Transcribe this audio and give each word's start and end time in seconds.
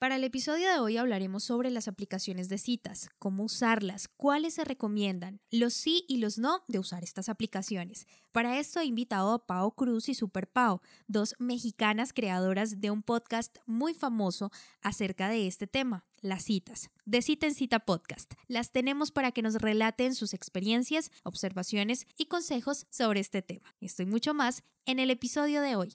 Para 0.00 0.16
el 0.16 0.24
episodio 0.24 0.72
de 0.72 0.78
hoy 0.78 0.96
hablaremos 0.96 1.44
sobre 1.44 1.70
las 1.70 1.86
aplicaciones 1.86 2.48
de 2.48 2.56
citas, 2.56 3.10
cómo 3.18 3.44
usarlas, 3.44 4.08
cuáles 4.08 4.54
se 4.54 4.64
recomiendan, 4.64 5.42
los 5.50 5.74
sí 5.74 6.06
y 6.08 6.16
los 6.16 6.38
no 6.38 6.64
de 6.68 6.78
usar 6.78 7.04
estas 7.04 7.28
aplicaciones. 7.28 8.06
Para 8.32 8.58
esto 8.58 8.80
he 8.80 8.86
invitado 8.86 9.34
a 9.34 9.46
Pau 9.46 9.74
Cruz 9.74 10.08
y 10.08 10.14
Super 10.14 10.48
Pau, 10.48 10.80
dos 11.06 11.34
mexicanas 11.38 12.14
creadoras 12.14 12.80
de 12.80 12.90
un 12.90 13.02
podcast 13.02 13.58
muy 13.66 13.92
famoso 13.92 14.50
acerca 14.80 15.28
de 15.28 15.46
este 15.46 15.66
tema, 15.66 16.06
las 16.22 16.44
citas. 16.44 16.88
De 17.04 17.20
cita 17.20 17.46
en 17.46 17.54
cita 17.54 17.80
podcast. 17.80 18.32
Las 18.48 18.72
tenemos 18.72 19.10
para 19.10 19.32
que 19.32 19.42
nos 19.42 19.56
relaten 19.56 20.14
sus 20.14 20.32
experiencias, 20.32 21.10
observaciones 21.24 22.06
y 22.16 22.24
consejos 22.24 22.86
sobre 22.88 23.20
este 23.20 23.42
tema. 23.42 23.74
Estoy 23.82 24.06
mucho 24.06 24.32
más 24.32 24.62
en 24.86 24.98
el 24.98 25.10
episodio 25.10 25.60
de 25.60 25.76
hoy. 25.76 25.94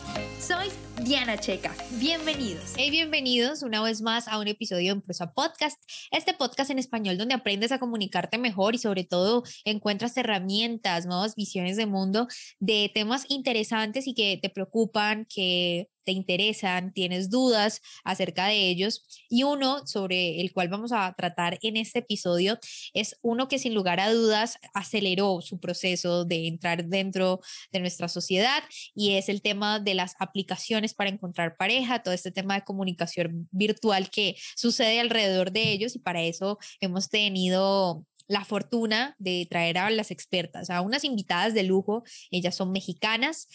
Soy 0.39 0.67
Diana 1.03 1.37
Checa. 1.37 1.75
Bienvenidos. 1.99 2.73
Hey, 2.77 2.91
bienvenidos 2.91 3.63
una 3.63 3.81
vez 3.81 4.01
más 4.01 4.27
a 4.27 4.39
un 4.39 4.47
episodio 4.47 4.91
en 4.91 5.01
Prosa 5.01 5.33
Podcast, 5.33 5.81
este 6.11 6.33
podcast 6.33 6.69
en 6.69 6.79
español 6.79 7.17
donde 7.17 7.33
aprendes 7.33 7.71
a 7.71 7.79
comunicarte 7.79 8.37
mejor 8.37 8.75
y 8.75 8.77
sobre 8.77 9.03
todo 9.03 9.43
encuentras 9.65 10.15
herramientas, 10.17 11.05
nuevas 11.05 11.35
visiones 11.35 11.77
de 11.77 11.85
mundo 11.85 12.27
de 12.59 12.91
temas 12.93 13.25
interesantes 13.29 14.07
y 14.07 14.13
que 14.13 14.37
te 14.41 14.49
preocupan, 14.49 15.25
que 15.33 15.89
te 16.03 16.11
interesan, 16.11 16.93
tienes 16.93 17.29
dudas 17.29 17.81
acerca 18.03 18.47
de 18.47 18.69
ellos. 18.69 19.05
Y 19.29 19.43
uno 19.43 19.85
sobre 19.85 20.41
el 20.41 20.51
cual 20.51 20.69
vamos 20.69 20.91
a 20.91 21.13
tratar 21.17 21.59
en 21.61 21.77
este 21.77 21.99
episodio 21.99 22.59
es 22.93 23.17
uno 23.21 23.47
que 23.47 23.59
sin 23.59 23.73
lugar 23.73 23.99
a 23.99 24.11
dudas 24.11 24.57
aceleró 24.73 25.41
su 25.41 25.59
proceso 25.59 26.25
de 26.25 26.47
entrar 26.47 26.85
dentro 26.85 27.39
de 27.71 27.79
nuestra 27.79 28.07
sociedad 28.07 28.63
y 28.95 29.13
es 29.13 29.29
el 29.29 29.41
tema 29.41 29.79
de 29.79 29.90
las 29.93 30.15
aplicaciones 30.19 30.93
para 30.93 31.09
encontrar 31.09 31.57
pareja, 31.57 32.03
todo 32.03 32.13
este 32.13 32.31
tema 32.31 32.55
de 32.55 32.63
comunicación 32.63 33.47
virtual 33.51 34.09
que 34.09 34.35
sucede 34.55 34.99
alrededor 34.99 35.51
de 35.51 35.71
ellos 35.71 35.95
y 35.95 35.99
para 35.99 36.21
eso 36.21 36.57
hemos 36.79 37.09
tenido 37.09 38.05
la 38.27 38.45
fortuna 38.45 39.15
de 39.19 39.45
traer 39.49 39.77
a 39.77 39.89
las 39.89 40.09
expertas, 40.09 40.69
a 40.69 40.79
unas 40.81 41.03
invitadas 41.03 41.53
de 41.53 41.63
lujo. 41.63 42.03
Ellas 42.31 42.55
son 42.55 42.71
mexicanas, 42.71 43.49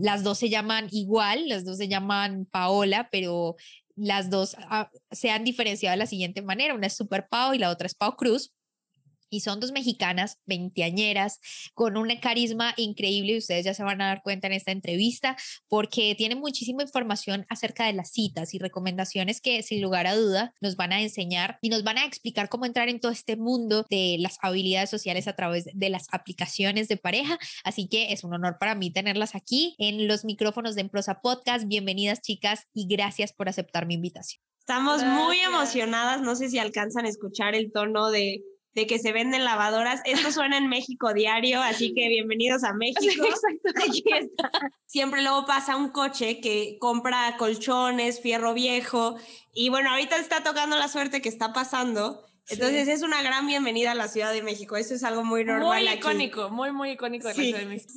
las 0.00 0.24
dos 0.24 0.38
se 0.38 0.48
llaman 0.48 0.88
igual, 0.90 1.48
las 1.48 1.64
dos 1.64 1.76
se 1.78 1.86
llaman 1.86 2.46
Paola, 2.46 3.08
pero 3.12 3.54
las 3.94 4.28
dos 4.28 4.56
ah, 4.68 4.90
se 5.12 5.30
han 5.30 5.44
diferenciado 5.44 5.92
de 5.92 5.98
la 5.98 6.06
siguiente 6.06 6.42
manera. 6.42 6.74
Una 6.74 6.88
es 6.88 6.96
Super 6.96 7.28
Pau 7.28 7.54
y 7.54 7.58
la 7.58 7.70
otra 7.70 7.86
es 7.86 7.94
Pau 7.94 8.16
Cruz 8.16 8.52
y 9.30 9.40
son 9.40 9.60
dos 9.60 9.72
mexicanas, 9.72 10.38
veinteañeras, 10.46 11.40
con 11.74 11.96
un 11.96 12.08
carisma 12.20 12.72
increíble 12.76 13.32
y 13.34 13.38
ustedes 13.38 13.64
ya 13.64 13.74
se 13.74 13.82
van 13.82 14.00
a 14.00 14.06
dar 14.06 14.22
cuenta 14.22 14.46
en 14.46 14.52
esta 14.52 14.72
entrevista 14.72 15.36
porque 15.68 16.14
tienen 16.16 16.38
muchísima 16.38 16.82
información 16.82 17.46
acerca 17.48 17.86
de 17.86 17.92
las 17.92 18.12
citas 18.12 18.54
y 18.54 18.58
recomendaciones 18.58 19.40
que 19.40 19.62
sin 19.62 19.82
lugar 19.82 20.06
a 20.06 20.14
duda 20.14 20.54
nos 20.60 20.76
van 20.76 20.92
a 20.92 21.02
enseñar 21.02 21.58
y 21.60 21.68
nos 21.68 21.84
van 21.84 21.98
a 21.98 22.04
explicar 22.04 22.48
cómo 22.48 22.66
entrar 22.66 22.88
en 22.88 23.00
todo 23.00 23.12
este 23.12 23.36
mundo 23.36 23.84
de 23.90 24.16
las 24.18 24.38
habilidades 24.42 24.90
sociales 24.90 25.28
a 25.28 25.34
través 25.34 25.66
de 25.72 25.90
las 25.90 26.06
aplicaciones 26.12 26.88
de 26.88 26.96
pareja. 26.96 27.38
Así 27.64 27.88
que 27.88 28.12
es 28.12 28.24
un 28.24 28.34
honor 28.34 28.58
para 28.58 28.74
mí 28.74 28.90
tenerlas 28.90 29.34
aquí 29.34 29.74
en 29.78 30.08
los 30.08 30.24
micrófonos 30.24 30.74
de 30.74 30.82
Emprosa 30.82 31.20
Podcast. 31.20 31.66
Bienvenidas 31.66 32.20
chicas 32.20 32.66
y 32.72 32.86
gracias 32.86 33.32
por 33.32 33.48
aceptar 33.48 33.86
mi 33.86 33.94
invitación. 33.94 34.42
Estamos 34.60 35.04
muy 35.04 35.38
emocionadas, 35.38 36.20
no 36.22 36.34
sé 36.34 36.48
si 36.48 36.58
alcanzan 36.58 37.06
a 37.06 37.08
escuchar 37.08 37.54
el 37.54 37.70
tono 37.70 38.10
de 38.10 38.42
de 38.76 38.86
que 38.86 38.98
se 38.98 39.10
venden 39.10 39.42
lavadoras. 39.42 40.02
Esto 40.04 40.30
suena 40.30 40.58
en 40.58 40.68
México 40.68 41.14
diario, 41.14 41.62
así 41.62 41.94
que 41.94 42.08
bienvenidos 42.08 42.62
a 42.62 42.74
México. 42.74 43.26
Siempre 44.86 45.22
luego 45.22 45.46
pasa 45.46 45.76
un 45.76 45.88
coche 45.88 46.42
que 46.42 46.76
compra 46.78 47.36
colchones, 47.38 48.20
fierro 48.20 48.52
viejo, 48.52 49.16
y 49.54 49.70
bueno, 49.70 49.90
ahorita 49.90 50.18
está 50.18 50.44
tocando 50.44 50.76
la 50.76 50.88
suerte 50.88 51.22
que 51.22 51.30
está 51.30 51.54
pasando. 51.54 52.22
Entonces 52.50 52.86
es 52.88 53.02
una 53.02 53.22
gran 53.22 53.46
bienvenida 53.46 53.92
a 53.92 53.94
la 53.94 54.08
Ciudad 54.08 54.32
de 54.32 54.42
México. 54.42 54.76
Eso 54.76 54.94
es 54.94 55.02
algo 55.04 55.24
muy 55.24 55.42
normal. 55.42 55.82
Muy 55.82 55.94
icónico, 55.94 56.50
muy, 56.50 56.70
muy 56.70 56.90
icónico 56.90 57.28
de 57.28 57.34
la 57.34 57.42
Ciudad 57.42 57.58
de 57.60 57.66
México. 57.66 57.92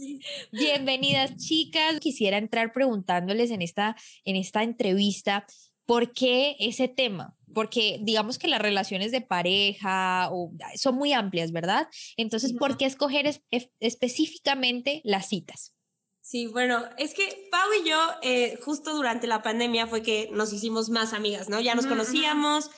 Bienvenidas, 0.54 1.36
chicas. 1.36 2.00
Quisiera 2.00 2.38
entrar 2.38 2.72
preguntándoles 2.72 3.52
en 3.52 3.62
esta, 3.62 3.98
en 4.24 4.38
esta 4.38 4.64
entrevista, 4.64 5.46
¿por 5.86 6.14
qué 6.14 6.56
ese 6.58 6.88
tema? 6.88 7.36
Porque 7.54 8.00
digamos 8.02 8.38
que 8.38 8.48
las 8.48 8.62
relaciones 8.62 9.12
de 9.12 9.22
pareja 9.22 10.30
son 10.76 10.96
muy 10.96 11.14
amplias, 11.14 11.52
¿verdad? 11.52 11.88
Entonces, 12.18 12.54
¿por 12.54 12.78
qué 12.78 12.86
escoger 12.86 13.42
específicamente 13.80 15.02
las 15.04 15.30
citas? 15.30 15.74
Sí, 16.22 16.46
bueno, 16.46 16.84
es 16.98 17.16
que 17.16 17.48
Pau 17.50 17.70
y 17.82 17.90
yo, 17.90 17.98
eh, 18.22 18.60
justo 18.64 18.94
durante 18.94 19.26
la 19.26 19.42
pandemia 19.42 19.88
fue 19.88 20.04
que 20.04 20.30
nos 20.32 20.54
hicimos 20.54 20.90
más 20.90 21.14
amigas, 21.14 21.50
¿no? 21.50 21.60
Ya 21.60 21.74
nos 21.74 21.88
conocíamos, 21.88 22.70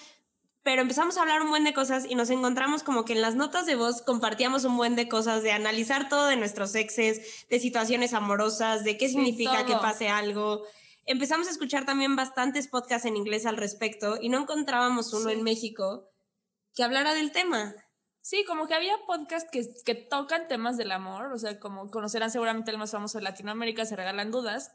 pero 0.64 0.84
empezamos 0.84 1.18
a 1.18 1.22
hablar 1.22 1.42
un 1.42 1.50
buen 1.50 1.64
de 1.64 1.74
cosas 1.74 2.06
y 2.08 2.16
nos 2.16 2.30
encontramos 2.30 2.84
como 2.84 3.03
que 3.03 3.14
en 3.14 3.22
las 3.22 3.36
notas 3.36 3.66
de 3.66 3.76
voz 3.76 4.03
compartíamos 4.03 4.64
un 4.64 4.78
buen 4.78 4.96
de 4.96 5.09
cosas, 5.09 5.44
de 5.44 5.52
analizar 5.52 6.08
todo 6.08 6.28
de 6.28 6.38
nuestros 6.38 6.76
exes, 6.76 7.46
de 7.50 7.59
situaciones 7.59 8.14
amorosas, 8.14 8.84
de 8.84 8.98
qué 8.98 9.09
significa 9.09 9.66
que 9.66 9.74
pase 9.74 10.08
algo 10.08 10.64
empezamos 11.06 11.48
a 11.48 11.52
escuchar 11.52 11.86
también 11.86 12.16
bastantes 12.16 12.68
podcasts 12.68 13.06
en 13.06 13.18
inglés 13.18 13.46
al 13.46 13.58
respecto 13.58 14.18
y 14.22 14.30
no 14.30 14.40
encontrábamos 14.40 15.14
uno 15.14 15.30
en 15.30 15.44
México 15.44 16.08
que 16.74 16.84
hablara 16.84 17.14
del 17.14 17.32
tema. 17.32 17.74
Sí, 18.22 18.46
como 18.46 18.68
que 18.68 18.76
había 18.76 18.98
podcasts 19.08 19.50
que, 19.52 19.68
que 19.84 19.96
tocan 19.96 20.48
temas 20.48 20.78
del 20.78 20.92
amor, 20.92 21.32
o 21.34 21.38
sea, 21.40 21.60
como 21.60 21.90
conocerán 21.90 22.30
seguramente 22.30 22.70
el 22.70 22.78
más 22.78 22.92
famoso 22.92 23.18
de 23.18 23.24
Latinoamérica, 23.24 23.86
se 23.86 23.96
regalan 23.96 24.32
dudas. 24.32 24.72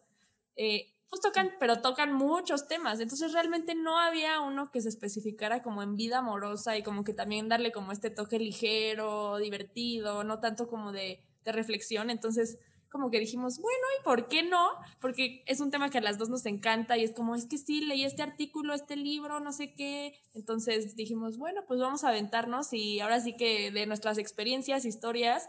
Eh, 0.56 0.92
pues 1.08 1.20
tocan, 1.20 1.52
pero 1.60 1.80
tocan 1.80 2.12
muchos 2.12 2.66
temas. 2.66 2.98
Entonces 3.00 3.32
realmente 3.32 3.74
no 3.74 3.98
había 3.98 4.40
uno 4.40 4.70
que 4.72 4.80
se 4.80 4.88
especificara 4.88 5.62
como 5.62 5.82
en 5.82 5.94
vida 5.94 6.18
amorosa 6.18 6.76
y 6.76 6.82
como 6.82 7.04
que 7.04 7.14
también 7.14 7.48
darle 7.48 7.70
como 7.72 7.92
este 7.92 8.10
toque 8.10 8.38
ligero, 8.38 9.36
divertido, 9.38 10.24
no 10.24 10.40
tanto 10.40 10.66
como 10.66 10.90
de, 10.92 11.22
de 11.44 11.52
reflexión. 11.52 12.10
Entonces 12.10 12.58
como 12.90 13.10
que 13.10 13.18
dijimos, 13.18 13.58
bueno, 13.58 13.84
¿y 13.98 14.04
por 14.04 14.28
qué 14.28 14.42
no? 14.42 14.68
Porque 15.00 15.42
es 15.46 15.60
un 15.60 15.70
tema 15.70 15.90
que 15.90 15.98
a 15.98 16.00
las 16.00 16.18
dos 16.18 16.28
nos 16.28 16.46
encanta 16.46 16.96
y 16.96 17.04
es 17.04 17.12
como, 17.12 17.34
es 17.34 17.46
que 17.46 17.58
sí, 17.58 17.80
leí 17.80 18.04
este 18.04 18.22
artículo, 18.22 18.74
este 18.74 18.96
libro, 18.96 19.40
no 19.40 19.52
sé 19.52 19.74
qué. 19.74 20.18
Entonces 20.34 20.96
dijimos, 20.96 21.38
bueno, 21.38 21.62
pues 21.66 21.80
vamos 21.80 22.04
a 22.04 22.08
aventarnos 22.08 22.72
y 22.72 23.00
ahora 23.00 23.20
sí 23.20 23.36
que 23.36 23.70
de 23.70 23.86
nuestras 23.86 24.18
experiencias, 24.18 24.84
historias, 24.84 25.48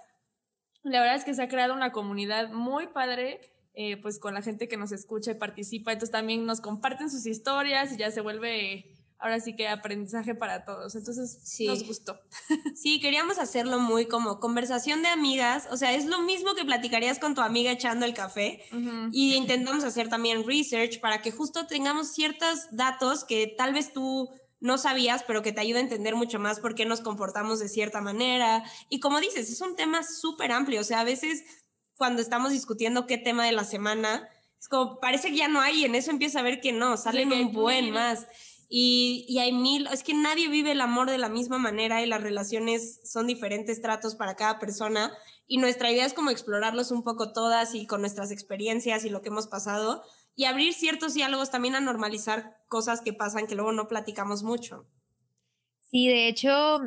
la 0.84 1.02
verdad 1.02 1.16
es 1.16 1.26
que 1.26 1.34
se 1.34 1.44
ha 1.44 1.48
creado 1.48 1.74
una 1.74 1.92
comunidad 1.92 2.52
muy 2.52 2.88
padre. 2.88 3.40
Eh, 3.80 3.96
pues 3.98 4.18
con 4.18 4.34
la 4.34 4.42
gente 4.42 4.68
que 4.68 4.76
nos 4.76 4.92
escucha 4.92 5.30
y 5.30 5.36
participa, 5.36 5.92
entonces 5.92 6.12
también 6.12 6.48
nos 6.48 6.62
comparten 6.62 7.12
sus 7.12 7.28
historias 7.28 7.94
y 7.94 7.98
ya 7.98 8.10
se 8.10 8.22
vuelve 8.22 8.97
ahora 9.20 9.40
sí 9.40 9.56
que 9.56 9.68
aprendizaje 9.68 10.36
para 10.36 10.66
todos. 10.66 10.96
Entonces, 10.96 11.40
sí. 11.44 11.68
nos 11.68 11.86
gustó. 11.86 12.20
Sí, 12.76 13.00
queríamos 13.00 13.40
hacerlo 13.40 13.80
muy 13.80 14.06
como 14.06 14.40
conversación 14.40 15.02
de 15.02 15.08
amigas. 15.08 15.68
O 15.72 15.78
sea, 15.78 15.94
es 15.94 16.06
lo 16.06 16.22
mismo 16.22 16.54
que 16.54 16.64
platicarías 16.64 17.18
con 17.18 17.34
tu 17.34 17.42
amiga 17.42 17.72
echando 17.72 18.06
el 18.06 18.14
café. 18.14 18.64
Y 19.12 19.34
intentamos 19.34 19.84
hacer 19.84 20.10
también 20.10 20.46
research 20.46 21.00
para 21.00 21.22
que 21.22 21.32
justo 21.32 21.66
tengamos 21.66 22.14
ciertos 22.14 22.68
datos 22.72 23.24
que 23.24 23.54
tal 23.58 23.74
vez 23.74 23.92
tú 23.94 24.30
no 24.60 24.78
sabías, 24.78 25.24
pero 25.24 25.42
que 25.42 25.52
te 25.52 25.62
ayuda 25.62 25.80
a 25.80 25.84
entender 25.84 26.16
mucho 26.16 26.40
más 26.40 26.60
por 26.60 26.76
qué 26.76 26.86
nos 26.86 27.02
comportamos 27.02 27.60
de 27.60 27.68
cierta 27.68 28.00
manera. 28.02 28.64
Y 28.90 29.00
como 29.00 29.20
dices, 29.20 29.50
es 29.50 29.62
un 29.62 29.76
tema 29.76 30.04
súper 30.04 30.52
amplio. 30.52 30.82
O 30.82 30.84
sea, 30.84 31.00
a 31.00 31.04
veces 31.04 31.44
cuando 31.96 32.22
estamos 32.22 32.52
discutiendo 32.52 33.08
qué 33.08 33.18
tema 33.18 33.46
de 33.46 33.52
la 33.52 33.64
semana, 33.64 34.30
es 34.60 34.68
como 34.68 35.00
parece 35.00 35.30
que 35.30 35.38
ya 35.38 35.48
no 35.48 35.62
hay 35.62 35.82
y 35.82 35.86
en 35.86 35.96
eso 35.96 36.12
empieza 36.12 36.40
a 36.40 36.44
ver 36.44 36.62
que 36.62 36.72
no, 36.72 36.98
salen 36.98 37.32
un 37.32 37.52
buen 37.52 37.92
más. 37.92 38.28
Y, 38.70 39.26
y, 39.30 39.40
hay 39.40 39.54
mil, 39.54 39.88
es 39.88 40.04
que 40.04 40.14
nadie 40.14 40.50
vive 40.50 40.74
el 40.74 40.82
amor 40.82 41.10
de 41.10 41.18
la 41.18 41.30
misma 41.30 41.58
manera 41.58 42.04
y 42.04 42.06
las 42.06 42.22
relaciones 42.22 43.00
son 43.10 43.26
diferentes 43.26 43.82
tratos 43.82 44.16
para 44.16 44.36
cada 44.36 44.60
persona 44.60 45.14
y 45.48 45.58
nuestra 45.58 45.90
idea 45.90 46.06
es 46.06 46.14
como 46.14 46.32
explorarlos 46.32 46.92
un 46.92 47.04
poco 47.04 47.32
todas 47.32 47.74
y 47.76 47.88
con 47.88 48.02
nuestras 48.02 48.30
experiencias 48.30 49.06
y 49.06 49.10
lo 49.10 49.22
que 49.22 49.30
hemos 49.30 49.48
pasado 49.48 50.04
y 50.36 50.46
abrir 50.46 50.74
ciertos 50.74 51.14
diálogos 51.14 51.50
también 51.50 51.76
a 51.76 51.80
normalizar 51.80 52.58
cosas 52.68 53.02
que 53.02 53.14
pasan 53.14 53.48
que 53.48 53.56
luego 53.56 53.72
no 53.72 53.88
platicamos 53.88 54.44
mucho. 54.44 54.86
Sí, 55.90 56.08
de 56.08 56.28
hecho, 56.28 56.80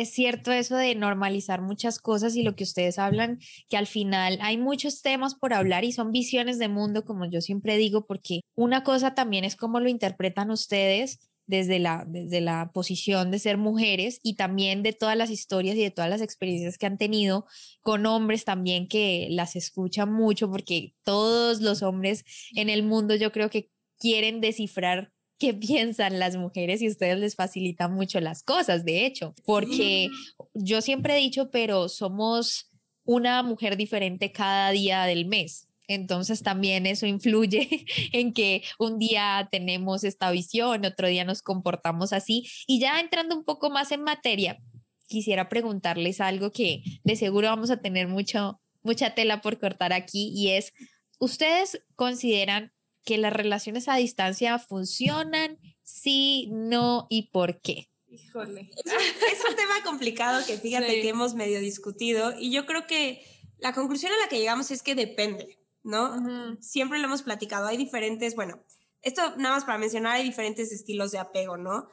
es 0.00 0.12
cierto 0.12 0.52
eso 0.52 0.76
de 0.76 0.94
normalizar 0.94 1.62
muchas 1.62 1.98
cosas 1.98 2.36
y 2.36 2.42
lo 2.42 2.54
que 2.54 2.64
ustedes 2.64 2.98
hablan, 2.98 3.38
que 3.68 3.76
al 3.76 3.86
final 3.86 4.38
hay 4.42 4.58
muchos 4.58 5.02
temas 5.02 5.34
por 5.34 5.52
hablar 5.52 5.84
y 5.84 5.92
son 5.92 6.12
visiones 6.12 6.58
de 6.58 6.68
mundo, 6.68 7.04
como 7.04 7.24
yo 7.24 7.40
siempre 7.40 7.76
digo, 7.76 8.06
porque 8.06 8.40
una 8.54 8.84
cosa 8.84 9.14
también 9.14 9.44
es 9.44 9.56
cómo 9.56 9.80
lo 9.80 9.88
interpretan 9.88 10.50
ustedes 10.50 11.30
desde 11.46 11.78
la, 11.78 12.04
desde 12.06 12.40
la 12.40 12.70
posición 12.72 13.30
de 13.30 13.38
ser 13.38 13.56
mujeres 13.56 14.20
y 14.22 14.34
también 14.34 14.82
de 14.82 14.92
todas 14.92 15.16
las 15.16 15.30
historias 15.30 15.76
y 15.76 15.82
de 15.82 15.90
todas 15.90 16.10
las 16.10 16.20
experiencias 16.20 16.76
que 16.76 16.86
han 16.86 16.98
tenido 16.98 17.46
con 17.80 18.04
hombres 18.06 18.44
también 18.44 18.88
que 18.88 19.28
las 19.30 19.56
escuchan 19.56 20.12
mucho, 20.12 20.50
porque 20.50 20.94
todos 21.04 21.60
los 21.60 21.82
hombres 21.82 22.24
en 22.54 22.68
el 22.68 22.82
mundo 22.82 23.14
yo 23.14 23.32
creo 23.32 23.48
que 23.48 23.70
quieren 23.98 24.40
descifrar 24.40 25.12
qué 25.38 25.54
piensan 25.54 26.18
las 26.18 26.36
mujeres 26.36 26.82
y 26.82 26.88
ustedes 26.88 27.18
les 27.18 27.34
facilitan 27.34 27.92
mucho 27.92 28.20
las 28.20 28.42
cosas, 28.42 28.84
de 28.84 29.06
hecho, 29.06 29.34
porque 29.44 30.08
yo 30.54 30.80
siempre 30.80 31.16
he 31.16 31.20
dicho, 31.20 31.50
pero 31.50 31.88
somos 31.88 32.70
una 33.04 33.42
mujer 33.42 33.76
diferente 33.76 34.32
cada 34.32 34.70
día 34.70 35.04
del 35.04 35.26
mes. 35.26 35.68
Entonces 35.88 36.42
también 36.42 36.84
eso 36.86 37.06
influye 37.06 37.86
en 38.12 38.32
que 38.32 38.62
un 38.78 38.98
día 38.98 39.48
tenemos 39.52 40.04
esta 40.04 40.30
visión, 40.30 40.84
otro 40.84 41.08
día 41.08 41.24
nos 41.24 41.42
comportamos 41.42 42.12
así. 42.12 42.48
Y 42.66 42.80
ya 42.80 43.00
entrando 43.00 43.36
un 43.36 43.44
poco 43.44 43.70
más 43.70 43.92
en 43.92 44.02
materia, 44.02 44.58
quisiera 45.06 45.48
preguntarles 45.48 46.20
algo 46.20 46.50
que 46.50 46.82
de 47.04 47.16
seguro 47.16 47.48
vamos 47.48 47.70
a 47.70 47.80
tener 47.80 48.08
mucho, 48.08 48.60
mucha 48.82 49.14
tela 49.14 49.40
por 49.40 49.58
cortar 49.58 49.92
aquí 49.92 50.32
y 50.34 50.50
es, 50.50 50.72
¿ustedes 51.20 51.80
consideran 51.94 52.72
que 53.06 53.16
las 53.16 53.32
relaciones 53.32 53.88
a 53.88 53.96
distancia 53.96 54.58
funcionan? 54.58 55.58
Sí, 55.82 56.50
no 56.52 57.06
y 57.08 57.30
por 57.30 57.62
qué. 57.62 57.88
Híjole. 58.08 58.70
Es, 58.84 59.44
un 59.48 59.56
tema 59.56 59.82
complicado 59.84 60.44
que 60.46 60.58
fíjate 60.58 61.00
que 61.00 61.08
hemos 61.08 61.34
medio 61.34 61.60
discutido 61.60 62.34
y 62.38 62.50
yo 62.50 62.66
creo 62.66 62.86
que 62.86 63.24
la 63.58 63.72
conclusión 63.72 64.12
a 64.12 64.18
la 64.18 64.28
que 64.28 64.38
llegamos 64.38 64.70
es 64.70 64.82
que 64.82 64.94
depende, 64.94 65.58
¿no? 65.82 66.58
Siempre 66.60 66.98
lo 66.98 67.06
hemos 67.06 67.22
platicado, 67.22 67.66
hay 67.66 67.76
diferentes, 67.76 68.34
bueno, 68.34 68.62
esto 69.02 69.36
nada 69.36 69.54
más 69.54 69.64
para 69.64 69.78
mencionar, 69.78 70.16
hay 70.16 70.24
diferentes 70.24 70.72
estilos 70.72 71.12
de 71.12 71.18
apego, 71.18 71.56
¿no? 71.56 71.88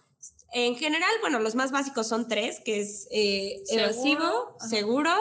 En 0.54 0.76
general, 0.76 1.12
bueno, 1.22 1.40
los 1.40 1.56
más 1.56 1.72
básicos 1.72 2.08
son 2.08 2.28
tres, 2.28 2.62
que 2.66 2.80
es 2.80 3.08
eh, 3.12 3.64
evasivo, 3.70 4.58
seguro 4.68 5.12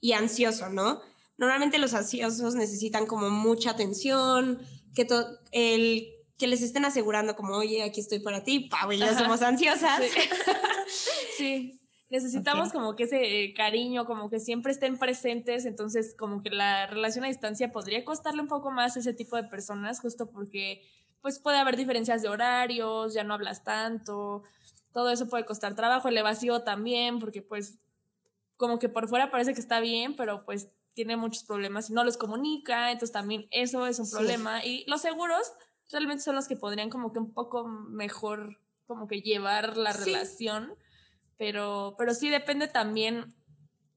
y 0.00 0.12
ansioso, 0.12 0.68
¿no? 0.68 1.00
Normalmente 1.40 1.78
los 1.78 1.94
ansiosos 1.94 2.54
necesitan 2.54 3.06
como 3.06 3.30
mucha 3.30 3.70
atención, 3.70 4.60
que, 4.94 5.06
el, 5.52 6.08
que 6.38 6.46
les 6.46 6.62
estén 6.62 6.84
asegurando 6.84 7.36
como, 7.36 7.54
oye, 7.54 7.82
aquí 7.82 8.00
estoy 8.00 8.20
para 8.20 8.44
ti, 8.44 8.68
Pau 8.70 8.92
ya 8.92 9.16
somos 9.16 9.42
ansiosas. 9.42 10.02
Sí. 11.36 11.76
Necesitamos 12.10 12.72
como 12.72 12.96
que 12.96 13.04
ese 13.04 13.44
eh, 13.44 13.54
cariño, 13.54 14.04
como 14.04 14.28
que 14.30 14.40
siempre 14.40 14.72
estén 14.72 14.98
presentes, 14.98 15.64
entonces 15.64 16.16
como 16.18 16.42
que 16.42 16.50
la 16.50 16.88
relación 16.88 17.24
a 17.24 17.28
distancia 17.28 17.70
podría 17.70 18.04
costarle 18.04 18.42
un 18.42 18.48
poco 18.48 18.72
más 18.72 18.96
a 18.96 19.00
ese 19.00 19.14
tipo 19.14 19.36
de 19.36 19.44
personas, 19.44 20.00
justo 20.00 20.28
porque 20.28 20.82
pues 21.20 21.38
puede 21.38 21.58
haber 21.58 21.76
diferencias 21.76 22.20
de 22.22 22.28
horarios, 22.28 23.14
ya 23.14 23.22
no 23.22 23.34
hablas 23.34 23.62
tanto, 23.62 24.42
todo 24.92 25.10
eso 25.10 25.28
puede 25.28 25.46
costar 25.46 25.76
trabajo, 25.76 26.08
el 26.08 26.18
evasivo 26.18 26.62
también, 26.62 27.20
porque 27.20 27.42
pues 27.42 27.78
como 28.56 28.80
que 28.80 28.88
por 28.88 29.08
fuera 29.08 29.30
parece 29.30 29.54
que 29.54 29.60
está 29.60 29.78
bien, 29.78 30.16
pero 30.16 30.44
pues 30.44 30.72
tiene 31.00 31.16
muchos 31.16 31.44
problemas 31.44 31.88
y 31.88 31.94
no 31.94 32.04
los 32.04 32.18
comunica, 32.18 32.92
entonces 32.92 33.10
también 33.10 33.48
eso 33.50 33.86
es 33.86 33.98
un 33.98 34.10
problema. 34.10 34.62
Y 34.62 34.84
los 34.86 35.00
seguros 35.00 35.50
realmente 35.90 36.22
son 36.22 36.34
los 36.34 36.46
que 36.46 36.56
podrían 36.56 36.90
como 36.90 37.10
que 37.10 37.18
un 37.18 37.32
poco 37.32 37.66
mejor 37.66 38.60
como 38.86 39.08
que 39.08 39.22
llevar 39.22 39.78
la 39.78 39.94
relación, 39.94 40.74
pero, 41.38 41.94
pero 41.96 42.12
sí 42.12 42.28
depende 42.28 42.68
también, 42.68 43.34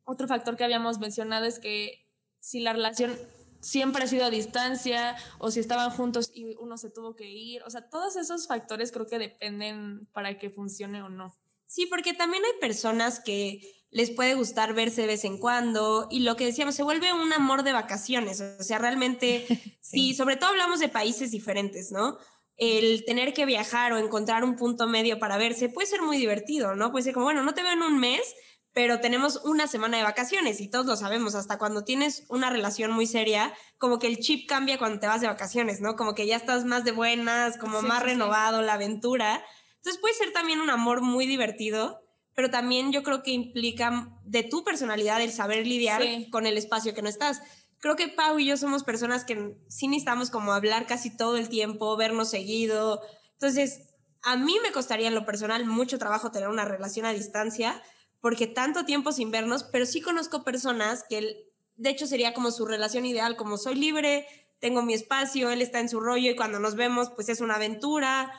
otro 0.05 0.29
factor 0.29 0.55
que 0.55 0.63
habíamos 0.63 0.99
mencionado 0.99 1.43
es 1.43 1.59
que 1.59 2.07
si 2.39 2.61
la 2.61 2.71
relación 2.71 3.13
siempre 3.59 4.05
ha 4.05 4.07
sido 4.07 4.23
a 4.23 4.29
distancia 4.29 5.17
o 5.39 5.51
si 5.51 5.59
estaban 5.59 5.89
juntos 5.91 6.31
y 6.33 6.55
uno 6.55 6.77
se 6.77 6.89
tuvo 6.89 7.17
que 7.17 7.29
ir, 7.29 7.63
o 7.63 7.69
sea, 7.69 7.89
todos 7.89 8.15
esos 8.15 8.47
factores 8.47 8.93
creo 8.93 9.07
que 9.07 9.19
dependen 9.19 10.07
para 10.13 10.37
que 10.37 10.49
funcione 10.49 11.03
o 11.03 11.09
no. 11.09 11.35
Sí, 11.65 11.85
porque 11.85 12.13
también 12.13 12.45
hay 12.45 12.61
personas 12.61 13.19
que 13.19 13.82
les 13.93 14.09
puede 14.09 14.33
gustar 14.33 14.73
verse 14.73 15.01
de 15.01 15.07
vez 15.07 15.23
en 15.23 15.37
cuando 15.37 16.07
y 16.09 16.19
lo 16.21 16.35
que 16.35 16.45
decíamos, 16.45 16.75
se 16.75 16.83
vuelve 16.83 17.13
un 17.13 17.31
amor 17.31 17.63
de 17.63 17.73
vacaciones, 17.73 18.41
o 18.41 18.63
sea, 18.63 18.79
realmente, 18.79 19.45
sí. 19.81 20.13
sobre 20.15 20.35
todo 20.35 20.49
hablamos 20.49 20.79
de 20.79 20.89
países 20.89 21.31
diferentes, 21.31 21.91
¿no? 21.91 22.17
El 22.57 23.05
tener 23.05 23.33
que 23.33 23.45
viajar 23.45 23.93
o 23.93 23.97
encontrar 23.97 24.43
un 24.43 24.55
punto 24.55 24.87
medio 24.87 25.19
para 25.19 25.37
verse 25.37 25.69
puede 25.69 25.87
ser 25.87 26.01
muy 26.01 26.17
divertido, 26.17 26.75
¿no? 26.75 26.91
Puede 26.91 27.03
ser 27.03 27.13
como, 27.13 27.25
bueno, 27.25 27.43
no 27.43 27.53
te 27.53 27.61
veo 27.61 27.71
en 27.71 27.83
un 27.83 27.99
mes, 27.99 28.35
pero 28.73 28.99
tenemos 28.99 29.41
una 29.43 29.67
semana 29.67 29.97
de 29.97 30.03
vacaciones 30.03 30.59
y 30.59 30.69
todos 30.69 30.87
lo 30.87 30.95
sabemos, 30.95 31.35
hasta 31.35 31.59
cuando 31.59 31.83
tienes 31.83 32.25
una 32.29 32.49
relación 32.49 32.91
muy 32.91 33.05
seria, 33.05 33.53
como 33.77 33.99
que 33.99 34.07
el 34.07 34.17
chip 34.17 34.49
cambia 34.49 34.79
cuando 34.79 34.99
te 34.99 35.07
vas 35.07 35.21
de 35.21 35.27
vacaciones, 35.27 35.81
¿no? 35.81 35.95
Como 35.95 36.15
que 36.15 36.25
ya 36.25 36.35
estás 36.35 36.65
más 36.65 36.83
de 36.83 36.91
buenas, 36.91 37.57
como 37.57 37.83
más 37.83 38.01
renovado, 38.01 38.63
la 38.63 38.73
aventura. 38.73 39.43
Entonces 39.77 40.01
puede 40.01 40.15
ser 40.15 40.33
también 40.33 40.61
un 40.61 40.71
amor 40.71 41.01
muy 41.01 41.27
divertido 41.27 42.02
pero 42.35 42.49
también 42.49 42.91
yo 42.91 43.03
creo 43.03 43.23
que 43.23 43.31
implica 43.31 44.17
de 44.23 44.43
tu 44.43 44.63
personalidad 44.63 45.21
el 45.21 45.31
saber 45.31 45.67
lidiar 45.67 46.01
con 46.31 46.45
el 46.45 46.57
espacio 46.57 46.93
que 46.93 47.01
no 47.01 47.09
estás. 47.09 47.41
Creo 47.79 47.95
que 47.95 48.07
Pau 48.07 48.39
y 48.39 48.45
yo 48.45 48.57
somos 48.57 48.83
personas 48.83 49.25
que 49.25 49.57
sí 49.67 49.87
necesitamos 49.87 50.29
como 50.29 50.53
hablar 50.53 50.87
casi 50.87 51.15
todo 51.15 51.37
el 51.37 51.49
tiempo, 51.49 51.97
vernos 51.97 52.29
seguido. 52.29 53.01
Entonces, 53.33 53.93
a 54.23 54.37
mí 54.37 54.55
me 54.63 54.71
costaría 54.71 55.09
en 55.09 55.15
lo 55.15 55.25
personal 55.25 55.65
mucho 55.65 55.99
trabajo 55.99 56.31
tener 56.31 56.47
una 56.47 56.65
relación 56.65 57.05
a 57.05 57.13
distancia, 57.13 57.81
porque 58.21 58.47
tanto 58.47 58.85
tiempo 58.85 59.11
sin 59.11 59.31
vernos, 59.31 59.65
pero 59.65 59.85
sí 59.85 60.01
conozco 60.01 60.45
personas 60.45 61.03
que, 61.09 61.51
de 61.75 61.89
hecho, 61.89 62.07
sería 62.07 62.33
como 62.33 62.51
su 62.51 62.65
relación 62.65 63.05
ideal, 63.05 63.35
como 63.35 63.57
soy 63.57 63.75
libre, 63.75 64.25
tengo 64.59 64.81
mi 64.81 64.93
espacio, 64.93 65.49
él 65.49 65.61
está 65.61 65.81
en 65.81 65.89
su 65.89 65.99
rollo 65.99 66.31
y 66.31 66.35
cuando 66.37 66.57
nos 66.57 66.75
vemos, 66.75 67.09
pues 67.09 67.27
es 67.27 67.41
una 67.41 67.55
aventura 67.55 68.31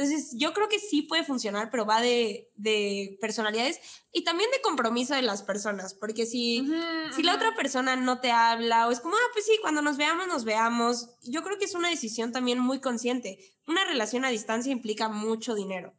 entonces, 0.00 0.32
yo 0.38 0.54
creo 0.54 0.66
que 0.70 0.78
sí 0.78 1.02
puede 1.02 1.24
funcionar, 1.24 1.70
pero 1.70 1.84
va 1.84 2.00
de, 2.00 2.50
de 2.54 3.18
personalidades 3.20 3.78
y 4.12 4.24
también 4.24 4.50
de 4.50 4.62
compromiso 4.62 5.14
de 5.14 5.20
las 5.20 5.42
personas, 5.42 5.92
porque 5.92 6.24
si, 6.24 6.66
si 7.14 7.22
la 7.22 7.34
otra 7.34 7.54
persona 7.54 7.96
no 7.96 8.18
te 8.18 8.30
habla 8.30 8.88
o 8.88 8.92
es 8.92 9.00
como, 9.00 9.14
ah, 9.14 9.30
pues 9.34 9.44
sí, 9.44 9.58
cuando 9.60 9.82
nos 9.82 9.98
veamos, 9.98 10.26
nos 10.26 10.44
veamos, 10.44 11.10
yo 11.24 11.42
creo 11.42 11.58
que 11.58 11.66
es 11.66 11.74
una 11.74 11.90
decisión 11.90 12.32
también 12.32 12.58
muy 12.58 12.80
consciente. 12.80 13.38
Una 13.66 13.84
relación 13.84 14.24
a 14.24 14.30
distancia 14.30 14.72
implica 14.72 15.10
mucho 15.10 15.54
dinero, 15.54 15.92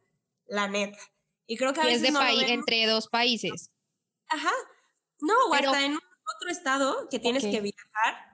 la 0.48 0.66
neta. 0.66 0.98
Y 1.46 1.56
creo 1.56 1.72
que 1.72 1.82
a 1.82 1.84
veces 1.84 2.02
es 2.02 2.12
de 2.12 2.18
país, 2.18 2.42
entre 2.48 2.86
dos 2.86 3.06
países. 3.06 3.70
Ajá. 4.26 4.50
No, 5.20 5.34
o 5.48 5.54
hasta 5.54 5.84
en 5.84 5.94
otro 5.94 6.50
estado 6.50 7.08
que 7.08 7.20
tienes 7.20 7.44
que 7.44 7.60
viajar 7.60 8.31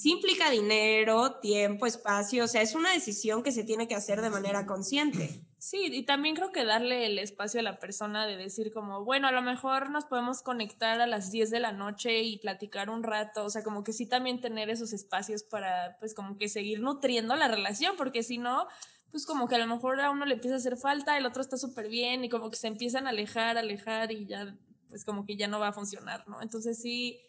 sí 0.00 0.12
implica 0.12 0.50
dinero, 0.50 1.40
tiempo, 1.40 1.84
espacio, 1.84 2.44
o 2.44 2.48
sea, 2.48 2.62
es 2.62 2.74
una 2.74 2.90
decisión 2.90 3.42
que 3.42 3.52
se 3.52 3.64
tiene 3.64 3.86
que 3.86 3.94
hacer 3.94 4.22
de 4.22 4.30
manera 4.30 4.64
consciente. 4.64 5.44
Sí, 5.58 5.90
y 5.92 6.04
también 6.04 6.34
creo 6.34 6.52
que 6.52 6.64
darle 6.64 7.04
el 7.04 7.18
espacio 7.18 7.60
a 7.60 7.62
la 7.62 7.78
persona 7.78 8.26
de 8.26 8.38
decir 8.38 8.72
como, 8.72 9.04
bueno, 9.04 9.28
a 9.28 9.32
lo 9.32 9.42
mejor 9.42 9.90
nos 9.90 10.06
podemos 10.06 10.40
conectar 10.40 11.02
a 11.02 11.06
las 11.06 11.30
10 11.30 11.50
de 11.50 11.60
la 11.60 11.72
noche 11.72 12.22
y 12.22 12.38
platicar 12.38 12.88
un 12.88 13.02
rato, 13.02 13.44
o 13.44 13.50
sea, 13.50 13.62
como 13.62 13.84
que 13.84 13.92
sí 13.92 14.06
también 14.06 14.40
tener 14.40 14.70
esos 14.70 14.94
espacios 14.94 15.42
para, 15.42 15.98
pues, 15.98 16.14
como 16.14 16.38
que 16.38 16.48
seguir 16.48 16.80
nutriendo 16.80 17.36
la 17.36 17.48
relación, 17.48 17.94
porque 17.98 18.22
si 18.22 18.38
no, 18.38 18.68
pues 19.10 19.26
como 19.26 19.48
que 19.48 19.56
a 19.56 19.58
lo 19.58 19.66
mejor 19.66 20.00
a 20.00 20.10
uno 20.10 20.24
le 20.24 20.36
empieza 20.36 20.54
a 20.54 20.58
hacer 20.60 20.78
falta, 20.78 21.18
el 21.18 21.26
otro 21.26 21.42
está 21.42 21.58
súper 21.58 21.88
bien 21.88 22.24
y 22.24 22.30
como 22.30 22.50
que 22.50 22.56
se 22.56 22.68
empiezan 22.68 23.06
a 23.06 23.10
alejar, 23.10 23.58
alejar 23.58 24.12
y 24.12 24.24
ya, 24.24 24.56
pues 24.88 25.04
como 25.04 25.26
que 25.26 25.36
ya 25.36 25.46
no 25.46 25.60
va 25.60 25.68
a 25.68 25.72
funcionar, 25.74 26.26
¿no? 26.26 26.40
Entonces 26.40 26.80
sí 26.80 27.20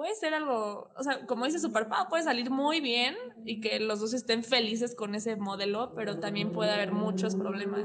puede 0.00 0.14
ser 0.14 0.32
algo, 0.32 0.90
o 0.96 1.02
sea, 1.02 1.26
como 1.26 1.44
dice 1.44 1.58
Superpau, 1.58 2.08
puede 2.08 2.22
salir 2.22 2.48
muy 2.48 2.80
bien 2.80 3.14
y 3.44 3.60
que 3.60 3.78
los 3.80 4.00
dos 4.00 4.14
estén 4.14 4.42
felices 4.42 4.94
con 4.94 5.14
ese 5.14 5.36
modelo, 5.36 5.92
pero 5.94 6.18
también 6.18 6.52
puede 6.52 6.70
haber 6.70 6.90
muchos 6.90 7.36
problemas. 7.36 7.84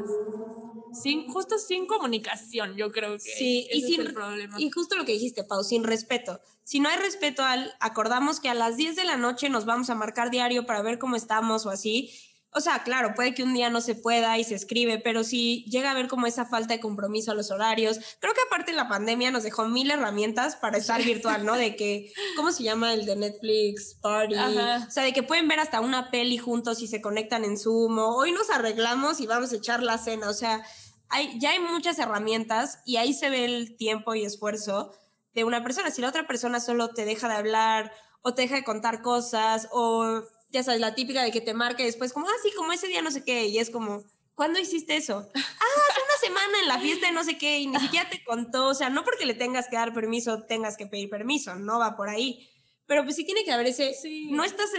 Sin, 0.93 1.27
justo 1.27 1.57
sin 1.57 1.87
comunicación, 1.87 2.77
yo 2.77 2.89
creo 2.93 3.15
que 3.15 3.19
sí, 3.19 3.67
y 3.69 3.81
sin, 3.81 3.99
es 3.99 4.07
el 4.07 4.13
problema. 4.13 4.55
Y 4.61 4.71
justo 4.71 4.95
lo 4.95 5.03
que 5.03 5.11
dijiste, 5.11 5.43
Pau, 5.43 5.61
sin 5.61 5.83
respeto. 5.83 6.39
Si 6.63 6.79
no 6.79 6.87
hay 6.87 6.95
respeto 6.95 7.43
al, 7.43 7.73
acordamos 7.81 8.39
que 8.39 8.47
a 8.47 8.53
las 8.53 8.77
10 8.77 8.95
de 8.95 9.03
la 9.03 9.17
noche 9.17 9.49
nos 9.49 9.65
vamos 9.65 9.89
a 9.89 9.95
marcar 9.95 10.31
diario 10.31 10.65
para 10.65 10.81
ver 10.81 10.99
cómo 10.99 11.17
estamos 11.17 11.65
o 11.65 11.69
así, 11.69 12.13
o 12.55 12.61
sea, 12.61 12.83
claro, 12.83 13.13
puede 13.15 13.33
que 13.33 13.43
un 13.43 13.53
día 13.53 13.69
no 13.69 13.81
se 13.81 13.95
pueda 13.95 14.37
y 14.37 14.45
se 14.45 14.55
escribe, 14.55 14.97
pero 14.97 15.25
si 15.25 15.65
llega 15.65 15.89
a 15.89 15.91
haber 15.91 16.07
como 16.07 16.25
esa 16.25 16.45
falta 16.45 16.73
de 16.73 16.79
compromiso 16.79 17.31
a 17.31 17.35
los 17.35 17.51
horarios, 17.51 17.99
creo 18.21 18.33
que 18.33 18.39
aparte 18.47 18.71
la 18.71 18.87
pandemia 18.87 19.29
nos 19.29 19.43
dejó 19.43 19.67
mil 19.67 19.91
herramientas 19.91 20.55
para 20.55 20.77
estar 20.77 21.03
virtual, 21.03 21.45
¿no? 21.45 21.55
De 21.55 21.75
que, 21.75 22.13
¿cómo 22.37 22.53
se 22.53 22.63
llama 22.63 22.93
el 22.93 23.05
de 23.05 23.17
Netflix 23.17 23.95
Party? 24.01 24.35
O 24.35 24.89
sea, 24.89 25.03
de 25.03 25.11
que 25.11 25.21
pueden 25.21 25.49
ver 25.49 25.59
hasta 25.59 25.81
una 25.81 26.09
peli 26.11 26.37
juntos 26.37 26.81
y 26.81 26.87
se 26.87 27.01
conectan 27.01 27.43
en 27.43 27.57
Zoom, 27.57 27.99
o 27.99 28.15
hoy 28.15 28.31
nos 28.31 28.49
arreglamos 28.49 29.19
y 29.19 29.27
vamos 29.27 29.51
a 29.51 29.57
echar 29.57 29.83
la 29.83 29.97
cena, 29.97 30.29
o 30.29 30.33
sea, 30.33 30.63
hay, 31.09 31.37
ya 31.39 31.51
hay 31.51 31.59
muchas 31.59 31.99
herramientas 31.99 32.79
y 32.85 32.95
ahí 32.95 33.13
se 33.13 33.29
ve 33.29 33.43
el 33.43 33.75
tiempo 33.75 34.15
y 34.15 34.23
esfuerzo 34.23 34.93
de 35.33 35.43
una 35.43 35.61
persona. 35.61 35.91
Si 35.91 36.01
la 36.01 36.07
otra 36.07 36.25
persona 36.25 36.61
solo 36.61 36.89
te 36.89 37.03
deja 37.03 37.27
de 37.27 37.35
hablar 37.35 37.91
o 38.21 38.33
te 38.33 38.43
deja 38.43 38.55
de 38.55 38.63
contar 38.63 39.01
cosas 39.01 39.67
o 39.71 40.23
ya 40.55 40.63
sabes, 40.63 40.81
la 40.81 40.95
típica 40.95 41.23
de 41.23 41.31
que 41.31 41.41
te 41.41 41.53
marque 41.53 41.83
después 41.83 42.13
como, 42.13 42.27
ah, 42.27 42.39
sí, 42.41 42.51
como 42.55 42.71
ese 42.71 42.87
día 42.87 43.01
no 43.01 43.11
sé 43.11 43.23
qué, 43.23 43.47
y 43.47 43.59
es 43.59 43.69
como, 43.69 44.03
¿cuándo 44.33 44.59
hiciste 44.59 44.95
eso? 44.95 45.29
ah, 45.35 45.39
hace 45.89 46.01
una 46.01 46.15
fulana 46.45 46.59
en 46.61 46.67
la 46.67 46.79
fiesta 46.79 47.07
de 47.07 47.13
no 47.13 47.23
sé 47.23 47.37
qué 47.37 47.59
y 47.59 47.67
ni 47.67 47.79
siquiera 47.79 48.09
te 48.09 48.23
contó, 48.23 48.67
o 48.67 48.73
sea, 48.73 48.89
no 48.89 49.03
porque 49.03 49.25
le 49.25 49.33
tengas 49.33 49.67
que 49.67 49.75
dar 49.75 49.93
permiso, 49.93 50.43
tengas 50.43 50.77
que 50.77 50.87
pedir 50.87 51.09
permiso, 51.09 51.55
no 51.55 51.79
va 51.79 51.95
por 51.95 52.09
ahí. 52.09 52.49
Pero 52.85 53.03
pues 53.03 53.15
sí 53.15 53.25
tiene 53.25 53.43
que 53.43 53.51
haber 53.51 53.67
ese, 53.67 53.95
no 54.29 54.43
estás 54.43 54.69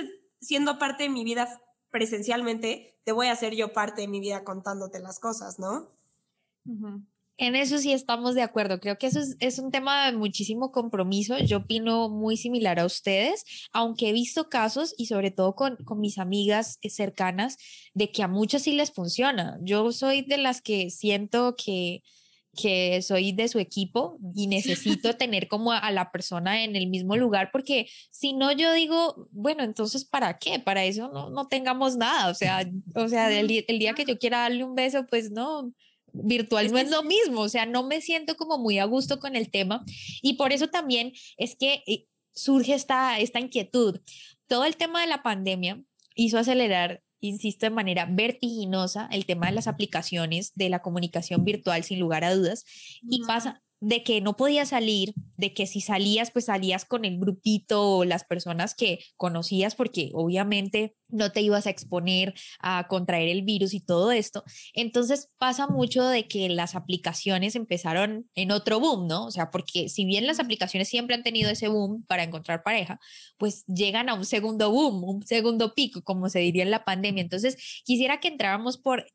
siendo 0.40 0.78
parte 0.78 1.04
de 1.04 1.08
mi 1.08 1.24
vida 1.24 1.60
presencialmente, 1.90 3.00
te 3.04 3.12
voy 3.12 3.28
a 3.28 3.32
hacer 3.32 3.54
yo 3.54 3.72
parte 3.72 4.02
de 4.02 4.08
mi 4.08 4.20
vida 4.20 4.44
contándote 4.44 5.00
las 5.00 5.18
cosas, 5.18 5.58
¿no? 5.58 5.90
En 7.38 7.54
eso 7.54 7.78
sí 7.78 7.92
estamos 7.92 8.34
de 8.34 8.42
acuerdo. 8.42 8.80
Creo 8.80 8.96
que 8.96 9.06
eso 9.06 9.20
es, 9.40 9.58
un 9.58 9.70
tema 9.70 10.06
de 10.06 10.16
muchísimo 10.16 10.72
compromiso. 10.72 11.36
Yo 11.38 11.58
opino 11.58 12.08
muy 12.08 12.38
similar 12.38 12.80
a 12.80 12.86
ustedes, 12.86 13.44
aunque 13.72 14.08
he 14.08 14.12
visto 14.12 14.48
casos 14.48 14.94
y 14.96 15.06
sobre 15.06 15.30
todo 15.30 15.54
con, 15.54 15.76
con 15.84 16.00
mis 16.00 16.18
amigas 16.18 16.78
eh, 16.80 16.88
cercanas 16.88 17.58
de 17.92 18.10
que 18.10 18.22
a 18.22 18.28
muchas 18.28 18.62
sí 18.62 18.72
les 18.72 18.90
funciona. 18.90 19.58
Yo 19.62 19.92
soy 19.92 20.22
de 20.22 20.38
las 20.38 20.62
que 20.62 20.90
siento 20.90 21.56
que 21.56 22.02
que 22.56 23.02
soy 23.02 23.32
de 23.32 23.48
su 23.48 23.58
equipo 23.58 24.18
y 24.34 24.46
necesito 24.48 25.14
tener 25.14 25.46
como 25.46 25.72
a, 25.72 25.90
la 25.90 26.10
persona 26.10 26.64
en 26.64 26.74
el 26.74 26.88
mismo 26.88 27.16
lugar 27.16 27.50
porque 27.52 27.86
si 28.10 28.32
no 28.32 28.50
yo 28.50 28.72
digo, 28.72 29.28
bueno, 29.30 29.62
entonces 29.62 30.04
¿para 30.04 30.38
qué? 30.38 30.58
Para 30.58 30.84
eso 30.84 31.10
no, 31.12 31.30
no 31.30 31.46
tengamos 31.48 31.96
nada, 31.96 32.30
o 32.30 32.34
sea, 32.34 32.66
o 32.94 33.08
sea, 33.08 33.30
el, 33.38 33.64
el 33.68 33.78
día 33.78 33.92
que 33.92 34.06
yo 34.06 34.18
quiera 34.18 34.38
darle 34.38 34.64
un 34.64 34.74
beso, 34.74 35.04
pues 35.06 35.30
no, 35.30 35.70
virtual 36.24 36.70
no 36.70 36.78
es 36.78 36.90
lo 36.90 37.02
mismo, 37.02 37.40
o 37.42 37.48
sea, 37.48 37.66
no 37.66 37.82
me 37.82 38.00
siento 38.00 38.36
como 38.36 38.58
muy 38.58 38.78
a 38.78 38.84
gusto 38.84 39.18
con 39.18 39.36
el 39.36 39.50
tema 39.50 39.84
y 40.22 40.34
por 40.34 40.52
eso 40.52 40.68
también 40.68 41.12
es 41.36 41.56
que 41.56 41.82
eh, 41.86 42.06
surge 42.32 42.74
esta, 42.74 43.18
esta 43.18 43.40
inquietud. 43.40 44.00
Todo 44.46 44.64
el 44.64 44.76
tema 44.76 45.00
de 45.00 45.08
la 45.08 45.22
pandemia 45.22 45.82
hizo 46.14 46.38
acelerar, 46.38 47.02
insisto, 47.20 47.66
de 47.66 47.70
manera 47.70 48.06
vertiginosa 48.10 49.08
el 49.10 49.26
tema 49.26 49.46
de 49.46 49.52
las 49.52 49.66
aplicaciones 49.66 50.52
de 50.54 50.68
la 50.68 50.80
comunicación 50.80 51.44
virtual, 51.44 51.82
sin 51.82 51.98
lugar 51.98 52.24
a 52.24 52.34
dudas, 52.34 52.64
y 53.08 53.24
pasa, 53.24 53.62
de 53.80 54.02
que 54.02 54.20
no 54.20 54.36
podías 54.36 54.70
salir, 54.70 55.14
de 55.36 55.52
que 55.52 55.66
si 55.66 55.80
salías, 55.80 56.30
pues 56.30 56.46
salías 56.46 56.84
con 56.84 57.04
el 57.04 57.18
grupito 57.18 57.98
o 57.98 58.04
las 58.04 58.24
personas 58.24 58.74
que 58.74 59.00
conocías, 59.16 59.74
porque 59.74 60.10
obviamente 60.14 60.96
no 61.08 61.30
te 61.30 61.40
ibas 61.40 61.66
a 61.66 61.70
exponer 61.70 62.34
a 62.58 62.88
contraer 62.88 63.28
el 63.28 63.42
virus 63.42 63.74
y 63.74 63.80
todo 63.80 64.12
esto. 64.12 64.44
Entonces 64.74 65.30
pasa 65.38 65.66
mucho 65.68 66.06
de 66.06 66.26
que 66.26 66.48
las 66.48 66.74
aplicaciones 66.74 67.54
empezaron 67.54 68.28
en 68.34 68.50
otro 68.50 68.80
boom, 68.80 69.06
¿no? 69.06 69.26
O 69.26 69.30
sea, 69.30 69.50
porque 69.50 69.88
si 69.88 70.04
bien 70.04 70.26
las 70.26 70.40
aplicaciones 70.40 70.88
siempre 70.88 71.14
han 71.14 71.22
tenido 71.22 71.50
ese 71.50 71.68
boom 71.68 72.04
para 72.06 72.24
encontrar 72.24 72.62
pareja, 72.62 72.98
pues 73.38 73.64
llegan 73.66 74.08
a 74.08 74.14
un 74.14 74.24
segundo 74.24 74.70
boom, 74.70 75.04
un 75.04 75.26
segundo 75.26 75.74
pico, 75.74 76.02
como 76.02 76.28
se 76.28 76.40
diría 76.40 76.62
en 76.62 76.70
la 76.70 76.84
pandemia. 76.84 77.22
Entonces 77.22 77.82
quisiera 77.84 78.20
que 78.20 78.28
entráramos 78.28 78.78
por 78.78 79.06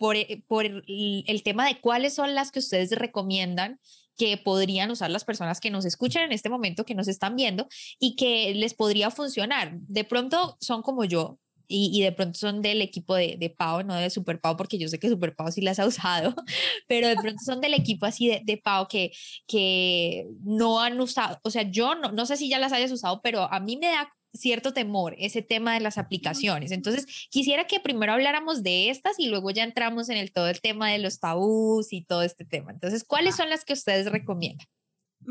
por, 0.00 0.16
por 0.46 0.64
el, 0.64 1.42
tema 1.44 1.66
de 1.66 1.78
cuáles 1.78 2.14
son 2.14 2.34
las 2.34 2.50
que 2.50 2.60
ustedes 2.60 2.90
recomiendan 2.92 3.78
que 4.16 4.38
podrían 4.38 4.90
usar 4.90 5.10
las 5.10 5.26
personas 5.26 5.60
que 5.60 5.70
nos 5.70 5.84
escuchan 5.84 6.22
en 6.24 6.32
este 6.32 6.48
momento, 6.48 6.86
que 6.86 6.94
nos 6.94 7.06
están 7.06 7.36
viendo 7.36 7.68
y 7.98 8.16
que 8.16 8.54
les 8.54 8.72
podría 8.72 9.10
funcionar. 9.10 9.78
De 9.80 10.04
pronto 10.04 10.56
son 10.58 10.80
como 10.80 11.04
yo, 11.04 11.38
y, 11.68 12.00
de 12.02 12.12
pronto 12.12 12.38
son 12.38 12.62
del 12.62 12.80
equipo 12.80 13.14
de, 13.14 13.36
de 13.38 13.50
Pau, 13.50 13.84
no 13.84 13.94
de 13.94 14.08
Super 14.08 14.40
Pau, 14.40 14.56
porque 14.56 14.78
yo 14.78 14.88
sé 14.88 14.98
que 14.98 15.10
Super 15.10 15.36
Pau 15.36 15.52
sí 15.52 15.60
las 15.60 15.78
ha 15.78 15.86
usado, 15.86 16.34
pero 16.88 17.06
de 17.06 17.16
pronto 17.16 17.42
son 17.44 17.60
del 17.60 17.74
equipo 17.74 18.06
así 18.06 18.26
de, 18.26 18.40
de 18.42 18.56
Pau 18.56 18.88
que, 18.88 19.12
que 19.46 20.26
no 20.42 20.80
han 20.80 20.98
usado, 20.98 21.38
o 21.44 21.50
sea, 21.50 21.70
yo 21.70 21.94
no, 21.94 22.10
no 22.10 22.24
sé 22.24 22.38
si 22.38 22.48
ya 22.48 22.58
las 22.58 22.72
hayas 22.72 22.90
usado, 22.90 23.20
pero 23.22 23.52
a 23.52 23.60
mí 23.60 23.76
me 23.76 23.88
da 23.88 24.10
cierto 24.32 24.72
temor 24.72 25.14
ese 25.18 25.42
tema 25.42 25.74
de 25.74 25.80
las 25.80 25.98
aplicaciones. 25.98 26.70
Entonces, 26.72 27.06
quisiera 27.30 27.66
que 27.66 27.80
primero 27.80 28.12
habláramos 28.12 28.62
de 28.62 28.90
estas 28.90 29.18
y 29.18 29.28
luego 29.28 29.50
ya 29.50 29.64
entramos 29.64 30.08
en 30.08 30.16
el 30.16 30.32
todo 30.32 30.48
el 30.48 30.60
tema 30.60 30.90
de 30.90 30.98
los 30.98 31.20
tabús 31.20 31.92
y 31.92 32.04
todo 32.04 32.22
este 32.22 32.44
tema. 32.44 32.72
Entonces, 32.72 33.04
¿cuáles 33.04 33.36
son 33.36 33.50
las 33.50 33.64
que 33.64 33.72
ustedes 33.72 34.10
recomiendan? 34.10 34.66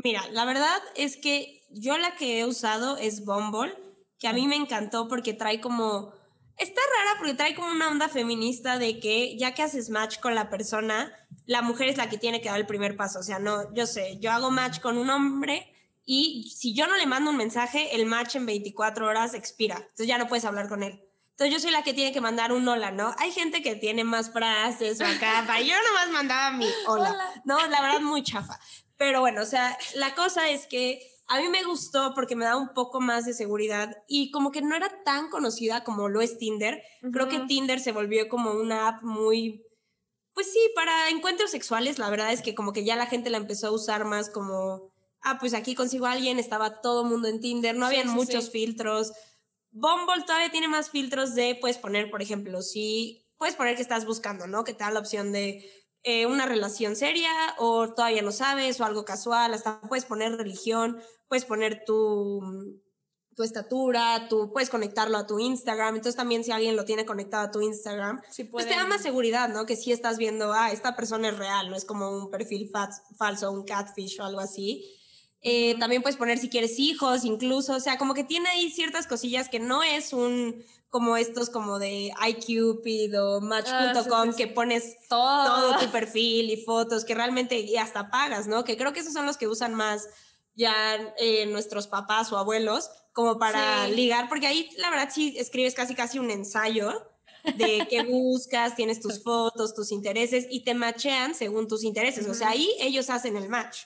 Mira, 0.04 0.22
la 0.30 0.44
verdad 0.44 0.78
es 0.96 1.16
que 1.16 1.62
yo 1.70 1.98
la 1.98 2.14
que 2.16 2.40
he 2.40 2.44
usado 2.44 2.96
es 2.96 3.24
Bumble, 3.24 3.74
que 4.18 4.28
a 4.28 4.32
mí 4.32 4.46
me 4.46 4.56
encantó 4.56 5.08
porque 5.08 5.32
trae 5.32 5.60
como 5.60 6.12
está 6.60 6.80
rara 6.94 7.18
porque 7.18 7.34
trae 7.34 7.54
como 7.54 7.70
una 7.70 7.88
onda 7.88 8.08
feminista 8.08 8.78
de 8.78 9.00
que 9.00 9.36
ya 9.38 9.54
que 9.54 9.62
haces 9.62 9.88
match 9.88 10.20
con 10.20 10.34
la 10.34 10.50
persona, 10.50 11.10
la 11.46 11.62
mujer 11.62 11.88
es 11.88 11.96
la 11.96 12.10
que 12.10 12.18
tiene 12.18 12.40
que 12.40 12.50
dar 12.50 12.60
el 12.60 12.66
primer 12.66 12.96
paso. 12.96 13.18
O 13.18 13.22
sea, 13.22 13.38
no, 13.38 13.72
yo 13.74 13.86
sé, 13.86 14.18
yo 14.20 14.30
hago 14.30 14.50
match 14.50 14.80
con 14.80 14.98
un 14.98 15.08
hombre 15.08 15.72
y 16.04 16.52
si 16.56 16.74
yo 16.74 16.86
no 16.86 16.96
le 16.96 17.06
mando 17.06 17.30
un 17.30 17.36
mensaje, 17.36 17.94
el 17.94 18.06
match 18.06 18.36
en 18.36 18.46
24 18.46 19.06
horas 19.06 19.34
expira. 19.34 19.76
Entonces 19.76 20.06
ya 20.06 20.18
no 20.18 20.26
puedes 20.26 20.44
hablar 20.44 20.68
con 20.68 20.82
él. 20.82 21.00
Entonces 21.40 21.54
yo 21.54 21.60
soy 21.60 21.70
la 21.70 21.82
que 21.82 21.94
tiene 21.94 22.12
que 22.12 22.20
mandar 22.20 22.52
un 22.52 22.68
hola, 22.68 22.90
¿no? 22.90 23.14
Hay 23.18 23.32
gente 23.32 23.62
que 23.62 23.74
tiene 23.74 24.04
más 24.04 24.30
frases 24.30 25.00
o 25.00 25.06
acá, 25.06 25.60
yo 25.60 25.74
nomás 25.88 26.10
mandaba 26.10 26.50
mi 26.50 26.66
hola. 26.86 27.16
No, 27.44 27.56
la 27.66 27.80
verdad 27.80 28.00
muy 28.00 28.22
chafa. 28.22 28.60
Pero 28.98 29.20
bueno, 29.20 29.40
o 29.40 29.46
sea, 29.46 29.78
la 29.94 30.14
cosa 30.14 30.50
es 30.50 30.66
que 30.66 31.00
a 31.28 31.40
mí 31.40 31.48
me 31.48 31.62
gustó 31.62 32.12
porque 32.14 32.36
me 32.36 32.44
da 32.44 32.56
un 32.56 32.74
poco 32.74 33.00
más 33.00 33.24
de 33.24 33.32
seguridad 33.32 33.96
y 34.06 34.30
como 34.32 34.50
que 34.50 34.60
no 34.60 34.76
era 34.76 35.02
tan 35.04 35.30
conocida 35.30 35.82
como 35.84 36.10
lo 36.10 36.20
es 36.20 36.36
Tinder. 36.36 36.82
Creo 37.12 37.28
que 37.28 37.38
Tinder 37.46 37.80
se 37.80 37.92
volvió 37.92 38.28
como 38.28 38.50
una 38.50 38.88
app 38.88 39.02
muy, 39.02 39.64
pues 40.34 40.52
sí, 40.52 40.58
para 40.74 41.08
encuentros 41.08 41.52
sexuales. 41.52 41.98
La 41.98 42.10
verdad 42.10 42.32
es 42.32 42.42
que 42.42 42.54
como 42.54 42.74
que 42.74 42.84
ya 42.84 42.96
la 42.96 43.06
gente 43.06 43.30
la 43.30 43.38
empezó 43.38 43.68
a 43.68 43.72
usar 43.72 44.04
más 44.04 44.28
como 44.28 44.89
ah, 45.22 45.38
pues 45.38 45.54
aquí 45.54 45.74
consigo 45.74 46.06
a 46.06 46.12
alguien, 46.12 46.38
estaba 46.38 46.80
todo 46.80 47.04
mundo 47.04 47.28
en 47.28 47.40
Tinder, 47.40 47.76
no 47.76 47.86
habían 47.86 48.08
muchos 48.08 48.50
filtros. 48.50 49.12
Bumble 49.70 50.24
todavía 50.26 50.50
tiene 50.50 50.68
más 50.68 50.90
filtros 50.90 51.34
de, 51.34 51.56
puedes 51.60 51.78
poner, 51.78 52.10
por 52.10 52.22
ejemplo, 52.22 52.62
si 52.62 53.26
puedes 53.38 53.56
poner 53.56 53.76
que 53.76 53.82
estás 53.82 54.04
buscando, 54.04 54.46
¿no? 54.46 54.64
Que 54.64 54.74
te 54.74 54.84
da 54.84 54.90
la 54.90 55.00
opción 55.00 55.32
de 55.32 55.70
eh, 56.02 56.26
una 56.26 56.46
relación 56.46 56.96
seria 56.96 57.30
o 57.58 57.92
todavía 57.92 58.22
no 58.22 58.32
sabes 58.32 58.80
o 58.80 58.84
algo 58.84 59.04
casual, 59.04 59.54
hasta 59.54 59.80
puedes 59.82 60.04
poner 60.04 60.36
religión, 60.36 61.00
puedes 61.28 61.44
poner 61.44 61.84
tu, 61.84 62.80
tu 63.36 63.42
estatura, 63.42 64.26
tú 64.28 64.50
puedes 64.52 64.70
conectarlo 64.70 65.16
a 65.16 65.26
tu 65.26 65.38
Instagram, 65.38 65.96
entonces 65.96 66.16
también 66.16 66.42
si 66.44 66.52
alguien 66.52 66.76
lo 66.76 66.84
tiene 66.84 67.06
conectado 67.06 67.46
a 67.46 67.50
tu 67.50 67.60
Instagram, 67.60 68.20
pues 68.50 68.66
te 68.66 68.74
da 68.74 68.86
más 68.86 69.02
seguridad, 69.02 69.48
¿no? 69.48 69.66
Que 69.66 69.76
si 69.76 69.92
estás 69.92 70.18
viendo, 70.18 70.52
ah, 70.52 70.72
esta 70.72 70.96
persona 70.96 71.28
es 71.28 71.38
real, 71.38 71.70
no 71.70 71.76
es 71.76 71.84
como 71.84 72.10
un 72.10 72.30
perfil 72.30 72.70
falso, 73.16 73.50
un 73.50 73.64
catfish 73.64 74.20
o 74.20 74.24
algo 74.24 74.40
así. 74.40 74.99
Eh, 75.42 75.76
también 75.78 76.02
puedes 76.02 76.18
poner 76.18 76.38
si 76.38 76.50
quieres 76.50 76.78
hijos, 76.78 77.24
incluso, 77.24 77.74
o 77.74 77.80
sea, 77.80 77.96
como 77.96 78.12
que 78.12 78.24
tiene 78.24 78.48
ahí 78.50 78.70
ciertas 78.70 79.06
cosillas 79.06 79.48
que 79.48 79.58
no 79.58 79.82
es 79.82 80.12
un 80.12 80.62
como 80.90 81.16
estos 81.16 81.50
como 81.50 81.78
de 81.78 82.12
iCupid 82.28 83.18
o 83.22 83.40
Match.com 83.40 84.30
ah, 84.30 84.36
que 84.36 84.48
pones 84.48 84.96
todo. 85.08 85.78
tu 85.78 85.86
perfil 85.92 86.50
y 86.50 86.56
fotos 86.64 87.04
que 87.04 87.14
realmente 87.14 87.60
y 87.60 87.76
hasta 87.76 88.10
pagas, 88.10 88.48
¿no? 88.48 88.64
Que 88.64 88.76
creo 88.76 88.92
que 88.92 89.00
esos 89.00 89.12
son 89.12 89.24
los 89.24 89.36
que 89.36 89.46
usan 89.46 89.74
más 89.74 90.08
ya 90.56 91.14
eh, 91.18 91.46
nuestros 91.46 91.86
papás 91.86 92.32
o 92.32 92.38
abuelos 92.38 92.90
como 93.12 93.38
para 93.38 93.88
ligar, 93.88 94.28
porque 94.28 94.46
ahí 94.46 94.68
la 94.76 94.90
verdad 94.90 95.10
sí 95.12 95.34
escribes 95.38 95.74
casi 95.74 95.94
casi 95.94 96.18
un 96.18 96.30
ensayo 96.30 97.06
de 97.56 97.86
qué 97.88 98.02
buscas, 98.08 98.76
tienes 98.76 99.00
tus 99.00 99.22
fotos, 99.22 99.74
tus 99.74 99.90
intereses 99.92 100.46
y 100.50 100.64
te 100.64 100.74
machean 100.74 101.34
según 101.34 101.66
tus 101.66 101.82
intereses, 101.84 102.28
o 102.28 102.34
sea, 102.34 102.50
ahí 102.50 102.70
ellos 102.80 103.10
hacen 103.10 103.36
el 103.36 103.48
match. 103.48 103.84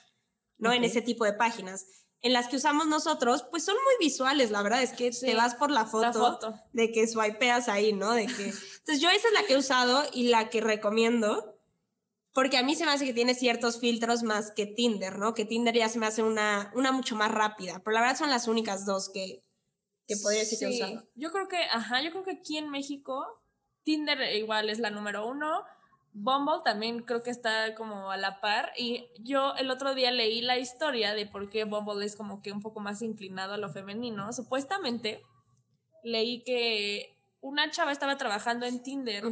¿No? 0.57 0.73
En 0.73 0.83
ese 0.83 1.01
tipo 1.01 1.25
de 1.25 1.33
páginas. 1.33 1.85
En 2.21 2.33
las 2.33 2.47
que 2.47 2.55
usamos 2.55 2.87
nosotros, 2.87 3.45
pues 3.51 3.63
son 3.63 3.75
muy 3.75 3.93
visuales, 3.99 4.49
la 4.49 4.63
verdad 4.63 4.81
es 4.81 4.93
que 4.93 5.11
te 5.11 5.35
vas 5.35 5.55
por 5.55 5.69
la 5.69 5.85
foto, 5.85 6.55
de 6.73 6.91
que 6.91 7.07
swipeas 7.07 7.69
ahí, 7.69 7.93
¿no? 7.93 8.13
De 8.13 8.25
que... 8.25 8.45
Entonces 8.79 8.99
yo 8.99 9.09
esa 9.09 9.27
es 9.27 9.33
la 9.33 9.43
que 9.43 9.53
he 9.53 9.57
usado 9.57 10.03
y 10.11 10.29
la 10.29 10.49
que 10.49 10.61
recomiendo, 10.61 11.59
porque 12.33 12.57
a 12.57 12.63
mí 12.63 12.75
se 12.75 12.85
me 12.85 12.91
hace 12.91 13.05
que 13.05 13.13
tiene 13.13 13.35
ciertos 13.35 13.79
filtros 13.79 14.23
más 14.23 14.51
que 14.51 14.65
Tinder, 14.65 15.19
¿no? 15.19 15.33
Que 15.33 15.45
Tinder 15.45 15.75
ya 15.75 15.87
se 15.87 15.99
me 15.99 16.07
hace 16.07 16.23
una, 16.23 16.71
una 16.73 16.91
mucho 16.91 17.15
más 17.15 17.31
rápida, 17.31 17.81
pero 17.83 17.93
la 17.93 18.01
verdad 18.01 18.17
son 18.17 18.31
las 18.31 18.47
únicas 18.47 18.85
dos 18.85 19.09
que, 19.13 19.43
que 20.07 20.17
podría 20.17 20.39
decir 20.39 20.57
que 20.57 20.65
he 20.65 20.75
usado. 20.75 21.07
Yo 21.15 21.31
creo 21.31 21.47
que, 21.47 21.57
ajá, 21.57 22.01
yo 22.01 22.11
creo 22.11 22.23
que 22.23 22.31
aquí 22.31 22.57
en 22.57 22.69
México 22.69 23.41
Tinder 23.85 24.35
igual 24.35 24.69
es 24.69 24.79
la 24.79 24.89
número 24.89 25.27
uno, 25.27 25.63
Bumble 26.17 26.61
también 26.63 27.01
creo 27.01 27.23
que 27.23 27.29
está 27.29 27.75
como 27.75 28.09
a 28.09 28.15
la 28.15 28.39
par 28.39 28.71
y 28.77 29.09
yo 29.19 29.53
el 29.57 29.69
otro 29.69 29.93
día 29.93 30.11
leí 30.11 30.41
la 30.41 30.57
historia 30.57 31.13
de 31.13 31.25
por 31.25 31.49
qué 31.49 31.65
Bumble 31.65 32.05
es 32.05 32.15
como 32.15 32.41
que 32.41 32.53
un 32.53 32.61
poco 32.61 32.79
más 32.79 33.01
inclinado 33.01 33.53
a 33.53 33.57
lo 33.57 33.69
femenino. 33.69 34.31
Supuestamente 34.31 35.21
leí 36.03 36.41
que 36.43 37.19
una 37.41 37.69
chava 37.69 37.91
estaba 37.91 38.17
trabajando 38.17 38.65
en 38.65 38.81
Tinder 38.81 39.25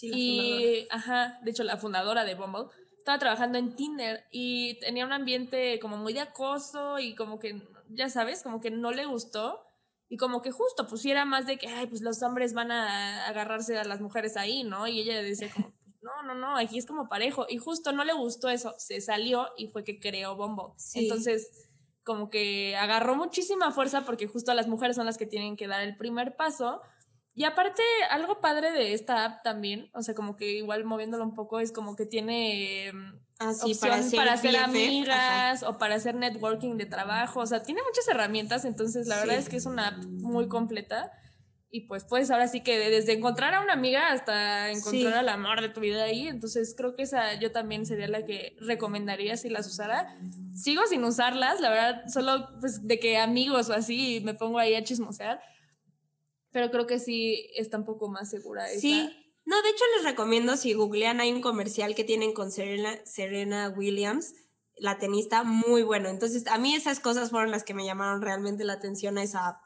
y, 0.00 0.86
ajá, 0.88 1.38
de 1.42 1.50
hecho 1.50 1.64
la 1.64 1.76
fundadora 1.76 2.24
de 2.24 2.34
Bumble 2.34 2.68
estaba 2.96 3.18
trabajando 3.18 3.58
en 3.58 3.76
Tinder 3.76 4.24
y 4.30 4.78
tenía 4.80 5.04
un 5.04 5.12
ambiente 5.12 5.78
como 5.80 5.98
muy 5.98 6.14
de 6.14 6.20
acoso 6.20 6.98
y 6.98 7.14
como 7.14 7.38
que, 7.38 7.60
ya 7.90 8.08
sabes, 8.08 8.42
como 8.42 8.62
que 8.62 8.70
no 8.70 8.90
le 8.90 9.04
gustó 9.04 9.67
y 10.08 10.16
como 10.16 10.40
que 10.40 10.50
justo 10.50 10.86
pusiera 10.86 11.24
más 11.24 11.46
de 11.46 11.58
que, 11.58 11.68
ay, 11.68 11.86
pues 11.86 12.00
los 12.00 12.22
hombres 12.22 12.54
van 12.54 12.70
a 12.70 13.26
agarrarse 13.26 13.78
a 13.78 13.84
las 13.84 14.00
mujeres 14.00 14.36
ahí, 14.36 14.64
¿no? 14.64 14.86
Y 14.86 15.00
ella 15.00 15.20
dice 15.22 15.50
como, 15.50 15.70
pues, 15.70 15.96
no, 16.00 16.22
no, 16.22 16.34
no, 16.34 16.56
aquí 16.56 16.78
es 16.78 16.86
como 16.86 17.08
parejo. 17.08 17.46
Y 17.48 17.58
justo 17.58 17.92
no 17.92 18.04
le 18.04 18.14
gustó 18.14 18.48
eso, 18.48 18.74
se 18.78 19.00
salió 19.00 19.48
y 19.56 19.68
fue 19.68 19.84
que 19.84 20.00
creó 20.00 20.34
Bombo. 20.36 20.74
Entonces, 20.94 21.68
como 22.04 22.30
que 22.30 22.74
agarró 22.76 23.16
muchísima 23.16 23.70
fuerza 23.70 24.06
porque 24.06 24.26
justo 24.26 24.54
las 24.54 24.66
mujeres 24.66 24.96
son 24.96 25.04
las 25.04 25.18
que 25.18 25.26
tienen 25.26 25.56
que 25.56 25.68
dar 25.68 25.82
el 25.82 25.96
primer 25.96 26.36
paso. 26.36 26.80
Y 27.34 27.44
aparte, 27.44 27.82
algo 28.10 28.40
padre 28.40 28.72
de 28.72 28.94
esta 28.94 29.26
app 29.26 29.42
también, 29.44 29.90
o 29.92 30.02
sea, 30.02 30.14
como 30.14 30.36
que 30.36 30.52
igual 30.52 30.84
moviéndolo 30.84 31.22
un 31.22 31.34
poco, 31.34 31.60
es 31.60 31.70
como 31.70 31.96
que 31.96 32.06
tiene 32.06 32.92
Ah, 33.40 33.52
sí, 33.54 33.70
opción 33.72 33.78
para 33.80 33.94
hacer, 34.00 34.16
para 34.18 34.32
hacer 34.32 34.52
BFF, 34.52 34.64
amigas 34.64 35.62
o 35.62 35.78
para 35.78 35.94
hacer 35.94 36.14
networking 36.16 36.76
de 36.76 36.86
trabajo. 36.86 37.40
O 37.40 37.46
sea, 37.46 37.62
tiene 37.62 37.80
muchas 37.86 38.08
herramientas, 38.08 38.64
entonces 38.64 39.06
la 39.06 39.16
verdad 39.20 39.34
Sí. 39.34 39.40
es 39.40 39.48
que 39.48 39.56
es 39.58 39.66
una 39.66 39.88
app 39.88 40.04
muy 40.04 40.48
completa. 40.48 41.12
Y 41.70 41.82
pues 41.82 42.04
puedes 42.04 42.30
ahora 42.30 42.48
sí 42.48 42.62
que 42.62 42.78
desde 42.90 43.12
encontrar 43.12 43.52
a 43.54 43.60
una 43.60 43.74
amiga 43.74 44.10
hasta 44.10 44.70
encontrar 44.70 45.12
Sí. 45.12 45.18
al 45.18 45.28
amor 45.28 45.60
de 45.60 45.68
tu 45.68 45.80
vida 45.80 46.02
ahí. 46.02 46.26
Entonces 46.26 46.74
creo 46.76 46.96
que 46.96 47.02
esa 47.02 47.34
yo 47.38 47.52
también 47.52 47.84
sería 47.84 48.08
la 48.08 48.24
que 48.24 48.56
recomendaría 48.58 49.36
si 49.36 49.50
las 49.50 49.66
usara. 49.66 50.16
Sigo 50.54 50.86
sin 50.86 51.04
usarlas, 51.04 51.60
la 51.60 51.68
verdad, 51.68 52.04
solo 52.08 52.48
pues 52.58 52.86
de 52.88 52.98
que 52.98 53.18
amigos 53.18 53.68
o 53.68 53.74
así 53.74 54.22
me 54.24 54.32
pongo 54.34 54.58
ahí 54.58 54.74
a 54.74 54.82
chismosear. 54.82 55.40
Pero 56.50 56.70
creo 56.70 56.86
que 56.86 56.98
sí 56.98 57.50
está 57.54 57.76
un 57.76 57.84
poco 57.84 58.08
más 58.08 58.30
segura. 58.30 58.64
esa. 58.70 58.80
No, 59.48 59.62
de 59.62 59.70
hecho 59.70 59.84
les 59.96 60.04
recomiendo 60.04 60.58
si 60.58 60.74
googlean 60.74 61.20
hay 61.20 61.32
un 61.32 61.40
comercial 61.40 61.94
que 61.94 62.04
tienen 62.04 62.34
con 62.34 62.50
Serena, 62.52 62.98
Serena 63.06 63.70
Williams, 63.74 64.34
la 64.76 64.98
tenista, 64.98 65.42
muy 65.42 65.82
bueno. 65.82 66.10
Entonces, 66.10 66.46
a 66.48 66.58
mí 66.58 66.74
esas 66.74 67.00
cosas 67.00 67.30
fueron 67.30 67.50
las 67.50 67.64
que 67.64 67.72
me 67.72 67.86
llamaron 67.86 68.20
realmente 68.20 68.64
la 68.64 68.74
atención 68.74 69.16
a 69.16 69.22
esa 69.22 69.48
app. 69.48 69.62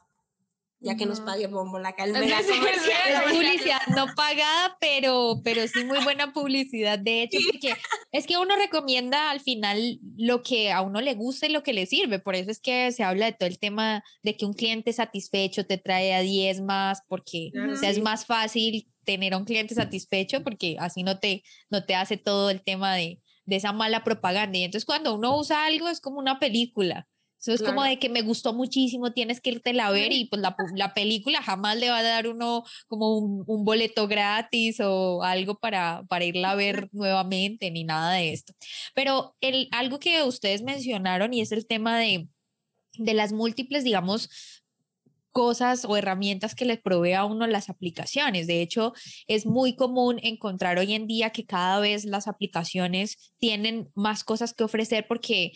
Ya 0.78 0.96
que 0.96 1.06
nos 1.06 1.18
Ujú. 1.18 1.26
pague 1.26 1.46
Bombo 1.48 1.78
la 1.80 1.94
comercial. 1.94 2.44
Es 2.44 3.32
publicidad 3.32 3.80
no 3.94 4.06
pagada, 4.16 4.76
pero, 4.80 5.40
pero 5.44 5.66
sí 5.68 5.84
muy 5.84 5.98
buena 6.02 6.32
publicidad, 6.32 6.98
de 6.98 7.22
hecho, 7.22 7.38
porque 7.50 7.74
es 8.12 8.26
que 8.26 8.36
uno 8.36 8.54
recomienda 8.56 9.30
al 9.30 9.40
final 9.40 9.98
lo 10.16 10.42
que 10.42 10.72
a 10.72 10.82
uno 10.82 11.00
le 11.00 11.14
gusta 11.14 11.46
y 11.46 11.50
lo 11.52 11.62
que 11.64 11.72
le 11.72 11.86
sirve. 11.86 12.18
Por 12.20 12.34
eso 12.36 12.50
es 12.52 12.60
que 12.60 12.90
se 12.92 13.02
habla 13.04 13.26
de 13.26 13.32
todo 13.32 13.48
el 13.48 13.58
tema 13.58 14.02
de 14.22 14.36
que 14.36 14.44
un 14.44 14.54
cliente 14.54 14.92
satisfecho 14.92 15.66
te 15.66 15.78
trae 15.78 16.14
a 16.14 16.20
10 16.20 16.60
más, 16.62 17.02
porque 17.08 17.50
Claro, 17.52 17.72
o 17.72 17.76
sea, 17.76 17.92
sí. 17.92 17.98
es 17.98 18.02
más 18.02 18.26
fácil 18.26 18.91
tener 19.04 19.34
a 19.34 19.38
un 19.38 19.44
cliente 19.44 19.74
satisfecho 19.74 20.42
porque 20.42 20.76
así 20.78 21.02
no 21.02 21.18
te, 21.18 21.42
no 21.70 21.84
te 21.84 21.94
hace 21.94 22.16
todo 22.16 22.50
el 22.50 22.62
tema 22.62 22.94
de, 22.94 23.20
de 23.44 23.56
esa 23.56 23.72
mala 23.72 24.04
propaganda. 24.04 24.58
Y 24.58 24.64
entonces 24.64 24.84
cuando 24.84 25.14
uno 25.14 25.36
usa 25.36 25.64
algo 25.66 25.88
es 25.88 26.00
como 26.00 26.18
una 26.18 26.38
película. 26.38 27.08
Eso 27.40 27.52
es 27.52 27.60
como 27.62 27.80
Claro. 27.80 27.90
de 27.90 27.98
que 27.98 28.08
me 28.08 28.22
gustó 28.22 28.52
muchísimo, 28.54 29.12
tienes 29.12 29.40
que 29.40 29.50
irte 29.50 29.78
a 29.80 29.90
ver 29.90 30.12
y 30.12 30.26
pues 30.26 30.40
la, 30.40 30.54
la 30.76 30.94
película 30.94 31.42
jamás 31.42 31.76
le 31.76 31.90
va 31.90 31.98
a 31.98 32.02
dar 32.04 32.28
uno 32.28 32.62
como 32.86 33.18
un, 33.18 33.42
un 33.48 33.64
boleto 33.64 34.06
gratis 34.06 34.78
o 34.80 35.24
algo 35.24 35.58
para, 35.58 36.04
para 36.08 36.24
irla 36.24 36.52
a 36.52 36.54
ver 36.54 36.88
nuevamente, 36.92 37.72
ni 37.72 37.82
nada 37.82 38.12
de 38.12 38.32
esto. 38.32 38.52
Pero 38.94 39.34
el, 39.40 39.68
algo 39.72 39.98
que 39.98 40.22
ustedes 40.22 40.62
mencionaron 40.62 41.34
y 41.34 41.40
es 41.40 41.50
el 41.50 41.66
tema 41.66 41.98
de, 41.98 42.28
de 42.98 43.14
las 43.14 43.32
múltiples, 43.32 43.82
digamos, 43.82 44.61
cosas 45.32 45.84
o 45.84 45.96
herramientas 45.96 46.54
que 46.54 46.64
les 46.64 46.80
provee 46.80 47.14
a 47.14 47.24
uno 47.24 47.46
las 47.46 47.68
aplicaciones. 47.68 48.46
De 48.46 48.62
hecho, 48.62 48.92
es 49.26 49.46
muy 49.46 49.74
común 49.74 50.20
encontrar 50.22 50.78
hoy 50.78 50.92
en 50.94 51.06
día 51.06 51.30
que 51.30 51.46
cada 51.46 51.80
vez 51.80 52.04
las 52.04 52.28
aplicaciones 52.28 53.32
tienen 53.38 53.90
más 53.94 54.24
cosas 54.24 54.54
que 54.54 54.64
ofrecer 54.64 55.06
porque 55.08 55.52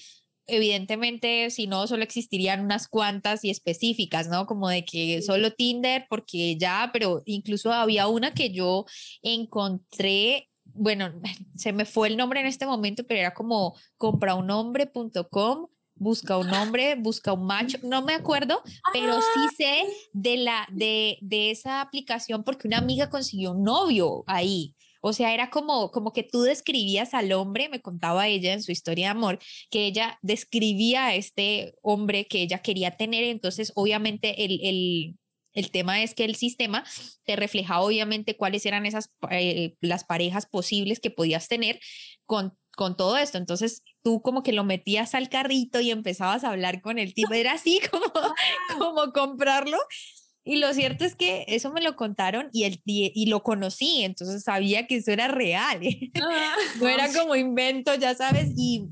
evidentemente 0.47 1.50
si 1.50 1.66
no 1.66 1.87
solo 1.87 2.02
existirían 2.02 2.61
unas 2.64 2.88
cuantas 2.88 3.45
y 3.45 3.50
específicas, 3.50 4.28
¿no? 4.28 4.47
Como 4.47 4.68
de 4.68 4.85
que 4.85 5.23
solo 5.23 5.52
Tinder 5.52 6.06
porque 6.09 6.56
ya, 6.56 6.90
pero 6.92 7.23
incluso 7.26 7.73
había 7.73 8.09
una 8.09 8.33
que 8.33 8.50
yo 8.50 8.87
encontré 9.23 10.49
bueno, 10.75 11.12
se 11.56 11.73
me 11.73 11.85
fue 11.85 12.09
el 12.09 12.16
nombre 12.16 12.40
en 12.40 12.47
este 12.47 12.66
momento, 12.66 13.04
pero 13.04 13.21
era 13.21 13.35
como 13.35 13.76
compraunombre.com, 13.97 15.68
busca 15.96 16.36
un 16.36 16.52
hombre, 16.52 16.94
busca 16.94 17.32
un 17.32 17.46
macho, 17.46 17.78
no 17.82 18.02
me 18.02 18.14
acuerdo, 18.14 18.62
pero 18.92 19.20
sí 19.20 19.56
sé 19.56 19.84
de 20.12 20.36
la 20.36 20.66
de, 20.70 21.18
de 21.22 21.50
esa 21.50 21.80
aplicación 21.80 22.44
porque 22.44 22.68
una 22.68 22.78
amiga 22.78 23.10
consiguió 23.10 23.52
un 23.52 23.64
novio 23.64 24.24
ahí. 24.26 24.74
O 25.00 25.12
sea, 25.12 25.32
era 25.32 25.50
como, 25.50 25.92
como 25.92 26.12
que 26.12 26.24
tú 26.24 26.42
describías 26.42 27.14
al 27.14 27.32
hombre, 27.32 27.68
me 27.68 27.80
contaba 27.80 28.26
ella 28.26 28.52
en 28.52 28.62
su 28.62 28.72
historia 28.72 29.06
de 29.06 29.10
amor, 29.10 29.38
que 29.70 29.86
ella 29.86 30.18
describía 30.22 31.06
a 31.06 31.14
este 31.14 31.74
hombre 31.82 32.26
que 32.26 32.42
ella 32.42 32.58
quería 32.58 32.96
tener, 32.96 33.22
entonces 33.24 33.72
obviamente 33.76 34.44
el, 34.44 34.60
el, 34.64 35.16
el 35.52 35.70
tema 35.70 36.02
es 36.02 36.14
que 36.14 36.24
el 36.24 36.34
sistema 36.34 36.84
te 37.24 37.37
reflejaba 37.37 37.82
obviamente 37.85 38.37
cuáles 38.37 38.66
eran 38.66 38.85
esas 38.85 39.11
eh, 39.30 39.76
las 39.80 40.04
parejas 40.04 40.46
posibles 40.46 40.98
que 40.98 41.11
podías 41.11 41.48
tener 41.48 41.78
con, 42.24 42.56
con 42.76 42.96
todo 42.96 43.16
esto. 43.16 43.38
Entonces 43.38 43.82
tú 44.02 44.22
como 44.22 44.44
que 44.44 44.52
lo 44.52 44.62
metías 44.62 45.16
al 45.16 45.28
carrito 45.28 45.80
y 45.80 45.90
empezabas 45.90 46.44
a 46.44 46.50
hablar 46.50 46.80
con 46.80 47.00
el 47.00 47.14
tipo. 47.14 47.34
Era 47.34 47.54
así 47.54 47.80
como, 47.90 48.12
como 48.78 49.12
comprarlo. 49.12 49.78
Y 50.44 50.58
lo 50.58 50.72
cierto 50.72 51.04
es 51.04 51.16
que 51.16 51.44
eso 51.48 51.72
me 51.72 51.80
lo 51.80 51.96
contaron 51.96 52.50
y, 52.52 52.62
el, 52.62 52.80
y, 52.84 53.10
y 53.16 53.26
lo 53.26 53.42
conocí, 53.42 54.04
entonces 54.04 54.44
sabía 54.44 54.86
que 54.86 54.98
eso 54.98 55.10
era 55.10 55.26
real. 55.26 55.80
no 56.80 56.88
era 56.88 57.12
como 57.18 57.34
invento, 57.34 57.92
ya 57.96 58.14
sabes. 58.14 58.52
Y 58.56 58.84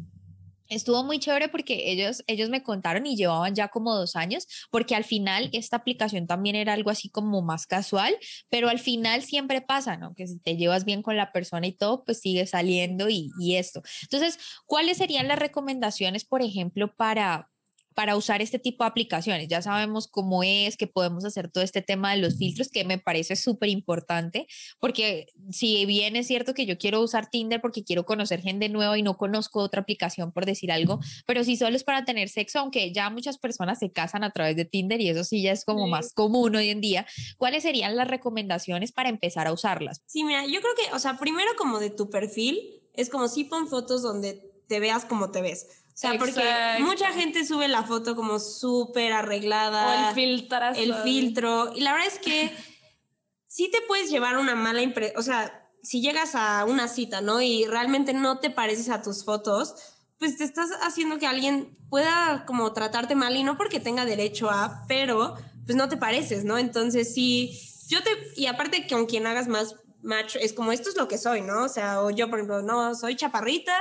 estuvo 0.69 1.05
muy 1.05 1.19
chévere 1.19 1.49
porque 1.49 1.91
ellos, 1.91 2.23
ellos 2.27 2.51
me 2.51 2.63
contaron 2.63 3.07
y 3.07 3.17
llevaban 3.17 3.55
ya 3.55 3.69
como 3.69 3.95
dos 3.95 4.17
años, 4.17 4.47
porque 4.71 4.95
al 4.95 5.05
final 5.05 5.51
esta 5.53 5.77
aplicación 5.77 6.27
también 6.27 6.57
era 6.57 6.73
algo 6.73 6.91
así 6.91 7.09
como 7.09 7.43
más 7.43 7.67
casual, 7.67 8.17
pero 8.49 8.69
al 8.69 8.79
final 8.79 9.23
siempre 9.23 9.61
pasa, 9.61 9.97
¿no? 9.97 10.15
Que 10.15 10.27
si 10.27 10.39
te 10.39 10.57
llevas 10.57 10.85
bien 10.85 11.03
con 11.03 11.17
la 11.17 11.33
persona 11.33 11.67
y 11.67 11.73
todo, 11.73 12.05
pues 12.05 12.21
sigue 12.21 12.47
saliendo 12.47 13.09
y, 13.09 13.31
y 13.41 13.57
esto. 13.57 13.83
Entonces, 14.03 14.39
¿cuáles 14.67 14.99
serían 14.99 15.29
las 15.29 15.39
recomendaciones, 15.39 16.25
por 16.25 16.43
ejemplo, 16.43 16.95
para 16.95 17.51
para 17.95 18.17
usar 18.17 18.43
este 18.43 18.59
tipo 18.59 18.85
de 18.85 18.89
aplicaciones. 18.89 19.49
Ya 19.49 19.63
sabemos 19.63 20.09
cómo 20.09 20.43
es, 20.43 20.77
que 20.77 20.87
podemos 20.87 21.25
hacer 21.25 21.51
todo 21.51 21.65
este 21.65 21.83
tema 21.83 22.13
de 22.13 22.19
los 22.19 22.37
filtros, 22.37 22.69
que 22.69 22.85
me 22.85 22.99
parece 22.99 23.37
súper 23.37 23.69
importante, 23.69 24.47
porque 24.81 25.27
si 25.51 25.87
bien 25.87 26.17
es 26.17 26.27
cierto 26.27 26.55
que 26.55 26.67
yo 26.67 26.77
quiero 26.79 27.01
usar 27.01 27.31
Tinder 27.31 27.61
porque 27.61 27.85
quiero 27.85 28.05
conocer 28.05 28.41
gente 28.41 28.69
nueva 28.69 28.99
y 28.99 29.03
no 29.03 29.17
conozco 29.17 29.61
otra 29.61 29.83
aplicación 29.83 30.33
por 30.33 30.47
decir 30.47 30.73
algo, 30.73 31.01
pero 31.27 31.45
si 31.45 31.57
solo 31.57 31.77
es 31.77 31.85
para 31.85 32.05
tener 32.05 32.29
sexo, 32.29 32.59
aunque 32.59 32.93
ya 32.93 33.11
muchas 33.11 33.39
personas 33.39 33.79
se 33.79 33.93
casan 33.93 34.25
a 34.25 34.31
través 34.31 34.57
de 34.57 34.65
Tinder 34.65 35.01
y 35.01 35.09
eso 35.09 35.25
sí 35.25 35.43
ya 35.43 35.53
es 35.53 35.65
como 35.65 35.85
sí. 35.85 35.91
más 35.91 36.13
común 36.13 36.57
hoy 36.57 36.71
en 36.71 36.81
día, 36.81 37.07
¿cuáles 37.39 37.63
serían 37.63 37.97
las 37.97 38.09
recomendaciones 38.09 38.93
para 38.93 39.09
empezar 39.09 39.47
a 39.47 39.53
usarlas? 39.53 40.03
Sí, 40.07 40.25
mira, 40.25 40.45
yo 40.47 40.61
creo 40.61 40.75
que, 40.75 40.95
o 40.95 40.99
sea, 40.99 41.17
primero 41.19 41.51
como 41.57 41.79
de 41.79 41.91
tu 41.91 42.11
perfil, 42.11 42.59
es 42.93 43.09
como 43.11 43.29
si 43.29 43.45
pon 43.45 43.69
fotos 43.69 44.03
donde 44.03 44.53
te 44.69 44.81
veas 44.81 45.05
como 45.05 45.31
te 45.31 45.43
ves. 45.43 45.84
O 45.95 45.97
sea, 45.97 46.13
Exacto. 46.13 46.35
porque 46.35 46.83
mucha 46.83 47.13
gente 47.13 47.45
sube 47.45 47.69
la 47.69 47.85
foto 47.85 48.17
como 48.17 48.41
súper 48.41 49.13
arreglada. 49.13 50.07
O 50.07 50.09
el 50.09 50.15
filtrazo. 50.15 50.81
El 50.81 50.95
filtro. 50.97 51.73
Y 51.75 51.83
la 51.83 51.93
verdad 51.93 52.09
es 52.09 52.19
que 52.19 52.53
sí 53.47 53.71
te 53.71 53.81
puedes 53.83 54.11
llevar 54.11 54.37
una 54.37 54.57
mala 54.57 54.83
impresión. 54.83 55.17
O 55.21 55.23
sea, 55.23 55.71
si 55.85 56.01
llegas 56.01 56.35
a 56.35 56.65
una 56.65 56.89
cita, 56.89 57.21
¿no? 57.21 57.41
Y 57.41 57.67
realmente 57.67 58.13
no 58.13 58.41
te 58.41 58.51
pareces 58.51 58.89
a 58.89 59.03
tus 59.03 59.25
fotos, 59.25 59.77
pues 60.19 60.37
te 60.37 60.43
estás 60.43 60.71
haciendo 60.83 61.19
que 61.19 61.29
alguien 61.29 61.77
pueda 61.89 62.45
como 62.47 62.73
tratarte 62.73 63.15
mal 63.15 63.37
y 63.37 63.45
no 63.45 63.57
porque 63.57 63.79
tenga 63.79 64.05
derecho 64.05 64.51
a, 64.51 64.85
pero 64.89 65.37
pues 65.65 65.77
no 65.77 65.89
te 65.89 65.97
pareces, 65.97 66.45
¿no? 66.45 66.59
Entonces 66.59 67.15
sí, 67.15 67.57
yo 67.89 68.03
te... 68.03 68.11
Y 68.35 68.47
aparte 68.47 68.89
con 68.89 69.07
quien 69.07 69.29
hagas 69.29 69.47
más 69.47 69.77
match, 70.03 70.37
es 70.41 70.53
como 70.53 70.73
esto 70.73 70.91
es 70.91 70.97
lo 70.97 71.07
que 71.07 71.19
soy, 71.19 71.41
¿no? 71.41 71.65
O 71.65 71.69
sea, 71.69 72.03
o 72.03 72.11
yo, 72.11 72.29
por 72.29 72.41
ejemplo, 72.41 72.63
no, 72.63 72.95
soy 72.95 73.15
chaparrita. 73.15 73.77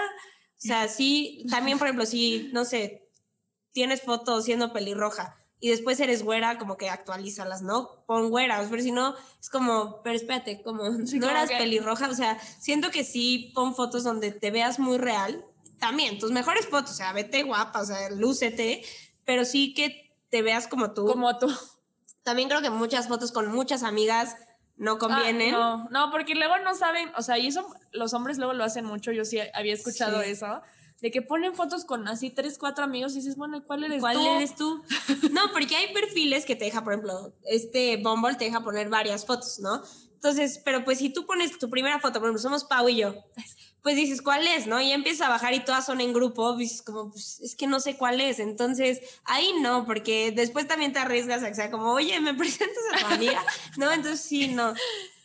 O 0.63 0.65
sea, 0.65 0.88
sí, 0.88 1.45
también, 1.49 1.78
por 1.78 1.88
ejemplo, 1.88 2.06
si, 2.06 2.49
no 2.54 2.63
sé, 2.63 3.10
tienes 3.73 4.02
fotos 4.02 4.45
siendo 4.45 4.71
pelirroja 4.71 5.36
y 5.60 5.69
después 5.69 5.99
eres 5.99 6.23
güera, 6.23 6.58
como 6.58 6.78
que 6.78 6.89
actualízalas, 6.89 7.62
¿no? 7.62 8.04
Pon 8.06 8.30
güera, 8.30 8.65
pero 8.69 8.82
si 8.82 8.91
no, 8.91 9.13
es 9.41 9.49
como, 9.49 10.02
pero 10.04 10.15
espérate, 10.15 10.62
como 10.62 11.06
sí, 11.06 11.19
no 11.19 11.30
eras 11.30 11.49
que... 11.49 11.58
pelirroja, 11.58 12.10
o 12.10 12.13
sea, 12.13 12.39
siento 12.60 12.91
que 12.91 13.04
sí, 13.04 13.52
pon 13.54 13.76
fotos 13.76 14.04
donde 14.04 14.32
te 14.32 14.52
veas 14.52 14.80
muy 14.80 14.97
real. 14.97 15.45
También, 15.80 16.17
tus 16.17 16.32
mejores 16.32 16.67
fotos, 16.67 16.91
o 16.91 16.95
sea, 16.95 17.12
vete 17.12 17.43
guapa, 17.43 17.82
o 17.82 17.86
sea, 17.86 18.10
lúcete, 18.10 18.84
pero 19.26 19.43
sí 19.43 19.73
que 19.73 20.15
te 20.30 20.41
veas 20.41 20.67
como 20.67 20.93
tú. 20.93 21.06
Como 21.06 21.38
tú. 21.38 21.54
También 22.23 22.47
creo 22.47 22.62
que 22.62 22.69
muchas 22.69 23.10
fotos 23.10 23.34
con 23.34 23.52
muchas 23.52 23.84
amigas 23.84 24.38
no 24.84 24.98
convienen. 24.98 25.56
Ah, 25.56 25.88
no, 25.89 25.89
no, 25.89 26.12
porque 26.12 26.36
luego 26.36 26.58
no 26.60 26.76
saben, 26.76 27.10
o 27.15 27.22
sea, 27.22 27.38
y 27.38 27.48
eso 27.48 27.65
los 27.91 28.13
hombres 28.13 28.38
luego 28.38 28.54
lo 28.54 28.63
hacen 28.63 28.86
mucho, 28.86 29.12
yo 29.12 29.24
sí 29.24 29.39
había 29.54 29.74
escuchado 29.74 30.22
sí. 30.22 30.32
eso, 30.32 30.62
de 31.02 31.10
que 31.10 31.22
ponen 31.22 31.56
fotos 31.56 31.86
con 31.86 32.08
así 32.08 32.30
tres, 32.30 32.58
cuatro 32.58 32.84
amigos 32.84 33.13
y 33.13 33.15
dices, 33.17 33.38
bueno, 33.38 33.63
¿cuál 33.65 33.86
eres 33.86 34.02
¿Cuál 34.02 34.17
tú? 34.17 34.28
eres 34.28 34.56
tú? 34.56 34.84
no, 35.32 35.52
porque 35.54 35.76
hay 35.76 35.93
perfiles 35.93 36.46
que 36.46 36.56
te 36.56 36.65
deja, 36.65 36.84
por 36.84 36.93
ejemplo, 36.93 37.34
este 37.46 37.98
Bumble 37.98 38.36
te 38.36 38.46
deja 38.46 38.62
poner 38.62 38.89
varias 38.89 39.26
fotos, 39.26 39.60
¿no? 39.60 39.82
Entonces, 40.15 40.62
pero 40.63 40.84
pues 40.84 41.00
si 41.00 41.10
tú 41.10 41.26
pones 41.26 41.58
tu 41.58 41.69
primera 41.69 42.00
foto, 42.00 42.19
por 42.19 42.28
ejemplo, 42.28 42.41
somos 42.41 42.65
Pau 42.65 42.88
y 42.89 42.98
yo, 42.98 43.15
pues 43.84 43.98
dices, 43.98 44.22
¿cuál 44.22 44.48
es? 44.48 44.65
¿No? 44.65 44.80
Y 44.82 44.93
empiezas 44.93 45.28
a 45.28 45.30
bajar 45.30 45.54
y 45.54 45.60
todas 45.60 45.86
son 45.86 46.00
en 46.00 46.13
grupo, 46.13 46.56
dices 46.56 46.82
como, 46.82 47.12
pues 47.12 47.41
es 47.41 47.54
que 47.54 47.67
no 47.67 47.82
sé 47.82 47.98
cuál 47.98 48.22
es. 48.22 48.39
Entonces, 48.39 49.02
ahí 49.26 49.52
no, 49.62 49.86
porque 49.86 50.32
después 50.32 50.67
también 50.69 50.93
te 50.93 51.00
arriesgas 51.00 51.43
a 51.43 51.50
que 51.50 51.56
sea 51.56 51.69
como, 51.69 51.91
oye, 51.91 52.19
¿me 52.22 52.34
presentas 52.34 52.84
a 52.93 53.00
tu 53.00 53.13
amiga? 53.13 53.43
no, 53.78 53.91
entonces 53.91 54.22
sí, 54.22 54.48
no. 54.48 54.74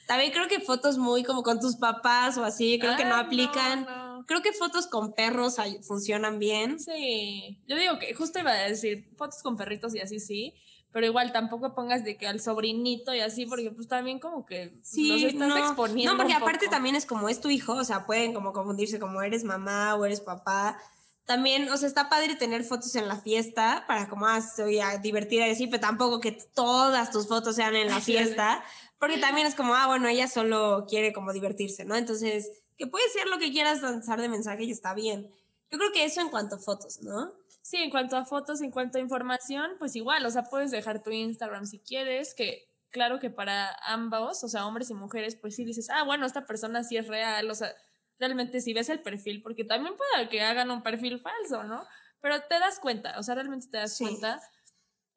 También 0.08 0.32
creo 0.32 0.48
que 0.48 0.60
fotos 0.60 0.98
muy 0.98 1.22
como 1.22 1.44
con 1.44 1.60
tus 1.60 1.76
papás 1.76 2.36
o 2.36 2.44
así, 2.44 2.78
creo 2.80 2.94
ah, 2.94 2.96
que 2.96 3.04
no 3.04 3.14
aplican. 3.14 3.84
No, 3.84 4.18
no. 4.18 4.26
Creo 4.26 4.42
que 4.42 4.52
fotos 4.52 4.88
con 4.88 5.14
perros 5.14 5.56
funcionan 5.82 6.40
bien. 6.40 6.80
Sí, 6.80 7.58
yo 7.68 7.76
digo 7.76 7.98
que 7.98 8.12
justo 8.14 8.40
iba 8.40 8.50
a 8.50 8.68
decir 8.68 9.08
fotos 9.16 9.40
con 9.42 9.56
perritos 9.56 9.94
y 9.94 10.00
así 10.00 10.18
sí, 10.18 10.54
pero 10.92 11.06
igual 11.06 11.32
tampoco 11.32 11.74
pongas 11.74 12.02
de 12.04 12.16
que 12.16 12.26
al 12.26 12.40
sobrinito 12.40 13.14
y 13.14 13.20
así, 13.20 13.46
porque 13.46 13.70
pues 13.70 13.88
también 13.88 14.18
como 14.18 14.46
que 14.46 14.72
Sí, 14.82 15.08
los 15.22 15.32
estás 15.32 15.48
no. 15.48 15.56
exponiendo. 15.56 16.12
No, 16.12 16.18
porque 16.18 16.34
un 16.34 16.42
aparte 16.42 16.66
poco. 16.66 16.70
también 16.76 16.96
es 16.96 17.06
como 17.06 17.28
es 17.28 17.40
tu 17.40 17.50
hijo, 17.50 17.74
o 17.74 17.84
sea, 17.84 18.06
pueden 18.06 18.32
como 18.32 18.52
confundirse 18.52 18.98
como 18.98 19.22
eres 19.22 19.44
mamá 19.44 19.94
o 19.94 20.04
eres 20.04 20.20
papá. 20.20 20.78
También, 21.26 21.68
o 21.68 21.76
sea, 21.76 21.88
está 21.88 22.08
padre 22.08 22.36
tener 22.36 22.64
fotos 22.64 22.94
en 22.96 23.06
la 23.06 23.16
fiesta 23.20 23.84
para 23.86 24.08
como, 24.08 24.26
ah, 24.26 24.40
soy 24.40 24.80
ah, 24.80 24.96
divertida 24.96 25.46
y 25.46 25.50
así, 25.50 25.66
pero 25.66 25.80
tampoco 25.82 26.20
que 26.20 26.32
todas 26.32 27.10
tus 27.10 27.28
fotos 27.28 27.54
sean 27.56 27.76
en 27.76 27.88
la 27.88 28.00
fiesta, 28.00 28.64
porque 28.98 29.18
también 29.18 29.46
es 29.46 29.54
como, 29.54 29.74
ah, 29.74 29.86
bueno, 29.86 30.08
ella 30.08 30.26
solo 30.26 30.86
quiere 30.88 31.12
como 31.12 31.34
divertirse, 31.34 31.84
¿no? 31.84 31.96
Entonces, 31.96 32.50
que 32.78 32.86
puede 32.86 33.06
ser 33.10 33.26
lo 33.28 33.38
que 33.38 33.52
quieras 33.52 33.82
lanzar 33.82 34.22
de 34.22 34.30
mensaje 34.30 34.64
y 34.64 34.70
está 34.70 34.94
bien. 34.94 35.30
Yo 35.70 35.76
creo 35.76 35.92
que 35.92 36.04
eso 36.06 36.22
en 36.22 36.30
cuanto 36.30 36.56
a 36.56 36.58
fotos, 36.58 37.02
¿no? 37.02 37.30
Sí, 37.68 37.76
en 37.76 37.90
cuanto 37.90 38.16
a 38.16 38.24
fotos, 38.24 38.62
en 38.62 38.70
cuanto 38.70 38.96
a 38.96 39.02
información, 39.02 39.72
pues 39.78 39.94
igual, 39.94 40.24
o 40.24 40.30
sea, 40.30 40.44
puedes 40.44 40.70
dejar 40.70 41.02
tu 41.02 41.10
Instagram 41.10 41.66
si 41.66 41.80
quieres, 41.80 42.32
que 42.34 42.66
claro 42.88 43.18
que 43.20 43.28
para 43.28 43.74
ambos, 43.82 44.42
o 44.42 44.48
sea, 44.48 44.66
hombres 44.66 44.88
y 44.88 44.94
mujeres, 44.94 45.36
pues 45.36 45.54
sí 45.54 45.66
dices, 45.66 45.90
ah, 45.90 46.02
bueno, 46.02 46.24
esta 46.24 46.46
persona 46.46 46.82
sí 46.82 46.96
es 46.96 47.06
real, 47.08 47.50
o 47.50 47.54
sea, 47.54 47.74
realmente 48.18 48.62
si 48.62 48.72
ves 48.72 48.88
el 48.88 49.02
perfil, 49.02 49.42
porque 49.42 49.64
también 49.64 49.94
puede 49.98 50.30
que 50.30 50.40
hagan 50.40 50.70
un 50.70 50.82
perfil 50.82 51.20
falso, 51.20 51.62
¿no? 51.64 51.84
Pero 52.22 52.40
te 52.48 52.58
das 52.58 52.80
cuenta, 52.80 53.18
o 53.18 53.22
sea, 53.22 53.34
realmente 53.34 53.66
te 53.70 53.76
das 53.76 53.94
Sí. 53.94 54.04
cuenta. 54.04 54.40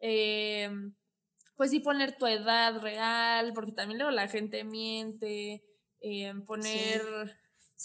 Eh, 0.02 0.70
pues 1.56 1.72
sí 1.72 1.80
poner 1.80 2.18
tu 2.18 2.28
edad 2.28 2.82
real, 2.82 3.54
porque 3.54 3.72
también 3.72 4.00
luego 4.00 4.12
la 4.12 4.28
gente 4.28 4.66
miente, 4.66 5.64
eh, 6.02 6.34
poner... 6.46 7.02
Sí, 7.30 7.34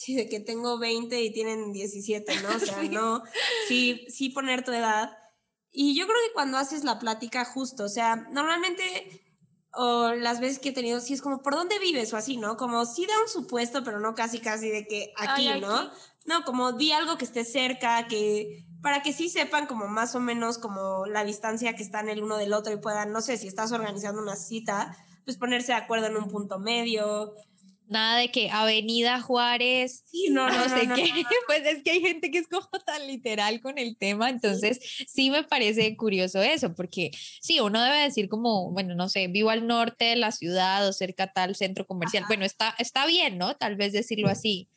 de 0.06 0.28
que 0.28 0.40
tengo 0.40 0.78
20 0.78 1.20
y 1.22 1.32
tienen 1.32 1.72
17, 1.72 2.40
¿no? 2.42 2.56
O 2.56 2.59
sea, 2.59 2.82
no, 2.85 3.22
sí, 3.68 4.04
sí 4.09 4.30
poner 4.30 4.64
tu 4.64 4.72
edad. 4.72 5.16
Y 5.72 5.94
yo 5.94 6.06
creo 6.06 6.18
que 6.26 6.32
cuando 6.32 6.59
haces 6.59 6.85
la 6.85 6.98
plática 6.98 7.44
justo, 7.44 7.85
o 7.85 7.88
sea, 7.88 8.16
normalmente, 8.30 8.82
o 9.72 10.12
las 10.12 10.40
veces 10.40 10.59
que 10.59 10.70
he 10.70 10.72
tenido, 10.72 11.00
sí 11.00 11.14
es 11.14 11.22
como, 11.22 11.42
¿por 11.42 11.54
dónde 11.54 11.78
vives? 11.78 12.12
O 12.12 12.16
así, 12.16 12.37
¿no? 12.37 12.56
Como 12.56 12.87
sí 12.87 13.06
da 13.06 13.14
un 13.20 13.28
supuesto, 13.28 13.85
pero 13.85 14.00
no 14.00 14.14
casi, 14.14 14.38
casi 14.40 14.70
de 14.70 14.87
que 14.87 15.12
aquí, 15.16 15.48
Ay, 15.48 15.61
¿no? 15.61 15.74
aquí. 15.74 15.90
No, 16.24 16.44
como 16.44 16.72
di 16.72 16.92
algo 16.92 17.18
que 17.18 17.24
esté 17.24 17.44
cerca, 17.44 18.06
que 18.09 18.64
para 18.82 19.02
que 19.02 19.12
sí 19.12 19.28
sepan 19.28 19.66
como 19.66 19.87
más 19.87 20.14
o 20.14 20.20
menos 20.20 20.59
como 20.59 21.06
la 21.06 21.24
distancia 21.24 21.74
que 21.74 21.82
están 21.82 22.09
el 22.09 22.22
uno 22.22 22.37
del 22.37 22.52
otro 22.52 22.72
y 22.72 22.78
puedan, 22.78 23.12
no 23.12 23.20
sé, 23.20 23.37
si 23.37 23.46
estás 23.46 23.72
organizando 23.72 24.20
una 24.20 24.37
cita, 24.37 24.96
pues 25.24 25.37
ponerse 25.37 25.72
de 25.72 25.78
acuerdo 25.78 26.06
en 26.06 26.16
un 26.16 26.28
punto 26.28 26.59
medio. 26.59 27.35
Nada 27.88 28.18
de 28.18 28.31
que 28.31 28.51
Avenida 28.51 29.20
Juárez, 29.20 30.03
Sí, 30.07 30.29
no, 30.31 30.49
no, 30.49 30.68
sé 30.68 30.87
no, 30.87 30.94
qué. 30.94 31.05
Pues 31.46 31.64
es 31.64 31.83
que 31.83 31.92
hay 31.92 32.01
gente 32.01 32.31
que 32.31 32.38
es 32.38 32.49
como 32.49 32.68
tan 32.85 33.07
literal 33.07 33.61
con 33.61 33.79
el 33.79 33.96
tema, 33.96 34.29
entonces 34.29 34.81
sí 35.07 35.31
me 35.31 35.44
parece 35.44 35.96
curioso 35.96 36.42
eso, 36.42 36.75
porque 36.75 37.11
sí, 37.40 37.61
uno 37.61 37.83
debe 37.83 37.99
decir 37.99 38.29
como, 38.29 38.72
bueno, 38.72 38.94
no 38.94 39.09
sé, 39.09 39.29
vivo 39.29 39.51
al 39.51 39.66
norte 39.66 40.07
de 40.07 40.16
la 40.16 40.33
ciudad 40.33 40.87
o 40.88 40.92
cerca 40.92 41.25
a 41.25 41.33
tal 41.33 41.55
centro 41.55 41.87
comercial. 41.87 42.25
Bueno, 42.27 42.44
está, 42.44 42.75
está 42.79 43.07
bien, 43.07 43.38
¿no? 43.38 43.57
Tal 43.57 43.77
vez 43.77 43.92
decirlo 43.92 44.29
así, 44.29 44.68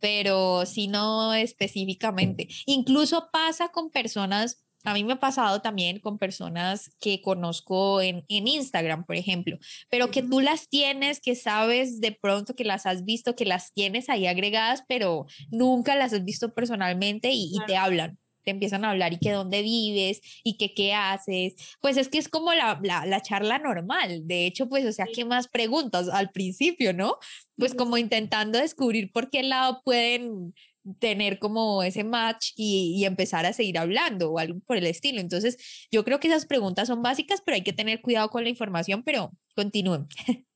pero 0.00 0.66
si 0.66 0.88
no 0.88 1.34
específicamente. 1.34 2.48
Incluso 2.66 3.28
pasa 3.32 3.68
con 3.68 3.90
personas. 3.90 4.62
A 4.86 4.94
mí 4.94 5.02
me 5.02 5.14
ha 5.14 5.20
pasado 5.20 5.60
también 5.62 5.98
con 5.98 6.16
personas 6.16 6.92
que 7.00 7.20
conozco 7.20 8.00
en, 8.00 8.24
en 8.28 8.46
Instagram, 8.46 9.04
por 9.04 9.16
ejemplo, 9.16 9.58
pero 9.90 10.12
que 10.12 10.22
tú 10.22 10.40
las 10.40 10.68
tienes, 10.68 11.20
que 11.20 11.34
sabes 11.34 12.00
de 12.00 12.12
pronto 12.12 12.54
que 12.54 12.62
las 12.62 12.86
has 12.86 13.04
visto, 13.04 13.34
que 13.34 13.44
las 13.44 13.72
tienes 13.72 14.08
ahí 14.08 14.28
agregadas, 14.28 14.84
pero 14.86 15.26
nunca 15.50 15.96
las 15.96 16.12
has 16.12 16.24
visto 16.24 16.54
personalmente 16.54 17.30
y, 17.32 17.50
y 17.52 17.58
te 17.66 17.76
hablan, 17.76 18.16
te 18.44 18.52
empiezan 18.52 18.84
a 18.84 18.90
hablar 18.90 19.12
y 19.12 19.18
que 19.18 19.32
dónde 19.32 19.60
vives 19.62 20.20
y 20.44 20.56
que 20.56 20.72
qué 20.72 20.94
haces. 20.94 21.54
Pues 21.80 21.96
es 21.96 22.08
que 22.08 22.18
es 22.18 22.28
como 22.28 22.54
la, 22.54 22.78
la, 22.84 23.04
la 23.06 23.20
charla 23.20 23.58
normal. 23.58 24.22
De 24.28 24.46
hecho, 24.46 24.68
pues, 24.68 24.86
o 24.86 24.92
sea, 24.92 25.06
¿qué 25.12 25.24
más 25.24 25.48
preguntas 25.48 26.08
al 26.08 26.30
principio, 26.30 26.94
no? 26.94 27.16
Pues 27.56 27.74
como 27.74 27.98
intentando 27.98 28.60
descubrir 28.60 29.10
por 29.10 29.30
qué 29.30 29.42
lado 29.42 29.82
pueden 29.84 30.54
tener 30.98 31.38
como 31.38 31.82
ese 31.82 32.04
match 32.04 32.52
y, 32.56 32.94
y, 32.96 33.04
empezar 33.04 33.46
a 33.46 33.52
seguir 33.52 33.78
hablando 33.78 34.32
o 34.32 34.38
algo 34.38 34.60
por 34.60 34.76
el 34.76 34.86
estilo. 34.86 35.20
Entonces, 35.20 35.88
yo 35.90 36.04
creo 36.04 36.20
que 36.20 36.28
esas 36.28 36.46
preguntas 36.46 36.88
son 36.88 37.02
básicas, 37.02 37.42
pero 37.44 37.56
hay 37.56 37.64
que 37.64 37.72
tener 37.72 38.00
cuidado 38.00 38.30
con 38.30 38.44
la 38.44 38.50
información, 38.50 39.02
pero 39.02 39.32
continúen. 39.54 40.06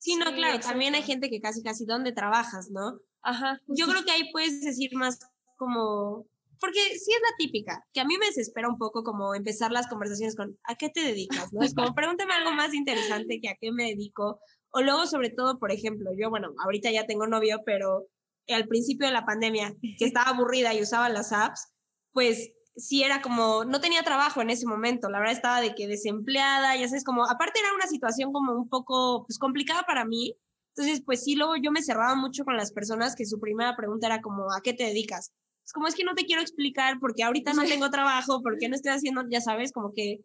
Sí, 0.00 0.14
no, 0.14 0.26
Sí, 0.26 0.34
claro, 0.34 0.54
exacto. 0.54 0.68
también 0.68 0.94
hay 0.94 1.02
gente 1.02 1.28
que 1.28 1.40
casi, 1.40 1.60
casi, 1.60 1.84
¿dónde 1.84 2.12
trabajas, 2.12 2.70
no? 2.70 3.00
Ajá. 3.22 3.60
Yo 3.66 3.86
creo 3.88 4.04
que 4.04 4.12
ahí 4.12 4.30
puedes 4.30 4.60
decir 4.60 4.94
más 4.94 5.18
como, 5.56 6.24
porque 6.60 6.78
sí 6.78 7.10
es 7.12 7.20
la 7.20 7.36
típica, 7.36 7.84
que 7.92 8.00
a 8.00 8.04
mí 8.04 8.16
me 8.16 8.26
desespera 8.26 8.68
un 8.68 8.78
poco 8.78 9.02
como 9.02 9.34
empezar 9.34 9.72
las 9.72 9.88
conversaciones 9.88 10.36
con, 10.36 10.56
¿a 10.64 10.76
qué 10.76 10.88
te 10.88 11.00
dedicas? 11.00 11.52
¿no? 11.52 11.62
Es 11.62 11.74
como, 11.74 11.94
pregúntame 11.94 12.32
algo 12.32 12.52
más 12.52 12.74
interesante 12.74 13.40
que 13.40 13.48
a 13.48 13.56
qué 13.60 13.72
me 13.72 13.88
dedico. 13.88 14.40
O 14.70 14.82
luego, 14.82 15.06
sobre 15.06 15.30
todo, 15.30 15.58
por 15.58 15.72
ejemplo, 15.72 16.10
yo, 16.16 16.30
bueno, 16.30 16.52
ahorita 16.64 16.90
ya 16.90 17.06
tengo 17.06 17.26
novio, 17.26 17.60
pero 17.64 18.06
al 18.54 18.66
principio 18.66 19.06
de 19.06 19.12
la 19.12 19.24
pandemia, 19.24 19.74
que 19.80 20.04
estaba 20.04 20.30
aburrida 20.30 20.74
y 20.74 20.82
usaba 20.82 21.08
las 21.08 21.32
apps, 21.32 21.72
pues 22.12 22.52
sí 22.76 23.02
era 23.02 23.20
como, 23.20 23.64
no 23.64 23.80
tenía 23.80 24.02
trabajo 24.02 24.40
en 24.40 24.50
ese 24.50 24.66
momento, 24.66 25.10
la 25.10 25.18
verdad 25.18 25.34
estaba 25.34 25.60
de 25.60 25.74
que 25.74 25.88
desempleada, 25.88 26.76
ya 26.76 26.88
sabes, 26.88 27.04
como, 27.04 27.24
aparte 27.24 27.60
era 27.60 27.74
una 27.74 27.86
situación 27.86 28.32
como 28.32 28.52
un 28.52 28.68
poco, 28.68 29.24
pues 29.26 29.38
complicada 29.38 29.82
para 29.82 30.04
mí, 30.04 30.36
entonces 30.76 31.02
pues 31.04 31.24
sí, 31.24 31.34
luego 31.34 31.56
yo 31.56 31.72
me 31.72 31.82
cerraba 31.82 32.14
mucho 32.14 32.44
con 32.44 32.56
las 32.56 32.72
personas 32.72 33.16
que 33.16 33.26
su 33.26 33.40
primera 33.40 33.76
pregunta 33.76 34.06
era 34.06 34.20
como, 34.20 34.52
¿a 34.52 34.60
qué 34.62 34.72
te 34.72 34.84
dedicas? 34.84 35.32
Es 35.64 35.72
como, 35.72 35.88
es 35.88 35.94
que 35.94 36.04
no 36.04 36.14
te 36.14 36.24
quiero 36.24 36.40
explicar 36.40 36.98
porque 37.00 37.24
ahorita 37.24 37.52
no 37.52 37.64
tengo 37.64 37.90
trabajo, 37.90 38.42
porque 38.42 38.68
no 38.68 38.76
estoy 38.76 38.92
haciendo, 38.92 39.24
ya 39.28 39.40
sabes, 39.40 39.72
como 39.72 39.92
que 39.92 40.20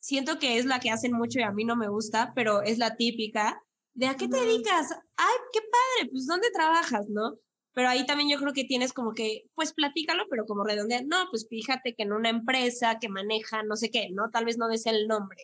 siento 0.00 0.38
que 0.38 0.58
es 0.58 0.64
la 0.64 0.80
que 0.80 0.90
hacen 0.90 1.12
mucho 1.12 1.38
y 1.38 1.42
a 1.42 1.52
mí 1.52 1.64
no 1.64 1.76
me 1.76 1.88
gusta, 1.88 2.32
pero 2.34 2.62
es 2.62 2.78
la 2.78 2.96
típica 2.96 3.62
de 3.94 4.06
¿a 4.06 4.16
qué 4.16 4.26
te 4.26 4.38
dedicas? 4.38 4.90
Ay, 5.16 5.36
qué 5.52 5.60
padre, 5.60 6.10
pues 6.10 6.26
¿dónde 6.26 6.50
trabajas, 6.52 7.06
no? 7.08 7.36
Pero 7.74 7.88
ahí 7.88 8.04
también 8.06 8.28
yo 8.30 8.38
creo 8.38 8.52
que 8.52 8.64
tienes 8.64 8.92
como 8.92 9.12
que, 9.14 9.44
pues 9.54 9.72
platícalo, 9.72 10.24
pero 10.30 10.44
como 10.46 10.64
redondear, 10.64 11.04
no, 11.06 11.16
pues 11.30 11.46
fíjate 11.48 11.94
que 11.94 12.02
en 12.02 12.12
una 12.12 12.28
empresa 12.28 12.98
que 13.00 13.08
maneja 13.08 13.62
no 13.62 13.76
sé 13.76 13.90
qué, 13.90 14.10
¿no? 14.10 14.30
Tal 14.30 14.44
vez 14.44 14.58
no 14.58 14.68
des 14.68 14.86
el 14.86 15.06
nombre, 15.08 15.38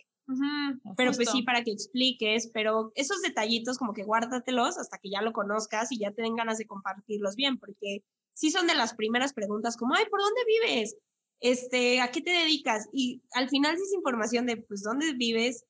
pero 0.95 1.11
pues 1.13 1.29
sí 1.31 1.41
para 1.43 1.63
que 1.63 1.71
expliques, 1.71 2.49
pero 2.53 2.91
esos 2.95 3.21
detallitos 3.21 3.77
como 3.79 3.93
que 3.93 4.03
guárdatelos 4.03 4.77
hasta 4.77 4.99
que 4.99 5.09
ya 5.09 5.21
lo 5.21 5.33
conozcas 5.33 5.91
y 5.91 5.99
ya 5.99 6.11
te 6.11 6.21
den 6.21 6.35
ganas 6.35 6.57
de 6.59 6.67
compartirlos 6.67 7.35
bien, 7.35 7.57
porque 7.57 8.03
sí 8.33 8.51
son 8.51 8.67
de 8.67 8.75
las 8.75 8.93
primeras 8.93 9.33
preguntas 9.33 9.75
como, 9.75 9.95
ay, 9.95 10.05
¿por 10.09 10.21
dónde 10.21 10.41
vives? 10.45 10.97
Este, 11.41 12.01
¿a 12.01 12.11
qué 12.11 12.21
te 12.21 12.31
dedicas? 12.31 12.87
Y 12.93 13.23
al 13.33 13.49
final 13.49 13.75
sí 13.77 13.83
es 13.83 13.93
información 13.93 14.45
de, 14.45 14.57
pues, 14.57 14.83
¿dónde 14.83 15.13
vives? 15.13 15.65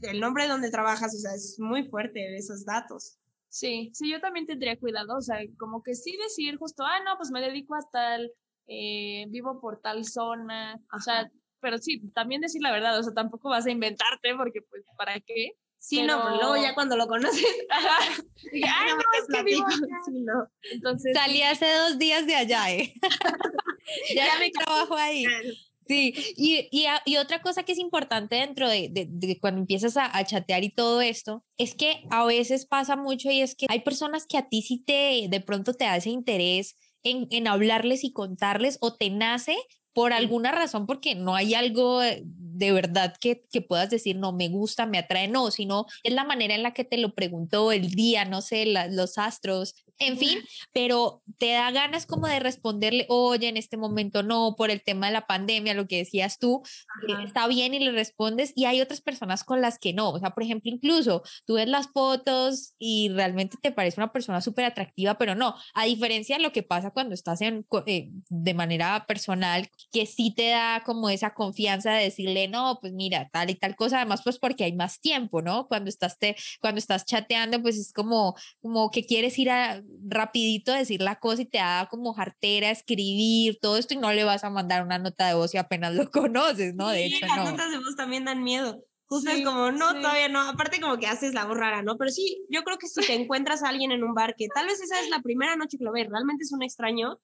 El 0.00 0.20
nombre 0.20 0.44
de 0.44 0.50
dónde 0.50 0.70
trabajas, 0.70 1.14
o 1.14 1.18
sea, 1.18 1.34
es 1.34 1.56
muy 1.60 1.88
fuerte 1.88 2.36
esos 2.36 2.64
datos. 2.64 3.18
Sí, 3.54 3.90
sí, 3.92 4.10
yo 4.10 4.18
también 4.18 4.46
tendría 4.46 4.78
cuidado, 4.78 5.14
o 5.14 5.20
sea, 5.20 5.36
como 5.58 5.82
que 5.82 5.94
sí 5.94 6.16
decir 6.16 6.56
justo, 6.56 6.84
ah, 6.86 7.00
no, 7.04 7.18
pues 7.18 7.30
me 7.30 7.42
dedico 7.42 7.74
a 7.74 7.80
tal, 7.92 8.32
eh, 8.66 9.26
vivo 9.28 9.60
por 9.60 9.78
tal 9.82 10.06
zona, 10.06 10.80
o 10.90 10.98
sea, 11.00 11.30
pero 11.60 11.76
sí, 11.76 12.00
también 12.14 12.40
decir 12.40 12.62
la 12.62 12.72
verdad, 12.72 12.98
o 12.98 13.02
sea, 13.02 13.12
tampoco 13.12 13.50
vas 13.50 13.66
a 13.66 13.70
inventarte 13.70 14.34
porque, 14.38 14.62
pues, 14.62 14.82
¿para 14.96 15.20
qué? 15.20 15.50
Sí, 15.78 16.00
no, 16.00 16.16
pero 16.22 16.22
Pero- 16.24 16.36
luego 16.36 16.56
ya 16.64 16.74
cuando 16.74 16.96
lo 16.96 17.06
conoces, 17.06 17.44
Y, 18.52 18.62
ah, 18.64 18.84
déjame 18.86 19.02
no, 19.02 19.18
es 19.20 19.26
que 19.30 19.42
vivo 19.42 19.66
platico". 19.66 19.84
acá. 19.84 20.00
Sí, 20.06 20.20
no. 20.22 20.48
Entonces, 20.72 21.12
Salí 21.14 21.42
hace 21.42 21.70
dos 21.74 21.98
días 21.98 22.26
de 22.26 22.34
allá, 22.36 22.72
¿eh? 22.72 22.94
ya 24.16 24.38
me 24.38 24.50
trabajo 24.50 24.96
ahí. 24.96 25.26
Sí, 25.86 26.14
y, 26.36 26.68
y, 26.70 26.86
y 27.04 27.16
otra 27.16 27.42
cosa 27.42 27.64
que 27.64 27.72
es 27.72 27.78
importante 27.78 28.36
dentro 28.36 28.68
de, 28.68 28.88
de- 28.90 29.08
de 29.10 29.38
cuando 29.40 29.60
empiezas 29.60 29.96
a, 29.96 30.16
a 30.16 30.24
chatear 30.24 30.62
y 30.64 30.70
todo 30.72 31.00
esto, 31.02 31.44
es 31.58 31.74
que 31.74 32.04
a 32.10 32.24
veces 32.24 32.66
pasa 32.66 32.96
mucho 32.96 33.30
y 33.30 33.40
es 33.40 33.56
que 33.56 33.66
hay 33.68 33.80
personas 33.80 34.26
que 34.26 34.38
a 34.38 34.48
ti 34.48 34.62
sí 34.62 34.78
te, 34.86 35.26
de 35.28 35.40
pronto 35.40 35.74
te 35.74 35.86
hace 35.86 36.10
interés 36.10 36.76
en, 37.02 37.26
en 37.30 37.48
hablarles 37.48 38.04
y 38.04 38.12
contarles 38.12 38.78
o 38.80 38.94
te 38.96 39.10
nace 39.10 39.56
por 39.92 40.12
alguna 40.12 40.52
razón 40.52 40.86
porque 40.86 41.14
no 41.16 41.34
hay 41.34 41.54
algo 41.54 42.02
eh, 42.02 42.22
de 42.54 42.72
verdad 42.72 43.14
que, 43.20 43.44
que 43.50 43.60
puedas 43.62 43.90
decir, 43.90 44.16
no, 44.16 44.32
me 44.32 44.48
gusta, 44.48 44.86
me 44.86 44.98
atrae, 44.98 45.28
no, 45.28 45.50
sino 45.50 45.86
es 46.02 46.12
la 46.12 46.24
manera 46.24 46.54
en 46.54 46.62
la 46.62 46.72
que 46.74 46.84
te 46.84 46.98
lo 46.98 47.14
preguntó 47.14 47.72
el 47.72 47.90
día, 47.90 48.24
no 48.24 48.42
sé, 48.42 48.66
la- 48.66 48.88
los 48.88 49.18
astros, 49.18 49.74
en 49.98 50.18
fin, 50.18 50.38
pero 50.72 51.22
te 51.38 51.50
da 51.52 51.70
ganas 51.70 52.06
como 52.06 52.26
de 52.26 52.40
responderle, 52.40 53.06
oye, 53.08 53.48
en 53.48 53.56
este 53.56 53.76
momento 53.76 54.22
no, 54.22 54.54
por 54.56 54.70
el 54.70 54.82
tema 54.82 55.06
de 55.06 55.12
la 55.12 55.26
pandemia, 55.26 55.74
lo 55.74 55.86
que 55.86 55.98
decías 55.98 56.38
tú, 56.38 56.62
eh, 57.08 57.12
Ajá. 57.14 57.22
está 57.24 57.46
bien 57.46 57.74
y 57.74 57.78
le 57.78 57.92
respondes, 57.92 58.52
y 58.56 58.64
hay 58.64 58.80
otras 58.80 59.00
personas 59.00 59.44
con 59.44 59.60
las 59.60 59.78
que 59.78 59.92
no, 59.92 60.10
o 60.10 60.18
sea, 60.18 60.30
por 60.30 60.42
ejemplo, 60.42 60.70
incluso 60.72 61.22
tú 61.46 61.54
ves 61.54 61.68
las 61.68 61.88
fotos 61.92 62.74
y 62.78 63.10
realmente 63.10 63.56
te 63.60 63.70
parece 63.72 64.00
una 64.00 64.12
persona 64.12 64.40
súper 64.40 64.64
atractiva, 64.64 65.18
pero 65.18 65.34
no, 65.34 65.54
a 65.74 65.84
diferencia 65.84 66.36
de 66.36 66.42
lo 66.42 66.52
que 66.52 66.62
pasa 66.62 66.90
cuando 66.90 67.14
estás 67.14 67.40
en, 67.40 67.66
eh, 67.86 68.10
de 68.28 68.54
manera 68.54 69.04
personal, 69.06 69.68
que 69.92 70.06
sí 70.06 70.32
te 70.34 70.48
da 70.50 70.82
como 70.84 71.10
esa 71.10 71.34
confianza 71.34 71.92
de 71.92 72.04
decirle, 72.04 72.41
no, 72.48 72.78
pues 72.80 72.92
mira, 72.92 73.28
tal 73.32 73.50
y 73.50 73.54
tal 73.54 73.76
cosa, 73.76 73.96
además 73.98 74.20
pues 74.22 74.38
porque 74.38 74.64
hay 74.64 74.74
más 74.74 75.00
tiempo, 75.00 75.42
¿no? 75.42 75.66
Cuando 75.68 75.88
estás, 75.88 76.18
te, 76.18 76.36
cuando 76.60 76.78
estás 76.78 77.04
chateando, 77.04 77.62
pues 77.62 77.76
es 77.76 77.92
como, 77.92 78.34
como 78.60 78.90
que 78.90 79.04
quieres 79.04 79.38
ir 79.38 79.50
a, 79.50 79.82
rapidito 80.06 80.72
decir 80.72 81.02
la 81.02 81.16
cosa 81.16 81.42
y 81.42 81.46
te 81.46 81.58
da 81.58 81.88
como 81.90 82.14
jartera 82.14 82.70
escribir 82.70 83.58
todo 83.60 83.78
esto 83.78 83.94
y 83.94 83.98
no 83.98 84.12
le 84.12 84.24
vas 84.24 84.44
a 84.44 84.50
mandar 84.50 84.84
una 84.84 84.98
nota 84.98 85.26
de 85.28 85.34
voz 85.34 85.54
y 85.54 85.58
apenas 85.58 85.94
lo 85.94 86.10
conoces, 86.10 86.74
¿no? 86.74 86.88
De 86.88 87.08
sí, 87.08 87.16
hecho, 87.16 87.26
las 87.26 87.36
no. 87.38 87.50
notas 87.50 87.70
de 87.70 87.78
voz 87.78 87.96
también 87.96 88.24
dan 88.24 88.42
miedo. 88.42 88.84
Justo 89.06 89.30
es 89.30 89.44
como, 89.44 89.70
no, 89.70 89.92
todavía 89.92 90.30
no. 90.30 90.40
Aparte 90.40 90.80
como 90.80 90.96
que 90.96 91.06
haces 91.06 91.34
la 91.34 91.44
voz 91.44 91.58
rara, 91.58 91.82
¿no? 91.82 91.98
Pero 91.98 92.10
sí, 92.10 92.46
yo 92.48 92.62
creo 92.62 92.78
que 92.78 92.86
si 92.86 93.02
te 93.02 93.12
encuentras 93.12 93.62
a 93.62 93.68
alguien 93.68 93.92
en 93.92 94.02
un 94.04 94.14
bar 94.14 94.34
que 94.36 94.48
tal 94.54 94.66
vez 94.66 94.80
esa 94.80 94.98
es 95.00 95.10
la 95.10 95.20
primera 95.20 95.54
noche 95.54 95.76
que 95.76 95.84
lo 95.84 95.92
ves, 95.92 96.08
realmente 96.08 96.44
es 96.44 96.52
un 96.52 96.62
extraño, 96.62 97.20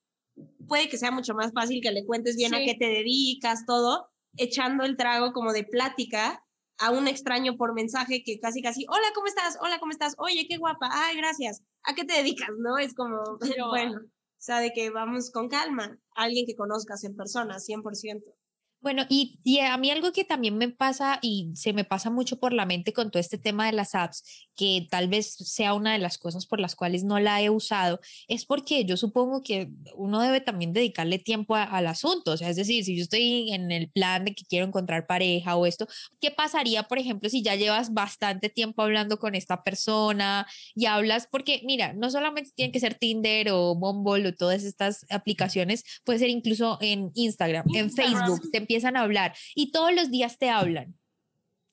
puede 0.66 0.90
que 0.90 0.98
sea 0.98 1.10
mucho 1.10 1.34
más 1.34 1.52
fácil 1.52 1.80
que 1.82 1.90
le 1.90 2.04
cuentes 2.04 2.36
bien 2.36 2.54
a 2.54 2.58
qué 2.58 2.74
te 2.74 2.86
dedicas, 2.88 3.64
todo, 3.64 4.10
echando 4.38 4.84
el 4.84 4.96
trago 4.96 5.32
como 5.32 5.52
de 5.52 5.64
plática 5.64 6.44
a 6.78 6.90
un 6.90 7.08
extraño 7.08 7.56
por 7.56 7.74
mensaje 7.74 8.22
que 8.24 8.38
casi 8.40 8.62
casi, 8.62 8.86
hola, 8.88 9.08
¿cómo 9.14 9.26
estás? 9.26 9.58
Hola, 9.60 9.78
¿cómo 9.80 9.92
estás? 9.92 10.14
Oye, 10.18 10.46
qué 10.48 10.56
guapa. 10.58 10.88
Ay, 10.90 11.16
gracias. 11.16 11.62
¿A 11.82 11.94
qué 11.94 12.04
te 12.04 12.14
dedicas? 12.14 12.48
¿No? 12.58 12.78
Es 12.78 12.94
como, 12.94 13.18
bueno, 13.68 13.98
o 13.98 14.40
sea, 14.40 14.60
de 14.60 14.72
que 14.72 14.90
vamos 14.90 15.30
con 15.30 15.48
calma. 15.48 15.98
Alguien 16.14 16.46
que 16.46 16.54
conozcas 16.54 17.02
en 17.04 17.16
persona, 17.16 17.56
100%. 17.58 18.22
Bueno, 18.80 19.04
y, 19.08 19.40
y, 19.42 19.58
a 19.58 19.76
mí 19.76 19.90
algo 19.90 20.12
que 20.12 20.24
también 20.24 20.56
me 20.56 20.68
pasa 20.68 21.18
y 21.20 21.50
se 21.54 21.72
me 21.72 21.84
pasa 21.84 22.10
mucho 22.10 22.38
por 22.38 22.52
la 22.52 22.64
mente 22.64 22.92
con 22.92 23.10
todo 23.10 23.20
este 23.20 23.36
tema 23.36 23.66
de 23.66 23.72
las 23.72 23.96
apps, 23.96 24.22
que 24.54 24.86
tal 24.88 25.08
vez 25.08 25.34
sea 25.34 25.74
una 25.74 25.92
de 25.92 25.98
las 25.98 26.16
cosas 26.16 26.46
por 26.46 26.60
las 26.60 26.76
cuales 26.76 27.02
no 27.02 27.18
la 27.18 27.42
he 27.42 27.50
usado, 27.50 28.00
es 28.28 28.44
porque 28.46 28.84
yo 28.84 28.96
supongo 28.96 29.42
que 29.42 29.70
uno 29.96 30.20
debe 30.20 30.40
también 30.40 30.72
dedicarle 30.72 31.18
tiempo 31.18 31.56
a, 31.56 31.64
al 31.64 31.88
asunto. 31.88 32.32
O 32.32 32.36
sea, 32.36 32.50
es 32.50 32.56
decir, 32.56 32.84
si 32.84 32.96
yo 32.96 33.02
estoy 33.02 33.52
en 33.52 33.72
el 33.72 33.90
plan 33.90 34.24
de 34.24 34.34
que 34.34 34.44
quiero 34.44 34.66
encontrar 34.66 35.06
pareja 35.06 35.56
o 35.56 35.66
esto, 35.66 35.88
¿qué 36.20 36.30
pasaría, 36.30 36.84
por 36.84 36.98
ejemplo, 36.98 37.28
si 37.30 37.42
ya 37.42 37.56
llevas 37.56 37.92
bastante 37.92 38.48
tiempo 38.48 38.82
hablando 38.82 39.18
con 39.18 39.34
esta 39.34 39.64
persona 39.64 40.46
y 40.74 40.86
hablas? 40.86 41.28
Porque, 41.30 41.62
mira, 41.64 41.94
no 41.94 42.10
solamente 42.10 42.52
tiene 42.54 42.72
que 42.72 42.80
ser 42.80 42.94
Tinder 42.94 43.50
o 43.50 43.74
Bumble 43.74 44.28
o 44.28 44.34
todas 44.34 44.62
estas 44.62 45.04
aplicaciones, 45.10 45.84
puede 46.04 46.20
ser 46.20 46.30
incluso 46.30 46.78
en 46.80 47.10
Instagram, 47.14 47.64
en 47.74 47.90
Facebook. 47.90 48.40
Te 48.52 48.58
empiezan 48.78 48.96
a 48.96 49.02
hablar 49.02 49.34
y 49.54 49.72
todos 49.72 49.92
los 49.92 50.10
días 50.10 50.38
te 50.38 50.50
hablan. 50.50 50.96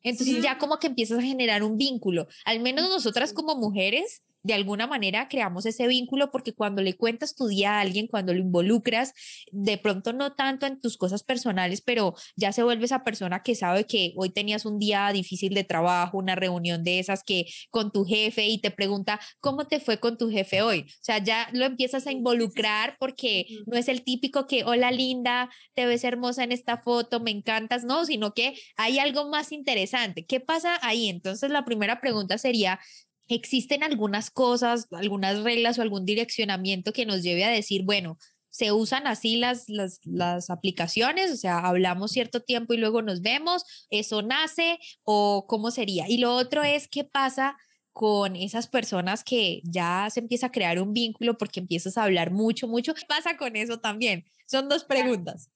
Entonces 0.01 0.35
sí. 0.35 0.41
ya 0.41 0.57
como 0.57 0.77
que 0.79 0.87
empiezas 0.87 1.19
a 1.19 1.21
generar 1.21 1.63
un 1.63 1.77
vínculo. 1.77 2.27
Al 2.45 2.59
menos 2.59 2.89
nosotras 2.89 3.33
como 3.33 3.55
mujeres 3.55 4.23
de 4.45 4.53
alguna 4.53 4.85
manera 4.85 5.27
creamos 5.27 5.65
ese 5.65 5.87
vínculo 5.87 6.29
porque 6.29 6.53
cuando 6.53 6.83
le 6.83 6.95
cuentas 6.95 7.33
tu 7.33 7.47
día 7.47 7.77
a 7.77 7.79
alguien, 7.79 8.05
cuando 8.05 8.31
lo 8.31 8.39
involucras, 8.39 9.11
de 9.51 9.79
pronto 9.79 10.13
no 10.13 10.35
tanto 10.35 10.67
en 10.67 10.79
tus 10.79 10.97
cosas 10.97 11.23
personales, 11.23 11.81
pero 11.81 12.13
ya 12.35 12.51
se 12.51 12.61
vuelve 12.61 12.85
esa 12.85 13.03
persona 13.03 13.41
que 13.41 13.55
sabe 13.55 13.85
que 13.85 14.13
hoy 14.15 14.29
tenías 14.29 14.65
un 14.65 14.77
día 14.77 15.11
difícil 15.11 15.55
de 15.55 15.63
trabajo, 15.63 16.19
una 16.19 16.35
reunión 16.35 16.83
de 16.83 16.99
esas 16.99 17.23
que 17.23 17.47
con 17.71 17.91
tu 17.91 18.05
jefe 18.05 18.47
y 18.47 18.59
te 18.61 18.69
pregunta, 18.69 19.19
¿cómo 19.39 19.65
te 19.65 19.79
fue 19.79 19.99
con 19.99 20.15
tu 20.15 20.29
jefe 20.29 20.61
hoy? 20.61 20.81
O 20.81 21.01
sea, 21.03 21.17
ya 21.17 21.49
lo 21.51 21.65
empiezas 21.65 22.05
a 22.05 22.11
involucrar 22.11 22.97
porque 22.99 23.47
no 23.65 23.77
es 23.77 23.87
el 23.87 24.03
típico 24.03 24.45
que, 24.45 24.63
hola 24.63 24.91
linda, 24.91 25.49
te 25.73 25.87
ves 25.87 26.03
hermosa 26.03 26.43
en 26.43 26.51
esta 26.51 26.77
foto, 26.77 27.19
me 27.19 27.31
encantas, 27.31 27.83
no, 27.83 28.05
sino 28.05 28.35
que 28.35 28.53
hay 28.77 28.99
algo 28.99 29.27
más 29.27 29.51
interesante. 29.51 30.23
¿Qué 30.27 30.39
pasa 30.39 30.77
ahí? 30.83 31.09
Entonces 31.09 31.49
la 31.49 31.65
primera 31.65 31.99
pregunta 31.99 32.37
sería, 32.37 32.79
existen 33.27 33.83
algunas 33.83 34.31
cosas, 34.31 34.87
algunas 34.91 35.43
reglas 35.43 35.77
o 35.77 35.81
algún 35.81 36.05
direccionamiento 36.05 36.93
que 36.93 37.05
nos 37.05 37.23
lleve 37.23 37.43
a 37.43 37.49
decir, 37.49 37.83
bueno, 37.83 38.17
se 38.49 38.71
usan 38.71 39.05
así 39.05 39.35
las, 39.35 39.67
las, 39.67 39.99
las, 40.05 40.49
aplicaciones, 40.49 41.29
o 41.31 41.35
sea, 41.35 41.59
hablamos 41.59 42.11
cierto 42.11 42.41
tiempo 42.41 42.73
y 42.73 42.77
luego 42.77 43.01
nos 43.01 43.21
vemos, 43.21 43.65
eso 43.89 44.21
nace 44.21 44.79
o 45.03 45.45
cómo 45.47 45.71
sería. 45.71 46.05
Y 46.07 46.19
lo 46.19 46.33
otro 46.33 46.63
es 46.63 46.87
qué 46.87 47.03
pasa 47.03 47.57
con 47.91 48.35
esas 48.35 48.67
personas 48.67 49.23
que 49.23 49.61
ya 49.63 50.07
se 50.09 50.21
empieza 50.21 50.47
a 50.47 50.51
crear 50.51 50.81
un 50.81 50.93
vínculo 50.93 51.37
porque 51.37 51.59
empiezas 51.59 51.97
a 51.97 52.03
hablar 52.03 52.31
mucho, 52.31 52.67
mucho. 52.67 52.93
¿Qué 52.93 53.03
pasa 53.07 53.35
con 53.37 53.55
eso 53.55 53.79
también? 53.79 54.25
Son 54.45 54.69
dos 54.69 54.83
preguntas. 54.85 55.49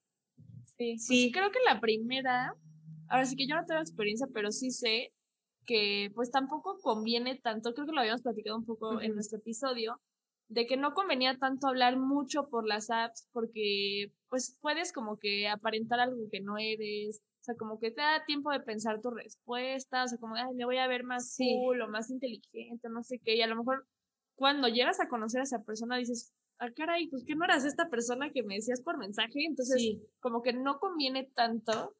Sí, 0.78 0.98
sí. 0.98 1.30
Pues 1.32 1.34
creo 1.34 1.52
que 1.52 1.60
la 1.66 1.80
primera, 1.80 2.54
ahora 3.08 3.26
sí 3.26 3.36
que 3.36 3.48
yo 3.48 3.56
no 3.56 3.66
tengo 3.66 3.82
experiencia, 3.82 4.28
pero 4.34 4.52
sí 4.52 4.72
sé 4.72 5.14
que 5.70 6.10
pues 6.16 6.32
tampoco 6.32 6.80
conviene 6.82 7.36
tanto, 7.36 7.76
creo 7.76 7.86
que 7.86 7.92
lo 7.92 8.00
habíamos 8.00 8.24
platicado 8.24 8.58
un 8.58 8.66
poco 8.66 8.90
uh 8.90 8.94
-huh. 8.96 9.06
en 9.06 9.14
nuestro 9.14 9.38
episodio, 9.38 10.02
de 10.48 10.66
que 10.66 10.78
no 10.78 10.96
convenía 10.96 11.38
tanto 11.38 11.68
hablar 11.68 11.96
mucho 11.96 12.50
por 12.50 12.68
las 12.68 12.90
apps 12.90 13.30
porque 13.32 14.12
pues 14.30 14.58
puedes 14.62 14.92
como 14.92 15.18
que 15.18 15.48
aparentar 15.48 16.00
algo 16.00 16.28
que 16.32 16.42
no 16.42 16.58
eres, 16.58 17.22
o 17.42 17.44
sea, 17.44 17.56
como 17.56 17.80
que 17.80 17.92
te 17.92 18.02
da 18.02 18.26
tiempo 18.26 18.52
de 18.52 18.62
pensar 18.62 19.00
tu 19.00 19.12
respuesta, 19.12 20.06
o 20.06 20.08
sea, 20.08 20.18
como, 20.18 20.36
ay, 20.36 20.56
me 20.56 20.66
voy 20.66 20.78
a 20.78 20.88
ver 20.88 21.04
más 21.04 21.36
sí. 21.36 21.56
cool 21.62 21.82
o 21.82 21.88
más 21.88 22.10
inteligente, 22.10 22.90
no 22.90 23.04
sé 23.04 23.20
qué, 23.24 23.36
y 23.36 23.42
a 23.44 23.48
lo 23.48 23.56
mejor 23.56 23.86
cuando 24.36 24.70
llegas 24.70 25.00
a 25.00 25.08
conocer 25.08 25.42
a 25.42 25.44
esa 25.44 25.62
persona 25.62 25.98
dices, 25.98 26.34
ah, 26.58 26.72
caray, 26.76 27.08
pues 27.10 27.24
que 27.28 27.36
no 27.36 27.46
eras 27.46 27.64
esta 27.64 27.88
persona 27.90 28.32
que 28.32 28.42
me 28.42 28.56
decías 28.56 28.82
por 28.82 28.98
mensaje, 28.98 29.46
entonces 29.48 29.80
sí. 29.80 30.02
como 30.20 30.42
que 30.42 30.54
no 30.54 30.80
conviene 30.80 31.30
tanto 31.36 31.94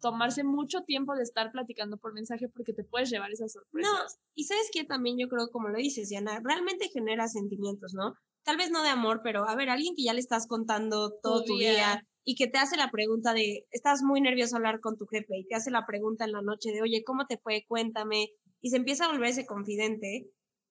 tomarse 0.00 0.44
mucho 0.44 0.82
tiempo 0.82 1.14
de 1.14 1.22
estar 1.22 1.50
platicando 1.52 1.96
por 1.96 2.12
mensaje 2.12 2.48
porque 2.48 2.72
te 2.72 2.84
puedes 2.84 3.10
llevar 3.10 3.30
esas 3.30 3.52
sorpresas. 3.52 3.92
No, 3.92 3.98
y 4.34 4.44
sabes 4.44 4.70
que 4.72 4.84
también 4.84 5.16
yo 5.18 5.28
creo, 5.28 5.48
como 5.50 5.68
lo 5.68 5.78
dices, 5.78 6.08
Diana, 6.08 6.40
realmente 6.44 6.88
genera 6.88 7.28
sentimientos, 7.28 7.94
¿no? 7.94 8.14
Tal 8.44 8.56
vez 8.56 8.70
no 8.70 8.82
de 8.82 8.90
amor, 8.90 9.20
pero 9.24 9.48
a 9.48 9.56
ver, 9.56 9.70
alguien 9.70 9.94
que 9.96 10.04
ya 10.04 10.12
le 10.12 10.20
estás 10.20 10.46
contando 10.46 11.12
todo 11.22 11.40
tu, 11.40 11.54
tu 11.54 11.58
día. 11.58 11.72
día. 11.72 12.02
y 12.24 12.34
que 12.34 12.46
te 12.48 12.58
hace 12.58 12.76
la 12.76 12.90
pregunta 12.90 13.34
de, 13.34 13.66
estás 13.70 14.02
muy 14.02 14.20
nervioso 14.20 14.54
a 14.54 14.58
hablar 14.58 14.80
con 14.80 14.96
tu 14.96 15.06
jefe 15.06 15.38
y 15.38 15.46
te 15.46 15.54
hace 15.54 15.70
la 15.70 15.86
pregunta 15.86 16.24
en 16.24 16.32
la 16.32 16.42
noche 16.42 16.70
de, 16.72 16.82
oye, 16.82 17.02
¿cómo 17.04 17.26
te 17.26 17.38
fue? 17.38 17.64
Cuéntame. 17.68 18.30
Y 18.60 18.70
se 18.70 18.76
empieza 18.76 19.04
a 19.04 19.12
volver 19.12 19.28
ese 19.30 19.46
confidente. 19.46 20.28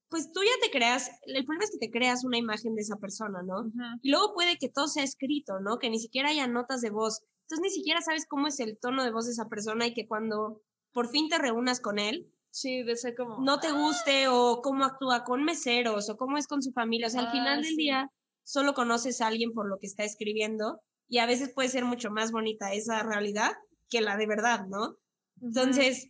Pues 0.09 0.31
tú 0.31 0.41
ya 0.43 0.51
te 0.61 0.69
creas, 0.69 1.09
el 1.23 1.45
problema 1.45 1.65
es 1.65 1.71
que 1.71 1.87
te 1.87 1.91
creas 1.91 2.23
una 2.23 2.37
imagen 2.37 2.75
de 2.75 2.81
esa 2.81 2.97
persona, 2.97 3.41
¿no? 3.41 3.61
Uh 3.61 3.71
-huh. 3.71 3.99
Y 4.01 4.11
luego 4.11 4.33
puede 4.33 4.57
que 4.57 4.69
todo 4.69 4.87
sea 4.87 5.03
escrito, 5.03 5.59
¿no? 5.61 5.79
Que 5.79 5.89
ni 5.89 5.99
siquiera 5.99 6.29
haya 6.29 6.47
notas 6.47 6.81
de 6.81 6.91
voz 6.91 7.23
entonces 7.45 7.61
ni 7.61 7.69
siquiera 7.69 8.01
sabes 8.01 8.25
cómo 8.27 8.47
es 8.47 8.59
el 8.59 8.79
tono 8.79 9.03
de 9.03 9.11
voz 9.11 9.25
de 9.25 9.33
esa 9.33 9.47
persona 9.47 9.85
y 9.85 9.93
que 9.93 10.07
cuando 10.07 10.63
por 10.91 11.09
fin 11.09 11.29
te 11.29 11.37
reúnas 11.37 11.79
con 11.79 11.99
él, 11.99 12.31
sí, 12.49 12.81
de 12.81 12.95
ser 12.95 13.15
como 13.15 13.39
no 13.39 13.59
te 13.59 13.71
guste 13.71 14.27
o 14.29 14.61
cómo 14.63 14.83
actúa 14.83 15.23
con 15.23 15.43
meseros 15.43 16.09
o 16.09 16.17
cómo 16.17 16.37
es 16.37 16.47
con 16.47 16.63
su 16.63 16.71
familia. 16.71 17.07
O 17.07 17.09
sea, 17.11 17.21
al 17.21 17.31
final 17.31 17.61
del 17.61 17.71
sí. 17.71 17.77
día 17.77 18.11
solo 18.43 18.73
conoces 18.73 19.21
a 19.21 19.27
alguien 19.27 19.53
por 19.53 19.69
lo 19.69 19.77
que 19.77 19.85
está 19.85 20.03
escribiendo 20.03 20.81
y 21.07 21.19
a 21.19 21.27
veces 21.27 21.51
puede 21.53 21.69
ser 21.69 21.85
mucho 21.85 22.09
más 22.09 22.31
bonita 22.31 22.73
esa 22.73 23.03
realidad 23.03 23.51
que 23.89 24.01
la 24.01 24.17
de 24.17 24.25
verdad, 24.25 24.65
¿no? 24.67 24.81
Uh 24.81 24.93
-huh. 24.93 25.47
Entonces, 25.47 26.09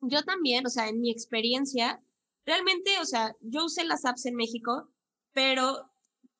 yo 0.00 0.22
también, 0.22 0.66
o 0.66 0.70
sea, 0.70 0.88
en 0.88 1.00
mi 1.00 1.10
experiencia, 1.10 2.00
realmente, 2.46 2.98
o 3.02 3.04
sea, 3.04 3.34
yo 3.40 3.66
usé 3.66 3.84
las 3.84 4.06
apps 4.06 4.24
en 4.24 4.36
México, 4.36 4.88
pero 5.32 5.90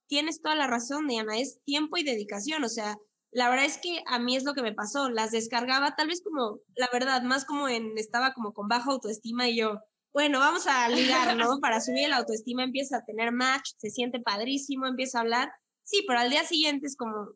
tienes 0.07 0.41
toda 0.41 0.55
la 0.55 0.67
razón, 0.67 1.09
Diana, 1.09 1.39
es 1.39 1.61
tiempo 1.65 1.99
y 1.99 2.05
dedicación, 2.05 2.65
o 2.65 2.69
sea, 2.69 2.97
la 3.35 3.51
verdad 3.51 3.67
es 3.67 3.79
que 3.79 4.03
a 4.07 4.21
mí 4.21 4.37
es 4.37 4.45
lo 4.45 4.55
que 4.55 4.63
me 4.63 4.73
pasó, 4.73 5.11
las 5.11 5.33
descargaba 5.33 5.97
tal 5.97 6.07
vez 6.07 6.23
como, 6.23 6.61
la 6.77 6.89
verdad, 6.93 7.23
más 7.23 7.45
como 7.45 7.69
en, 7.69 7.99
estaba 7.99 8.33
como 8.33 8.55
con 8.55 8.69
baja 8.69 8.93
autoestima 8.93 9.49
y 9.49 9.59
yo, 9.59 9.81
bueno, 10.13 10.39
vamos 10.39 10.69
a 10.69 10.89
ligar, 10.89 11.37
¿no? 11.37 11.59
Para 11.61 11.81
subir 11.81 12.09
la 12.09 12.19
autoestima 12.19 12.63
empieza 12.63 12.99
a 12.99 13.05
tener 13.05 13.33
match, 13.33 13.73
se 13.77 13.91
siente 13.91 14.21
padrísimo, 14.21 14.87
empieza 14.87 15.19
a 15.19 15.23
hablar, 15.23 15.53
sí, 15.83 16.05
pero 16.07 16.21
al 16.21 16.31
día 16.31 16.45
siguiente 16.45 16.87
es 16.87 16.97
como, 16.97 17.31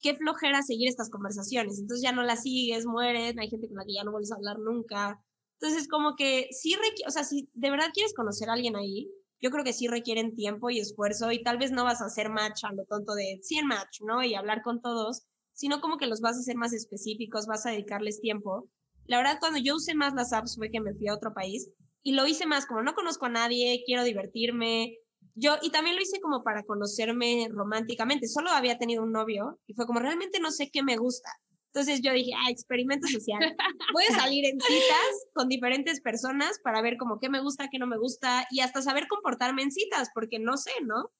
qué 0.00 0.14
flojera 0.14 0.62
seguir 0.62 0.88
estas 0.88 1.10
conversaciones, 1.10 1.80
entonces 1.80 2.04
ya 2.04 2.12
no 2.12 2.22
las 2.22 2.42
sigues, 2.42 2.86
mueres, 2.86 3.34
hay 3.36 3.50
gente 3.50 3.66
con 3.66 3.78
la 3.78 3.84
que 3.84 3.94
ya 3.94 4.04
no 4.04 4.12
vuelves 4.12 4.30
a 4.30 4.36
hablar 4.36 4.60
nunca, 4.60 5.20
entonces 5.60 5.88
como 5.88 6.14
que 6.14 6.46
sí, 6.52 6.76
o 7.06 7.10
sea, 7.10 7.24
si 7.24 7.48
de 7.54 7.70
verdad 7.70 7.90
quieres 7.92 8.14
conocer 8.14 8.48
a 8.50 8.52
alguien 8.52 8.76
ahí, 8.76 9.10
yo 9.44 9.50
creo 9.50 9.62
que 9.62 9.74
sí 9.74 9.88
requieren 9.88 10.34
tiempo 10.34 10.70
y 10.70 10.80
esfuerzo 10.80 11.30
y 11.30 11.42
tal 11.42 11.58
vez 11.58 11.70
no 11.70 11.84
vas 11.84 12.00
a 12.00 12.06
hacer 12.06 12.30
match 12.30 12.64
a 12.64 12.72
lo 12.72 12.86
tonto 12.86 13.14
de 13.14 13.40
100 13.42 13.66
match, 13.66 14.00
¿no? 14.00 14.24
Y 14.24 14.34
hablar 14.34 14.62
con 14.62 14.80
todos, 14.80 15.26
sino 15.52 15.82
como 15.82 15.98
que 15.98 16.06
los 16.06 16.22
vas 16.22 16.36
a 16.36 16.40
hacer 16.40 16.56
más 16.56 16.72
específicos, 16.72 17.44
vas 17.44 17.66
a 17.66 17.70
dedicarles 17.70 18.22
tiempo. 18.22 18.70
La 19.04 19.18
verdad, 19.18 19.36
cuando 19.40 19.58
yo 19.58 19.74
usé 19.74 19.94
más 19.94 20.14
las 20.14 20.32
apps 20.32 20.56
fue 20.56 20.70
que 20.70 20.80
me 20.80 20.94
fui 20.94 21.08
a 21.08 21.14
otro 21.14 21.34
país 21.34 21.68
y 22.02 22.12
lo 22.12 22.26
hice 22.26 22.46
más 22.46 22.64
como 22.64 22.82
no 22.82 22.94
conozco 22.94 23.26
a 23.26 23.28
nadie, 23.28 23.82
quiero 23.84 24.02
divertirme. 24.02 24.96
Yo, 25.34 25.56
y 25.60 25.68
también 25.68 25.96
lo 25.96 26.02
hice 26.02 26.22
como 26.22 26.42
para 26.42 26.62
conocerme 26.62 27.48
románticamente. 27.50 28.28
Solo 28.28 28.48
había 28.48 28.78
tenido 28.78 29.02
un 29.02 29.12
novio 29.12 29.60
y 29.66 29.74
fue 29.74 29.84
como 29.84 30.00
realmente 30.00 30.40
no 30.40 30.52
sé 30.52 30.70
qué 30.72 30.82
me 30.82 30.96
gusta. 30.96 31.28
Entonces 31.74 32.02
yo 32.02 32.12
dije, 32.12 32.30
ah, 32.36 32.50
experimento 32.50 33.08
social. 33.08 33.40
Voy 33.92 34.04
a 34.08 34.14
salir 34.14 34.44
en 34.44 34.60
citas 34.60 35.26
con 35.32 35.48
diferentes 35.48 36.00
personas 36.00 36.60
para 36.62 36.80
ver 36.80 36.96
como 36.96 37.18
qué 37.18 37.28
me 37.28 37.40
gusta, 37.40 37.68
qué 37.68 37.80
no 37.80 37.88
me 37.88 37.98
gusta 37.98 38.46
y 38.52 38.60
hasta 38.60 38.80
saber 38.80 39.08
comportarme 39.08 39.62
en 39.62 39.72
citas, 39.72 40.08
porque 40.14 40.38
no 40.38 40.56
sé, 40.56 40.70
¿no? 40.84 41.10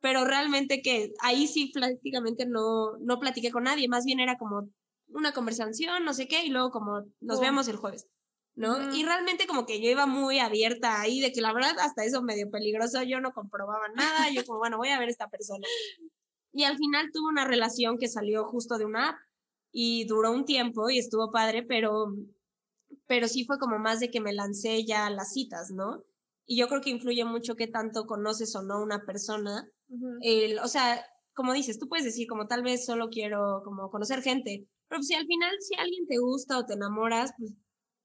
Pero 0.00 0.24
realmente 0.24 0.82
que 0.82 1.12
ahí 1.20 1.46
sí 1.46 1.70
prácticamente 1.72 2.46
no, 2.46 2.98
no 2.98 3.20
platiqué 3.20 3.52
con 3.52 3.62
nadie, 3.62 3.86
más 3.86 4.04
bien 4.04 4.18
era 4.18 4.36
como 4.36 4.68
una 5.06 5.30
conversación, 5.30 6.04
no 6.04 6.14
sé 6.14 6.26
qué, 6.26 6.44
y 6.44 6.48
luego 6.48 6.72
como 6.72 7.04
nos 7.20 7.38
oh. 7.38 7.42
vemos 7.42 7.68
el 7.68 7.76
jueves, 7.76 8.08
¿no? 8.56 8.80
Mm. 8.80 8.92
Y 8.92 9.04
realmente 9.04 9.46
como 9.46 9.66
que 9.66 9.80
yo 9.80 9.88
iba 9.88 10.06
muy 10.06 10.40
abierta 10.40 11.00
ahí, 11.00 11.20
de 11.20 11.30
que 11.30 11.40
la 11.40 11.52
verdad 11.52 11.78
hasta 11.78 12.04
eso 12.04 12.22
medio 12.22 12.50
peligroso, 12.50 13.04
yo 13.04 13.20
no 13.20 13.32
comprobaba 13.32 13.86
nada, 13.94 14.30
yo 14.32 14.44
como, 14.44 14.58
bueno, 14.58 14.78
voy 14.78 14.88
a 14.88 14.98
ver 14.98 15.08
a 15.08 15.12
esta 15.12 15.28
persona. 15.28 15.64
Y 16.52 16.64
al 16.64 16.78
final 16.78 17.10
tuve 17.12 17.28
una 17.28 17.44
relación 17.44 17.98
que 17.98 18.08
salió 18.08 18.46
justo 18.46 18.78
de 18.78 18.86
una 18.86 19.10
app 19.10 19.16
y 19.78 20.06
duró 20.06 20.32
un 20.32 20.44
tiempo 20.44 20.88
y 20.88 20.98
estuvo 20.98 21.30
padre, 21.30 21.62
pero, 21.62 22.06
pero 23.06 23.28
sí 23.28 23.44
fue 23.44 23.58
como 23.58 23.78
más 23.78 24.00
de 24.00 24.10
que 24.10 24.20
me 24.20 24.32
lancé 24.32 24.84
ya 24.86 25.06
a 25.06 25.10
las 25.10 25.32
citas, 25.32 25.70
¿no? 25.70 26.04
y 26.46 26.56
yo 26.56 26.68
creo 26.68 26.80
que 26.80 26.90
influye 26.90 27.24
mucho 27.24 27.56
qué 27.56 27.66
tanto 27.66 28.06
conoces 28.06 28.54
o 28.54 28.62
no 28.62 28.80
una 28.80 29.04
persona. 29.04 29.68
el, 30.22 30.58
o 30.60 30.68
sea, 30.68 31.04
como 31.34 31.52
dices, 31.52 31.78
tú 31.78 31.88
puedes 31.88 32.04
decir 32.04 32.26
como 32.28 32.46
tal 32.46 32.62
vez 32.62 32.86
solo 32.86 33.08
quiero 33.10 33.62
como 33.64 33.90
conocer 33.90 34.22
gente, 34.22 34.66
pero 34.88 35.02
si 35.02 35.14
al 35.14 35.26
final 35.26 35.54
si 35.60 35.74
alguien 35.78 36.06
te 36.06 36.18
gusta 36.18 36.58
o 36.58 36.64
te 36.64 36.74
enamoras, 36.74 37.32
pues 37.36 37.52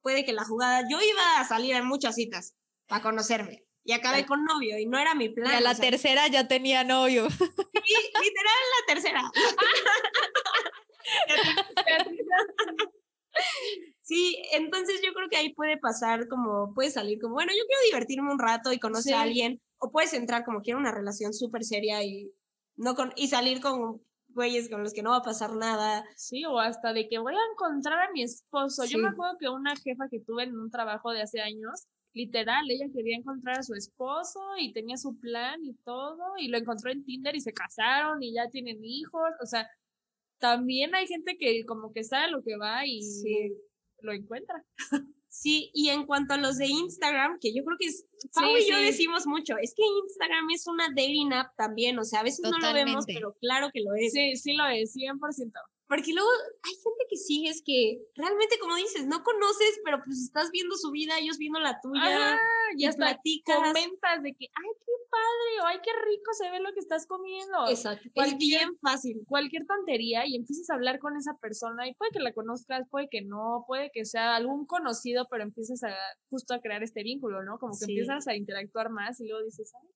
puede 0.01 0.25
que 0.25 0.33
la 0.33 0.43
jugada, 0.43 0.81
yo 0.89 0.97
iba 0.99 1.39
a 1.39 1.47
salir 1.47 1.75
en 1.75 1.85
muchas 1.85 2.15
citas 2.15 2.55
para 2.87 3.03
conocerme 3.03 3.63
y 3.83 3.93
acabé 3.93 4.25
con 4.25 4.43
novio 4.43 4.77
y 4.79 4.87
no 4.87 4.97
era 4.97 5.13
mi 5.13 5.29
plan. 5.29 5.51
Y 5.51 5.55
a 5.55 5.61
la 5.61 5.75
tercera 5.75 6.27
ya 6.27 6.47
tenía 6.47 6.83
novio. 6.83 7.29
Sí, 7.29 7.95
literal 8.21 8.61
la 8.79 8.93
tercera. 8.93 9.31
Sí, 14.01 14.41
entonces 14.51 15.01
yo 15.03 15.13
creo 15.13 15.29
que 15.29 15.37
ahí 15.37 15.53
puede 15.53 15.77
pasar 15.77 16.27
como, 16.27 16.73
puedes 16.73 16.93
salir 16.93 17.19
como, 17.19 17.35
bueno, 17.35 17.51
yo 17.53 17.63
quiero 17.65 17.81
divertirme 17.85 18.31
un 18.31 18.39
rato 18.39 18.73
y 18.73 18.79
conocer 18.79 19.13
a 19.13 19.21
alguien, 19.21 19.61
o 19.77 19.91
puedes 19.91 20.13
entrar 20.13 20.43
como 20.43 20.61
quiero 20.61 20.79
una 20.79 20.91
relación 20.91 21.33
súper 21.33 21.63
seria 21.63 22.03
y, 22.03 22.29
no 22.75 22.95
con, 22.95 23.13
y 23.15 23.29
salir 23.29 23.61
con 23.61 24.01
güeyes 24.33 24.69
con 24.69 24.83
los 24.83 24.93
que 24.93 25.03
no 25.03 25.11
va 25.11 25.17
a 25.17 25.23
pasar 25.23 25.55
nada. 25.55 26.03
Sí, 26.15 26.45
o 26.45 26.59
hasta 26.59 26.93
de 26.93 27.07
que 27.07 27.19
voy 27.19 27.33
a 27.33 27.51
encontrar 27.53 27.99
a 27.99 28.11
mi 28.11 28.23
esposo. 28.23 28.85
Yo 28.85 28.97
me 28.97 29.09
acuerdo 29.09 29.37
que 29.39 29.49
una 29.49 29.75
jefa 29.75 30.07
que 30.09 30.19
tuve 30.19 30.43
en 30.43 30.57
un 30.57 30.71
trabajo 30.71 31.11
de 31.11 31.21
hace 31.21 31.41
años, 31.41 31.87
literal, 32.13 32.69
ella 32.69 32.87
quería 32.93 33.17
encontrar 33.17 33.59
a 33.59 33.63
su 33.63 33.73
esposo 33.73 34.39
y 34.59 34.73
tenía 34.73 34.97
su 34.97 35.17
plan 35.19 35.63
y 35.63 35.73
todo, 35.85 36.33
y 36.37 36.49
lo 36.49 36.57
encontró 36.57 36.91
en 36.91 37.03
Tinder 37.03 37.35
y 37.35 37.41
se 37.41 37.53
casaron 37.53 38.21
y 38.21 38.33
ya 38.33 38.49
tienen 38.49 38.83
hijos, 38.83 39.31
o 39.41 39.45
sea, 39.45 39.69
también 40.41 40.93
hay 40.95 41.07
gente 41.07 41.37
que 41.37 41.63
como 41.65 41.93
que 41.93 42.03
sabe 42.03 42.31
lo 42.31 42.43
que 42.43 42.57
va 42.57 42.85
y 42.85 42.99
lo 44.01 44.11
encuentra. 44.11 44.65
Sí, 45.33 45.71
y 45.73 45.87
en 45.87 46.05
cuanto 46.05 46.33
a 46.33 46.37
los 46.37 46.57
de 46.57 46.67
Instagram, 46.67 47.39
que 47.39 47.53
yo 47.53 47.63
creo 47.63 47.77
que 47.79 47.87
es, 47.87 48.05
Pau 48.35 48.57
y 48.57 48.69
yo 48.69 48.77
decimos 48.77 49.25
mucho, 49.25 49.55
es 49.61 49.73
que 49.73 49.81
Instagram 50.03 50.49
es 50.49 50.67
una 50.67 50.89
dating 50.89 51.31
app 51.31 51.55
también, 51.55 51.97
o 51.97 52.03
sea, 52.03 52.19
a 52.19 52.23
veces 52.23 52.41
no 52.41 52.59
lo 52.59 52.73
vemos, 52.73 53.05
pero 53.07 53.33
claro 53.39 53.69
que 53.73 53.79
lo 53.79 53.95
es. 53.95 54.11
Sí, 54.11 54.35
sí 54.35 54.53
lo 54.53 54.67
es, 54.67 54.93
100%. 54.93 55.53
Porque 55.87 56.13
luego 56.13 56.29
hay 56.63 56.73
gente 56.73 57.05
que 57.09 57.15
sigues 57.15 57.63
que 57.65 58.01
realmente, 58.15 58.59
como 58.59 58.75
dices, 58.75 59.07
no 59.07 59.23
conoces, 59.23 59.79
pero 59.85 60.01
pues 60.03 60.19
estás 60.19 60.51
viendo 60.51 60.75
su 60.75 60.91
vida, 60.91 61.17
ellos 61.17 61.37
viendo 61.37 61.61
la 61.61 61.79
tuya. 61.81 62.37
y, 62.75 62.83
hasta 62.85 63.05
platicas. 63.05 63.55
comentas 63.55 64.23
de 64.23 64.33
que, 64.33 64.47
ay, 64.47 64.69
qué 64.85 64.91
padre, 65.11 65.61
o 65.61 65.67
ay, 65.67 65.77
qué 65.83 65.91
rico 65.91 66.31
se 66.33 66.49
ve 66.49 66.59
lo 66.59 66.73
que 66.73 66.79
estás 66.79 67.05
comiendo. 67.05 67.67
Exacto. 67.67 68.09
es 68.15 68.37
bien 68.37 68.77
fácil. 68.81 69.21
Cualquier 69.27 69.65
tontería 69.67 70.25
y 70.25 70.35
empiezas 70.35 70.69
a 70.69 70.75
hablar 70.75 70.99
con 70.99 71.15
esa 71.17 71.37
persona 71.37 71.87
y 71.87 71.93
puede 71.95 72.11
que 72.11 72.19
la 72.19 72.33
conozcas, 72.33 72.87
puede 72.89 73.07
que 73.09 73.21
no, 73.21 73.65
puede 73.67 73.91
que 73.93 74.05
sea 74.05 74.35
algún 74.35 74.65
conocido, 74.65 75.27
pero 75.29 75.43
empiezas 75.43 75.83
a 75.83 75.93
justo 76.29 76.53
a 76.53 76.61
crear 76.61 76.81
este 76.83 77.03
vínculo, 77.03 77.43
¿no? 77.43 77.59
Como 77.59 77.73
que 77.77 77.85
empiezas 77.85 78.27
a 78.27 78.35
interactuar 78.35 78.89
más 78.89 79.19
y 79.19 79.27
luego 79.27 79.43
dices, 79.43 79.71
ay, 79.81 79.89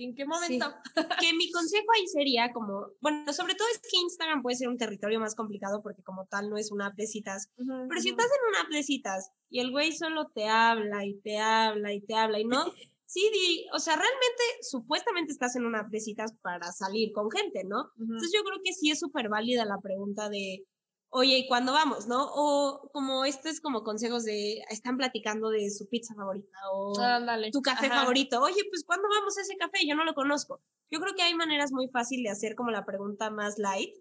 ¿En 0.00 0.14
qué 0.14 0.24
momento? 0.24 0.72
que 1.24 1.34
mi 1.34 1.50
consejo 1.50 1.86
ahí 1.96 2.06
sería 2.06 2.52
como, 2.52 2.86
bueno, 3.00 3.32
sobre 3.32 3.56
todo 3.56 3.66
es 3.72 3.80
que 3.80 3.98
Instagram 3.98 4.42
puede 4.42 4.56
ser 4.56 4.68
un 4.68 4.78
territorio 4.78 5.18
más 5.18 5.34
complicado 5.34 5.82
porque 5.82 6.04
como 6.04 6.26
tal 6.26 6.48
no 6.50 6.56
es 6.56 6.70
una 6.70 6.86
app 6.86 6.94
de 6.94 7.08
citas, 7.08 7.50
pero 7.56 8.00
si 8.00 8.10
estás 8.10 8.26
en 8.26 8.48
una 8.48 8.60
app 8.60 8.68
de 8.68 8.84
citas 8.84 9.32
y 9.50 9.58
el 9.58 9.72
güey 9.72 9.90
solo 9.90 10.30
te 10.32 10.46
habla 10.46 11.04
y 11.04 11.18
te 11.20 11.38
habla 11.38 11.92
y 11.92 12.00
te 12.00 12.14
habla 12.14 12.38
y 12.38 12.44
no, 12.44 12.64
sí, 13.08 13.28
di, 13.32 13.66
o 13.74 13.78
sea, 13.78 13.96
realmente 13.96 14.42
supuestamente 14.60 15.32
estás 15.32 15.56
en 15.56 15.64
una 15.64 15.80
app 15.80 15.88
de 15.88 16.00
citas 16.00 16.34
para 16.42 16.70
salir 16.72 17.10
con 17.12 17.30
gente, 17.30 17.64
¿no? 17.64 17.90
Entonces 17.98 18.30
yo 18.34 18.42
creo 18.44 18.60
que 18.62 18.74
sí 18.74 18.90
es 18.90 19.00
súper 19.00 19.30
válida 19.30 19.64
la 19.64 19.80
pregunta 19.80 20.28
de, 20.28 20.66
oye, 21.08 21.38
¿y 21.38 21.48
cuándo 21.48 21.72
vamos, 21.72 22.06
no? 22.06 22.28
O 22.34 22.90
como 22.92 23.24
estos 23.24 23.60
como 23.60 23.82
consejos 23.82 24.24
de, 24.24 24.58
están 24.68 24.98
platicando 24.98 25.48
de 25.48 25.70
su 25.70 25.88
pizza 25.88 26.14
favorita 26.14 26.58
o 26.70 26.92
tu 27.50 27.62
café 27.62 27.88
favorito. 27.88 28.42
Oye, 28.42 28.62
pues 28.70 28.84
¿cuándo 28.84 29.08
vamos 29.08 29.38
a 29.38 29.40
ese 29.40 29.56
café? 29.56 29.86
Yo 29.88 29.96
no 29.96 30.04
lo 30.04 30.12
conozco. 30.12 30.60
Yo 30.90 31.00
creo 31.00 31.14
que 31.14 31.22
hay 31.22 31.34
maneras 31.34 31.72
muy 31.72 31.88
fáciles 31.88 32.24
de 32.24 32.30
hacer 32.30 32.54
como 32.56 32.70
la 32.70 32.84
pregunta 32.84 33.30
más 33.30 33.58
light, 33.58 33.94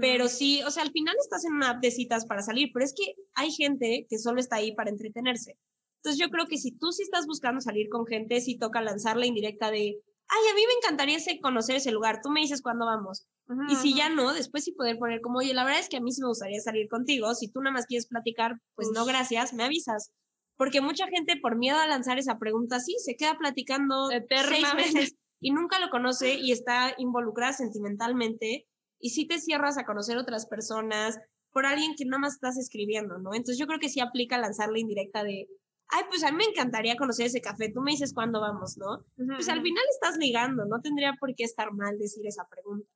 pero 0.00 0.26
sí, 0.26 0.64
o 0.64 0.70
sea, 0.72 0.82
al 0.82 0.90
final 0.90 1.14
estás 1.20 1.44
en 1.44 1.54
una 1.54 1.70
app 1.70 1.80
de 1.80 1.92
citas 1.92 2.26
para 2.26 2.42
salir, 2.42 2.70
pero 2.74 2.84
es 2.84 2.92
que 2.92 3.14
hay 3.34 3.52
gente 3.52 4.06
que 4.10 4.18
solo 4.18 4.40
está 4.40 4.56
ahí 4.56 4.74
para 4.74 4.90
entretenerse. 4.90 5.56
Entonces 5.98 6.20
yo 6.20 6.30
creo 6.30 6.46
que 6.46 6.58
si 6.58 6.72
tú 6.72 6.92
sí 6.92 7.02
estás 7.02 7.26
buscando 7.26 7.60
salir 7.60 7.88
con 7.88 8.06
gente, 8.06 8.40
sí 8.40 8.56
toca 8.56 8.80
lanzar 8.80 9.16
la 9.16 9.26
indirecta 9.26 9.70
de, 9.70 10.00
ay, 10.28 10.50
a 10.50 10.54
mí 10.54 10.62
me 10.66 10.74
encantaría 10.74 11.18
conocer 11.42 11.76
ese 11.76 11.90
lugar, 11.90 12.20
tú 12.22 12.30
me 12.30 12.40
dices 12.40 12.62
cuándo 12.62 12.86
vamos. 12.86 13.26
y 13.68 13.76
si 13.76 13.94
ya 13.94 14.08
no, 14.08 14.32
después 14.32 14.64
sí 14.64 14.72
poder 14.72 14.98
poner 14.98 15.20
como, 15.20 15.38
oye, 15.38 15.54
la 15.54 15.64
verdad 15.64 15.80
es 15.80 15.88
que 15.88 15.96
a 15.96 16.00
mí 16.00 16.12
sí 16.12 16.20
me 16.20 16.28
gustaría 16.28 16.60
salir 16.60 16.88
contigo, 16.88 17.34
si 17.34 17.50
tú 17.50 17.60
nada 17.60 17.72
más 17.72 17.86
quieres 17.86 18.06
platicar, 18.06 18.56
pues 18.74 18.88
no, 18.94 19.04
gracias, 19.06 19.54
me 19.54 19.64
avisas. 19.64 20.12
Porque 20.56 20.80
mucha 20.80 21.06
gente 21.06 21.38
por 21.40 21.56
miedo 21.56 21.78
a 21.78 21.86
lanzar 21.86 22.18
esa 22.18 22.38
pregunta, 22.38 22.80
sí, 22.80 22.96
se 22.98 23.16
queda 23.16 23.36
platicando 23.38 24.08
seis 24.10 24.74
meses 24.74 25.14
y 25.40 25.52
nunca 25.52 25.78
lo 25.78 25.88
conoce 25.88 26.34
y 26.34 26.52
está 26.52 26.94
involucrada 26.98 27.52
sentimentalmente 27.52 28.66
y 29.00 29.10
sí 29.10 29.26
te 29.26 29.38
cierras 29.38 29.78
a 29.78 29.84
conocer 29.84 30.18
otras 30.18 30.46
personas 30.46 31.18
por 31.52 31.64
alguien 31.64 31.94
que 31.96 32.04
nada 32.04 32.18
más 32.18 32.34
estás 32.34 32.58
escribiendo, 32.58 33.18
¿no? 33.18 33.30
Entonces 33.32 33.58
yo 33.58 33.66
creo 33.66 33.78
que 33.78 33.88
sí 33.88 34.00
aplica 34.00 34.36
lanzar 34.36 34.70
la 34.70 34.80
indirecta 34.80 35.22
de, 35.22 35.48
ay, 35.90 36.04
pues 36.08 36.22
a 36.24 36.30
mí 36.30 36.36
me 36.38 36.44
encantaría 36.44 36.96
conocer 36.96 37.26
ese 37.26 37.40
café, 37.40 37.70
tú 37.72 37.80
me 37.80 37.92
dices 37.92 38.12
cuándo 38.12 38.40
vamos, 38.40 38.76
¿no? 38.76 39.04
pues 39.16 39.48
al 39.48 39.62
final 39.62 39.84
estás 39.90 40.16
ligando, 40.18 40.64
no 40.66 40.80
tendría 40.80 41.14
por 41.18 41.34
qué 41.34 41.44
estar 41.44 41.72
mal 41.72 41.98
decir 41.98 42.26
esa 42.26 42.46
pregunta. 42.48 42.88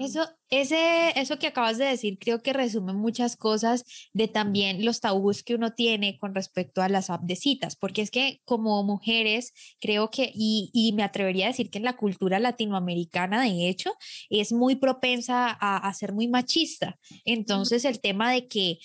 Eso, 0.00 0.26
ese, 0.48 1.18
eso 1.18 1.38
que 1.38 1.48
acabas 1.48 1.76
de 1.78 1.84
decir 1.84 2.18
creo 2.18 2.42
que 2.42 2.52
resume 2.52 2.92
muchas 2.92 3.36
cosas 3.36 3.84
de 4.12 4.28
también 4.28 4.84
los 4.84 5.00
tabús 5.00 5.42
que 5.42 5.54
uno 5.54 5.72
tiene 5.72 6.18
con 6.18 6.34
respecto 6.34 6.82
a 6.82 6.88
las 6.88 7.10
apps 7.10 7.26
de 7.26 7.36
citas, 7.36 7.76
porque 7.76 8.02
es 8.02 8.10
que 8.10 8.40
como 8.44 8.82
mujeres 8.84 9.52
creo 9.80 10.10
que, 10.10 10.30
y, 10.34 10.70
y, 10.72 10.92
me 10.92 11.02
atrevería 11.02 11.46
a 11.46 11.48
decir 11.48 11.70
que 11.70 11.78
en 11.78 11.84
la 11.84 11.96
cultura 11.96 12.38
latinoamericana 12.38 13.42
de 13.42 13.68
hecho 13.68 13.92
es 14.30 14.52
muy 14.52 14.76
propensa 14.76 15.48
a, 15.48 15.76
a 15.76 15.94
ser 15.94 16.12
muy 16.12 16.28
machista. 16.28 16.98
Entonces 17.24 17.84
el 17.84 18.00
tema 18.00 18.32
de 18.32 18.48
que 18.48 18.78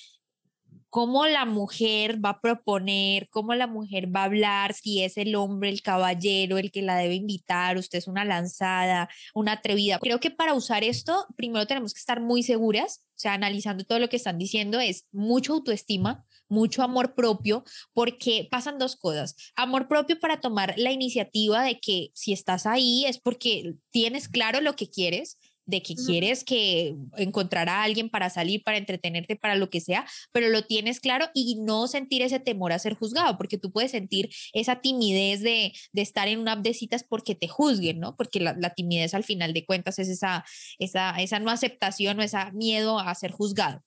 cómo 0.91 1.25
la 1.25 1.45
mujer 1.45 2.23
va 2.23 2.31
a 2.31 2.41
proponer, 2.41 3.29
cómo 3.29 3.55
la 3.55 3.65
mujer 3.65 4.13
va 4.13 4.21
a 4.21 4.25
hablar, 4.25 4.73
si 4.73 5.01
es 5.03 5.17
el 5.17 5.35
hombre, 5.35 5.69
el 5.69 5.81
caballero, 5.81 6.57
el 6.57 6.69
que 6.69 6.81
la 6.81 6.97
debe 6.97 7.15
invitar, 7.15 7.77
usted 7.77 7.97
es 7.97 8.07
una 8.07 8.25
lanzada, 8.25 9.09
una 9.33 9.53
atrevida. 9.53 9.99
Creo 9.99 10.19
que 10.19 10.31
para 10.31 10.53
usar 10.53 10.83
esto, 10.83 11.25
primero 11.37 11.65
tenemos 11.65 11.93
que 11.93 11.99
estar 11.99 12.19
muy 12.19 12.43
seguras, 12.43 13.05
o 13.15 13.19
sea, 13.21 13.33
analizando 13.33 13.85
todo 13.85 13.99
lo 13.99 14.09
que 14.09 14.17
están 14.17 14.37
diciendo, 14.37 14.81
es 14.81 15.07
mucho 15.13 15.53
autoestima, 15.53 16.25
mucho 16.49 16.83
amor 16.83 17.15
propio, 17.15 17.63
porque 17.93 18.49
pasan 18.51 18.77
dos 18.77 18.97
cosas. 18.97 19.37
Amor 19.55 19.87
propio 19.87 20.19
para 20.19 20.41
tomar 20.41 20.73
la 20.75 20.91
iniciativa 20.91 21.63
de 21.63 21.79
que 21.79 22.09
si 22.13 22.33
estás 22.33 22.65
ahí 22.65 23.05
es 23.05 23.17
porque 23.17 23.75
tienes 23.91 24.27
claro 24.27 24.59
lo 24.59 24.75
que 24.75 24.89
quieres 24.89 25.37
de 25.65 25.81
que 25.81 25.95
quieres 25.95 26.43
que 26.43 26.95
encontrar 27.17 27.69
a 27.69 27.83
alguien 27.83 28.09
para 28.09 28.29
salir, 28.29 28.63
para 28.63 28.77
entretenerte, 28.77 29.35
para 29.35 29.55
lo 29.55 29.69
que 29.69 29.81
sea, 29.81 30.05
pero 30.31 30.49
lo 30.49 30.65
tienes 30.65 30.99
claro 30.99 31.27
y 31.33 31.55
no 31.55 31.87
sentir 31.87 32.21
ese 32.21 32.39
temor 32.39 32.73
a 32.73 32.79
ser 32.79 32.95
juzgado, 32.95 33.37
porque 33.37 33.57
tú 33.57 33.71
puedes 33.71 33.91
sentir 33.91 34.29
esa 34.53 34.81
timidez 34.81 35.41
de, 35.41 35.73
de 35.93 36.01
estar 36.01 36.27
en 36.27 36.39
una 36.39 36.53
app 36.53 36.63
de 36.63 36.73
citas 36.73 37.03
porque 37.07 37.35
te 37.35 37.47
juzguen, 37.47 37.99
¿no? 37.99 38.15
Porque 38.15 38.39
la, 38.39 38.55
la, 38.57 38.73
timidez 38.73 39.13
al 39.13 39.23
final 39.23 39.53
de 39.53 39.65
cuentas 39.65 39.99
es 39.99 40.09
esa, 40.09 40.45
esa, 40.79 41.11
esa 41.19 41.39
no 41.39 41.51
aceptación 41.51 42.19
o 42.19 42.23
ese 42.23 42.37
miedo 42.53 42.99
a 42.99 43.13
ser 43.15 43.31
juzgado. 43.31 43.83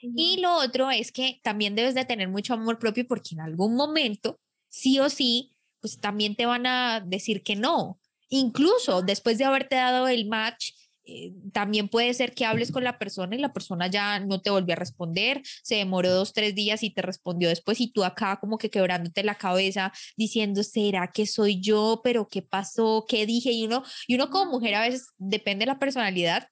Y 0.00 0.40
lo 0.40 0.56
otro 0.56 0.90
es 0.90 1.10
que 1.10 1.40
también 1.42 1.74
debes 1.74 1.94
de 1.94 2.04
tener 2.04 2.28
mucho 2.28 2.54
amor 2.54 2.78
propio 2.78 3.06
porque 3.06 3.30
en 3.34 3.40
algún 3.40 3.74
momento, 3.74 4.38
sí 4.68 5.00
o 5.00 5.08
sí, 5.10 5.56
pues 5.80 5.98
también 6.00 6.36
te 6.36 6.46
van 6.46 6.66
a 6.66 7.00
decir 7.00 7.42
que 7.42 7.56
no. 7.56 8.00
Incluso 8.28 9.02
después 9.02 9.38
de 9.38 9.44
haberte 9.44 9.76
dado 9.76 10.08
el 10.08 10.26
match, 10.26 10.72
eh, 11.10 11.32
también 11.52 11.88
puede 11.88 12.12
ser 12.12 12.34
que 12.34 12.44
hables 12.44 12.70
con 12.70 12.84
la 12.84 12.98
persona 12.98 13.34
y 13.34 13.38
la 13.38 13.54
persona 13.54 13.86
ya 13.86 14.20
no 14.20 14.42
te 14.42 14.50
volvió 14.50 14.74
a 14.74 14.76
responder, 14.76 15.40
se 15.62 15.76
demoró 15.76 16.10
dos, 16.10 16.34
tres 16.34 16.54
días 16.54 16.82
y 16.82 16.90
te 16.90 17.00
respondió 17.00 17.48
después 17.48 17.80
y 17.80 17.90
tú 17.90 18.04
acá 18.04 18.38
como 18.38 18.58
que 18.58 18.68
quebrándote 18.68 19.24
la 19.24 19.36
cabeza 19.36 19.90
diciendo, 20.18 20.62
¿será 20.62 21.10
que 21.10 21.26
soy 21.26 21.60
yo? 21.60 22.02
¿Pero 22.04 22.28
qué 22.28 22.42
pasó? 22.42 23.06
¿Qué 23.08 23.24
dije? 23.24 23.52
Y 23.52 23.64
uno, 23.64 23.84
y 24.06 24.16
uno 24.16 24.28
como 24.28 24.50
mujer 24.50 24.74
a 24.74 24.82
veces, 24.82 25.08
depende 25.16 25.62
de 25.62 25.72
la 25.72 25.78
personalidad, 25.78 26.48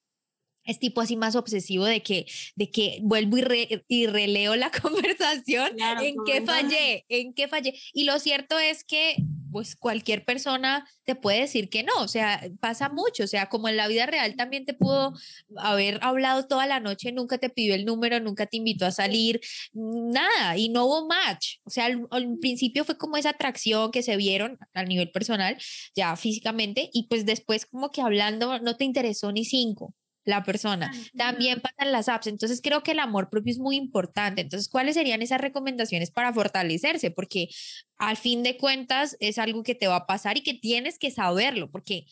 es 0.64 0.78
tipo 0.78 1.02
así 1.02 1.16
más 1.16 1.36
obsesivo 1.36 1.84
de 1.84 2.02
que, 2.02 2.26
de 2.56 2.70
que 2.70 3.00
vuelvo 3.02 3.36
y, 3.38 3.84
y 3.88 4.06
releo 4.06 4.56
la 4.56 4.70
conversación, 4.82 5.72
en 5.78 6.14
qué 6.24 6.40
fallé, 6.42 7.04
en 7.08 7.34
qué 7.34 7.46
fallé. 7.46 7.78
Y 7.92 8.04
lo 8.04 8.18
cierto 8.18 8.58
es 8.58 8.84
que 8.84 9.16
pues 9.56 9.74
cualquier 9.74 10.22
persona 10.26 10.86
te 11.04 11.14
puede 11.14 11.40
decir 11.40 11.70
que 11.70 11.82
no, 11.82 11.94
o 12.02 12.08
sea, 12.08 12.42
pasa 12.60 12.90
mucho, 12.90 13.24
o 13.24 13.26
sea, 13.26 13.48
como 13.48 13.70
en 13.70 13.78
la 13.78 13.88
vida 13.88 14.04
real 14.04 14.36
también 14.36 14.66
te 14.66 14.74
pudo 14.74 15.14
haber 15.56 15.98
hablado 16.02 16.46
toda 16.46 16.66
la 16.66 16.78
noche, 16.78 17.10
nunca 17.10 17.38
te 17.38 17.48
pidió 17.48 17.74
el 17.74 17.86
número, 17.86 18.20
nunca 18.20 18.44
te 18.44 18.58
invitó 18.58 18.84
a 18.84 18.90
salir, 18.90 19.40
nada, 19.72 20.58
y 20.58 20.68
no 20.68 20.84
hubo 20.84 21.06
match, 21.08 21.56
o 21.64 21.70
sea, 21.70 21.86
al, 21.86 22.06
al 22.10 22.36
principio 22.38 22.84
fue 22.84 22.98
como 22.98 23.16
esa 23.16 23.30
atracción 23.30 23.92
que 23.92 24.02
se 24.02 24.16
vieron 24.18 24.58
a 24.74 24.84
nivel 24.84 25.10
personal, 25.10 25.56
ya 25.94 26.14
físicamente, 26.16 26.90
y 26.92 27.08
pues 27.08 27.24
después 27.24 27.64
como 27.64 27.90
que 27.90 28.02
hablando 28.02 28.58
no 28.58 28.76
te 28.76 28.84
interesó 28.84 29.32
ni 29.32 29.46
cinco. 29.46 29.94
La 30.26 30.42
persona. 30.42 30.92
También 31.16 31.60
pasan 31.60 31.92
las 31.92 32.10
apps. 32.10 32.26
Entonces 32.26 32.60
creo 32.60 32.82
que 32.82 32.90
el 32.90 32.98
amor 32.98 33.30
propio 33.30 33.52
es 33.52 33.58
muy 33.58 33.76
importante. 33.76 34.42
Entonces, 34.42 34.68
¿cuáles 34.68 34.94
serían 34.94 35.22
esas 35.22 35.40
recomendaciones 35.40 36.10
para 36.10 36.32
fortalecerse? 36.32 37.10
Porque 37.10 37.48
al 37.96 38.18
fin 38.18 38.42
de 38.42 38.58
cuentas 38.58 39.16
es 39.20 39.38
algo 39.38 39.62
que 39.62 39.74
te 39.74 39.86
va 39.86 39.96
a 39.96 40.06
pasar 40.06 40.36
y 40.36 40.42
que 40.42 40.52
tienes 40.52 40.98
que 40.98 41.10
saberlo, 41.10 41.70
porque 41.70 42.06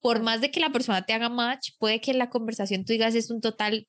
por 0.00 0.20
más 0.20 0.40
de 0.40 0.50
que 0.50 0.60
la 0.60 0.72
persona 0.72 1.06
te 1.06 1.12
haga 1.12 1.28
match, 1.28 1.70
puede 1.78 2.00
que 2.00 2.10
en 2.10 2.18
la 2.18 2.28
conversación 2.28 2.84
tú 2.84 2.92
digas 2.92 3.14
es 3.14 3.30
un 3.30 3.40
total 3.40 3.86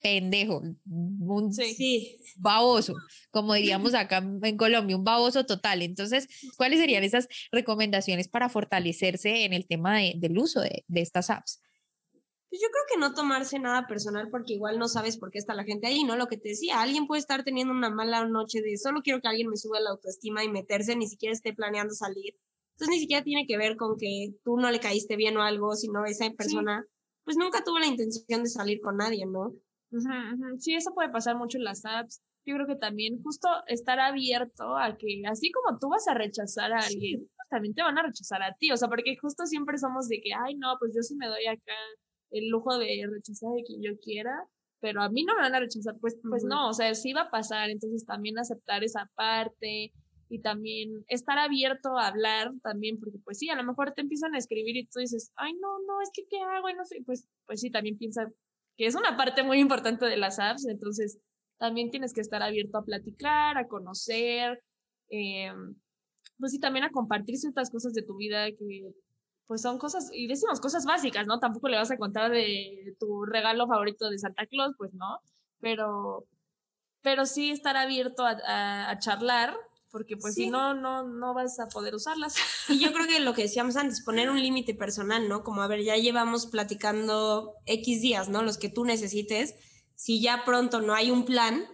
pendejo, 0.00 0.62
un 0.86 1.52
sí. 1.52 2.18
baboso, 2.36 2.94
como 3.30 3.54
diríamos 3.54 3.94
acá 3.94 4.18
en 4.18 4.56
Colombia, 4.56 4.96
un 4.96 5.04
baboso 5.04 5.44
total. 5.44 5.82
Entonces, 5.82 6.28
¿cuáles 6.56 6.78
serían 6.78 7.02
esas 7.02 7.26
recomendaciones 7.50 8.28
para 8.28 8.48
fortalecerse 8.48 9.44
en 9.44 9.54
el 9.54 9.66
tema 9.66 9.98
del 9.98 10.38
uso 10.38 10.60
de, 10.60 10.84
de 10.86 11.00
estas 11.00 11.30
apps? 11.30 11.60
Pues 12.54 12.62
yo 12.62 12.68
creo 12.70 12.84
que 12.88 13.00
no 13.00 13.14
tomarse 13.14 13.58
nada 13.58 13.88
personal 13.88 14.28
porque 14.30 14.52
igual 14.52 14.78
no 14.78 14.86
sabes 14.86 15.18
por 15.18 15.32
qué 15.32 15.38
está 15.38 15.54
la 15.54 15.64
gente 15.64 15.88
ahí, 15.88 16.04
¿no? 16.04 16.14
Lo 16.14 16.28
que 16.28 16.36
te 16.36 16.50
decía, 16.50 16.80
alguien 16.80 17.08
puede 17.08 17.18
estar 17.18 17.42
teniendo 17.42 17.72
una 17.74 17.90
mala 17.90 18.24
noche 18.28 18.62
de 18.62 18.76
solo 18.76 19.00
quiero 19.02 19.20
que 19.20 19.26
alguien 19.26 19.48
me 19.48 19.56
suba 19.56 19.80
la 19.80 19.90
autoestima 19.90 20.44
y 20.44 20.48
meterse, 20.48 20.94
ni 20.94 21.08
siquiera 21.08 21.32
esté 21.32 21.52
planeando 21.52 21.94
salir. 21.94 22.36
Entonces 22.74 22.94
ni 22.94 23.00
siquiera 23.00 23.24
tiene 23.24 23.48
que 23.48 23.56
ver 23.58 23.76
con 23.76 23.96
que 23.98 24.36
tú 24.44 24.56
no 24.56 24.70
le 24.70 24.78
caíste 24.78 25.16
bien 25.16 25.36
o 25.36 25.42
algo, 25.42 25.74
sino 25.74 26.04
esa 26.04 26.30
persona 26.30 26.86
pues 27.24 27.36
nunca 27.36 27.64
tuvo 27.64 27.80
la 27.80 27.88
intención 27.88 28.44
de 28.44 28.48
salir 28.48 28.80
con 28.80 28.98
nadie, 28.98 29.26
¿no? 29.26 29.52
Sí, 30.60 30.76
eso 30.76 30.94
puede 30.94 31.08
pasar 31.08 31.36
mucho 31.36 31.58
en 31.58 31.64
las 31.64 31.84
apps. 31.84 32.22
Yo 32.46 32.54
creo 32.54 32.68
que 32.68 32.76
también 32.76 33.20
justo 33.20 33.48
estar 33.66 33.98
abierto 33.98 34.76
a 34.76 34.96
que 34.96 35.22
así 35.28 35.50
como 35.50 35.80
tú 35.80 35.88
vas 35.88 36.06
a 36.06 36.14
rechazar 36.14 36.72
a 36.72 36.78
alguien, 36.78 37.28
pues 37.34 37.48
también 37.50 37.74
te 37.74 37.82
van 37.82 37.98
a 37.98 38.02
rechazar 38.04 38.44
a 38.44 38.54
ti. 38.54 38.70
O 38.70 38.76
sea, 38.76 38.88
porque 38.88 39.16
justo 39.20 39.44
siempre 39.44 39.76
somos 39.76 40.06
de 40.06 40.20
que, 40.22 40.30
ay, 40.34 40.54
no, 40.54 40.76
pues 40.78 40.92
yo 40.94 41.02
sí 41.02 41.16
me 41.16 41.26
doy 41.26 41.46
acá 41.46 41.72
el 42.34 42.48
lujo 42.48 42.76
de 42.78 43.08
rechazar 43.10 43.50
a 43.50 43.64
quien 43.64 43.82
yo 43.82 43.98
quiera, 44.00 44.32
pero 44.80 45.02
a 45.02 45.08
mí 45.08 45.24
no 45.24 45.34
me 45.34 45.42
van 45.42 45.54
a 45.54 45.60
rechazar. 45.60 45.96
Pues, 46.00 46.18
pues 46.28 46.44
no, 46.44 46.68
o 46.68 46.72
sea, 46.74 46.94
sí 46.94 47.12
va 47.12 47.22
a 47.22 47.30
pasar. 47.30 47.70
Entonces 47.70 48.04
también 48.04 48.38
aceptar 48.38 48.84
esa 48.84 49.10
parte 49.14 49.92
y 50.28 50.40
también 50.40 51.04
estar 51.08 51.38
abierto 51.38 51.96
a 51.96 52.08
hablar 52.08 52.52
también, 52.62 52.98
porque 52.98 53.18
pues 53.24 53.38
sí, 53.38 53.48
a 53.50 53.56
lo 53.56 53.64
mejor 53.64 53.92
te 53.92 54.02
empiezan 54.02 54.34
a 54.34 54.38
escribir 54.38 54.76
y 54.76 54.86
tú 54.86 54.98
dices, 54.98 55.32
ay, 55.36 55.52
no, 55.54 55.78
no, 55.86 56.00
es 56.02 56.10
que 56.12 56.26
qué 56.28 56.38
hago 56.40 56.68
y 56.68 56.74
no 56.74 56.84
sé, 56.84 57.02
pues, 57.06 57.28
pues 57.46 57.60
sí, 57.60 57.70
también 57.70 57.98
piensa 57.98 58.28
que 58.76 58.86
es 58.86 58.94
una 58.94 59.16
parte 59.16 59.42
muy 59.42 59.60
importante 59.60 60.06
de 60.06 60.16
las 60.16 60.38
apps, 60.40 60.66
entonces 60.66 61.20
también 61.58 61.90
tienes 61.90 62.12
que 62.12 62.20
estar 62.20 62.42
abierto 62.42 62.78
a 62.78 62.84
platicar, 62.84 63.56
a 63.56 63.68
conocer, 63.68 64.60
eh, 65.10 65.52
pues 66.38 66.52
sí, 66.52 66.58
también 66.58 66.84
a 66.84 66.90
compartir 66.90 67.36
ciertas 67.36 67.70
cosas 67.70 67.92
de 67.92 68.02
tu 68.02 68.16
vida 68.16 68.50
que 68.50 68.92
pues 69.46 69.62
son 69.62 69.78
cosas, 69.78 70.10
y 70.12 70.26
decimos 70.26 70.60
cosas 70.60 70.84
básicas, 70.84 71.26
¿no? 71.26 71.38
Tampoco 71.38 71.68
le 71.68 71.76
vas 71.76 71.90
a 71.90 71.98
contar 71.98 72.30
de 72.30 72.96
tu 72.98 73.24
regalo 73.24 73.66
favorito 73.66 74.08
de 74.10 74.18
Santa 74.18 74.46
Claus, 74.46 74.74
pues 74.78 74.94
no, 74.94 75.20
pero, 75.60 76.26
pero 77.02 77.26
sí 77.26 77.50
estar 77.50 77.76
abierto 77.76 78.24
a, 78.24 78.90
a 78.90 78.98
charlar 78.98 79.56
porque 79.94 80.16
pues 80.16 80.34
si 80.34 80.50
no, 80.50 80.74
no, 80.74 81.04
no 81.04 81.34
vas 81.34 81.60
a 81.60 81.68
poder 81.68 81.94
usarlas. 81.94 82.34
Y 82.68 82.80
yo 82.80 82.92
creo 82.92 83.06
que 83.06 83.20
lo 83.20 83.32
que 83.32 83.42
decíamos 83.42 83.76
antes, 83.76 84.02
poner 84.02 84.28
un 84.28 84.42
límite 84.42 84.74
personal, 84.74 85.28
¿no? 85.28 85.44
Como, 85.44 85.62
a 85.62 85.68
ver, 85.68 85.84
ya 85.84 85.94
llevamos 85.96 86.46
platicando 86.46 87.54
X 87.66 88.02
días, 88.02 88.28
¿no? 88.28 88.42
Los 88.42 88.58
que 88.58 88.68
tú 88.68 88.84
necesites. 88.84 89.54
Si 89.94 90.20
ya 90.20 90.44
pronto 90.44 90.80
no 90.80 90.94
hay 90.94 91.12
un 91.12 91.24
plan, 91.24 91.64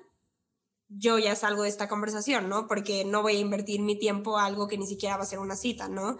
yo 0.88 1.18
ya 1.18 1.34
salgo 1.34 1.62
de 1.62 1.70
esta 1.70 1.88
conversación, 1.88 2.50
¿no? 2.50 2.66
Porque 2.68 3.06
no 3.06 3.22
voy 3.22 3.36
a 3.36 3.40
invertir 3.40 3.80
mi 3.80 3.98
tiempo 3.98 4.36
a 4.36 4.44
algo 4.44 4.68
que 4.68 4.76
ni 4.76 4.86
siquiera 4.86 5.16
va 5.16 5.22
a 5.22 5.26
ser 5.26 5.38
una 5.38 5.56
cita, 5.56 5.88
¿no? 5.88 6.18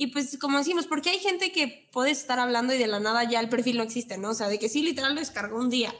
Y 0.00 0.06
pues 0.06 0.38
como 0.38 0.58
decimos, 0.58 0.86
porque 0.86 1.10
hay 1.10 1.18
gente 1.18 1.50
que 1.50 1.88
puede 1.92 2.12
estar 2.12 2.38
hablando 2.38 2.72
y 2.72 2.78
de 2.78 2.86
la 2.86 3.00
nada 3.00 3.24
ya 3.24 3.40
el 3.40 3.48
perfil 3.48 3.78
no 3.78 3.82
existe, 3.82 4.16
¿no? 4.16 4.30
O 4.30 4.34
sea, 4.34 4.46
de 4.46 4.60
que 4.60 4.68
sí, 4.68 4.82
literal 4.82 5.14
lo 5.14 5.20
descargó 5.20 5.58
un 5.58 5.70
día. 5.70 5.92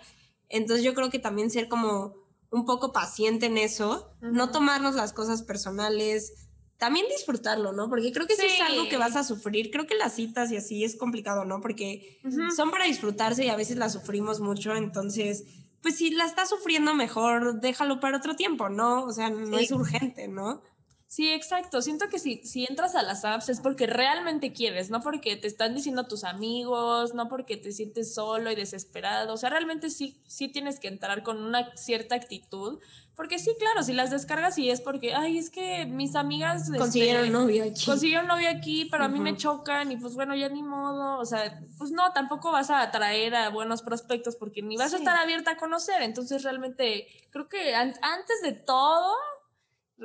Entonces 0.49 0.84
yo 0.84 0.94
creo 0.94 1.11
que 1.11 1.18
también 1.18 1.51
ser 1.51 1.68
como 1.68 2.14
un 2.51 2.64
poco 2.64 2.92
paciente 2.92 3.46
en 3.46 3.59
eso, 3.59 4.09
no 4.20 4.53
tomarnos 4.53 4.94
las 4.94 5.12
cosas 5.12 5.42
personales, 5.42 6.32
también 6.76 7.07
disfrutarlo, 7.09 7.72
¿no? 7.72 7.88
Porque 7.88 8.12
creo 8.12 8.28
que 8.28 8.36
si 8.36 8.46
es 8.46 8.61
algo 8.61 8.88
que 8.88 8.96
vas 8.96 9.16
a 9.16 9.24
sufrir. 9.24 9.72
Creo 9.72 9.88
que 9.88 9.96
las 9.96 10.14
citas 10.14 10.53
y 10.53 10.57
así 10.57 10.84
es 10.84 10.94
complicado, 10.94 11.44
¿no? 11.44 11.61
Porque 11.61 12.20
son 12.55 12.70
para 12.70 12.84
disfrutarse 12.84 13.44
y 13.44 13.49
a 13.49 13.57
veces 13.57 13.78
las 13.78 13.92
sufrimos 13.94 14.38
mucho, 14.38 14.76
entonces, 14.76 15.44
pues 15.82 15.96
si 15.96 16.11
la 16.11 16.24
estás 16.24 16.51
sufriendo 16.51 16.94
mejor, 16.94 17.61
déjalo 17.61 17.99
para 17.99 18.18
otro 18.18 18.36
tiempo, 18.36 18.68
¿no? 18.68 19.03
O 19.03 19.12
sea, 19.12 19.28
no 19.28 19.59
es 19.59 19.72
urgente, 19.72 20.28
¿no? 20.28 20.62
Sí, 21.09 21.33
exacto. 21.33 21.81
Siento 21.81 22.11
que 22.11 22.19
si, 22.19 22.43
si 22.45 22.67
entras 22.69 22.95
a 22.95 23.03
las 23.03 23.25
apps 23.25 23.49
es 23.49 23.61
porque 23.61 23.87
realmente 23.87 24.53
quieres, 24.53 24.91
no 24.91 25.01
porque 25.01 25.37
te 25.37 25.49
están 25.49 25.75
diciendo 25.75 26.07
tus 26.07 26.23
amigos, 26.23 27.15
no 27.15 27.31
porque 27.31 27.57
te 27.57 27.73
sientes 27.73 28.13
solo 28.13 28.53
y 28.53 28.55
desesperado. 28.55 29.33
O 29.33 29.37
sea, 29.39 29.49
realmente 29.49 29.89
sí, 29.89 30.21
sí 30.27 30.49
tienes 30.49 30.79
que 30.79 30.89
entrar 30.89 31.23
con 31.23 31.43
una 31.43 31.75
cierta 31.77 32.15
actitud. 32.15 32.79
Porque 33.17 33.39
sí, 33.39 33.57
claro, 33.59 33.83
si 33.83 33.95
las 33.95 34.11
descargas 34.11 34.59
y 34.59 34.69
es 34.69 34.83
porque, 34.83 35.15
ay, 35.15 35.39
es 35.39 35.49
que 35.49 35.87
mis 35.87 36.15
amigas... 36.15 36.67
Este, 36.67 36.79
consiguieron 36.79 37.33
novio 37.33 37.65
aquí. 37.65 37.87
Consiguieron 37.87 38.27
novio 38.27 38.51
aquí, 38.51 38.85
pero 38.91 39.05
a 39.05 39.09
mí 39.09 39.19
me 39.19 39.35
chocan 39.35 39.91
y 39.91 39.97
pues 39.97 40.15
bueno, 40.15 40.37
ya 40.37 40.51
ni 40.51 40.63
modo. 40.63 41.19
O 41.19 41.25
sea, 41.25 41.59
pues 41.79 41.91
no, 41.91 42.13
tampoco 42.13 42.53
vas 42.53 42.69
a 42.69 42.83
atraer 42.83 43.35
a 43.35 43.49
buenos 43.49 43.81
prospectos 43.81 44.37
porque 44.37 44.61
ni 44.61 44.77
vas 44.77 44.93
a 44.93 44.99
estar 44.99 45.17
abierta 45.17 45.53
a 45.53 45.57
conocer. 45.57 46.03
Entonces 46.03 46.43
realmente 46.43 47.09
creo 47.31 47.49
que 47.49 47.75
antes 47.75 48.43
de 48.43 48.53
todo 48.53 49.15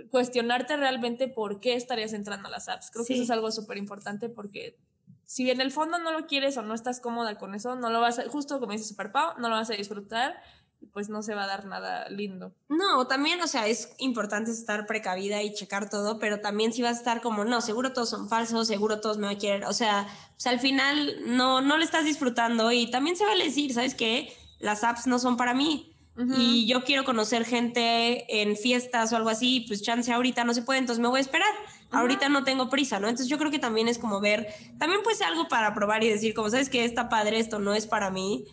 cuestionarte 0.09 0.77
realmente 0.77 1.27
por 1.27 1.59
qué 1.59 1.75
estarías 1.75 2.13
entrando 2.13 2.47
a 2.47 2.51
las 2.51 2.69
apps. 2.69 2.91
Creo 2.91 3.05
que 3.05 3.13
eso 3.13 3.23
es 3.23 3.31
algo 3.31 3.51
súper 3.51 3.77
importante 3.77 4.29
porque 4.29 4.77
si 5.25 5.49
en 5.49 5.61
el 5.61 5.71
fondo 5.71 5.97
no 5.99 6.11
lo 6.11 6.25
quieres 6.27 6.57
o 6.57 6.61
no 6.61 6.73
estás 6.73 6.99
cómoda 6.99 7.37
con 7.37 7.55
eso, 7.55 7.75
no 7.75 7.89
lo 7.89 8.01
vas 8.01 8.19
a, 8.19 8.29
justo 8.29 8.59
como 8.59 8.71
dice 8.71 8.85
Super 8.85 9.11
Pau, 9.11 9.33
no 9.39 9.49
lo 9.49 9.55
vas 9.55 9.69
a 9.69 9.73
disfrutar 9.73 10.35
y 10.81 10.87
pues 10.87 11.09
no 11.09 11.21
se 11.21 11.33
va 11.33 11.43
a 11.43 11.47
dar 11.47 11.65
nada 11.65 12.09
lindo. 12.09 12.53
No, 12.67 13.07
también, 13.07 13.41
o 13.41 13.47
sea, 13.47 13.67
es 13.67 13.95
importante 13.99 14.51
estar 14.51 14.85
precavida 14.85 15.41
y 15.41 15.53
checar 15.53 15.89
todo, 15.89 16.19
pero 16.19 16.41
también 16.41 16.73
si 16.73 16.81
vas 16.81 16.97
a 16.97 16.99
estar 16.99 17.21
como, 17.21 17.45
no, 17.45 17.61
seguro 17.61 17.93
todos 17.93 18.09
son 18.09 18.27
falsos, 18.27 18.67
seguro 18.67 18.99
todos 18.99 19.17
me 19.17 19.27
van 19.27 19.37
a 19.37 19.39
querer, 19.39 19.65
o 19.65 19.73
sea, 19.73 20.07
pues 20.33 20.47
al 20.47 20.59
final 20.59 21.15
no, 21.25 21.61
no 21.61 21.77
lo 21.77 21.83
estás 21.83 22.03
disfrutando 22.03 22.71
y 22.71 22.91
también 22.91 23.15
se 23.15 23.25
vale 23.25 23.45
decir, 23.45 23.73
¿sabes 23.73 23.95
qué? 23.95 24.33
Las 24.59 24.83
apps 24.83 25.07
no 25.07 25.19
son 25.19 25.37
para 25.37 25.53
mí 25.53 25.92
y 26.37 26.67
yo 26.67 26.83
quiero 26.83 27.03
conocer 27.03 27.43
gente 27.43 28.41
en 28.41 28.55
fiestas 28.55 29.11
o 29.11 29.15
algo 29.15 29.29
así, 29.29 29.65
pues 29.67 29.81
chance 29.81 30.11
ahorita 30.11 30.43
no 30.43 30.53
se 30.53 30.61
puede, 30.61 30.79
entonces 30.79 31.01
me 31.01 31.07
voy 31.07 31.17
a 31.17 31.21
esperar. 31.21 31.53
Ahorita 31.89 32.27
no 32.27 32.43
tengo 32.43 32.69
prisa, 32.69 32.99
¿no? 32.99 33.07
Entonces 33.07 33.27
yo 33.27 33.37
creo 33.37 33.51
que 33.51 33.59
también 33.59 33.87
es 33.87 33.99
como 33.99 34.19
ver, 34.19 34.47
también 34.79 35.03
puede 35.03 35.15
ser 35.15 35.27
algo 35.27 35.47
para 35.47 35.75
probar 35.75 36.03
y 36.03 36.09
decir, 36.09 36.33
como 36.33 36.49
sabes 36.49 36.69
que 36.69 36.85
está 36.85 37.07
padre, 37.07 37.37
esto 37.37 37.59
no 37.59 37.75
es 37.75 37.85
para 37.85 38.09
mí. 38.09 38.45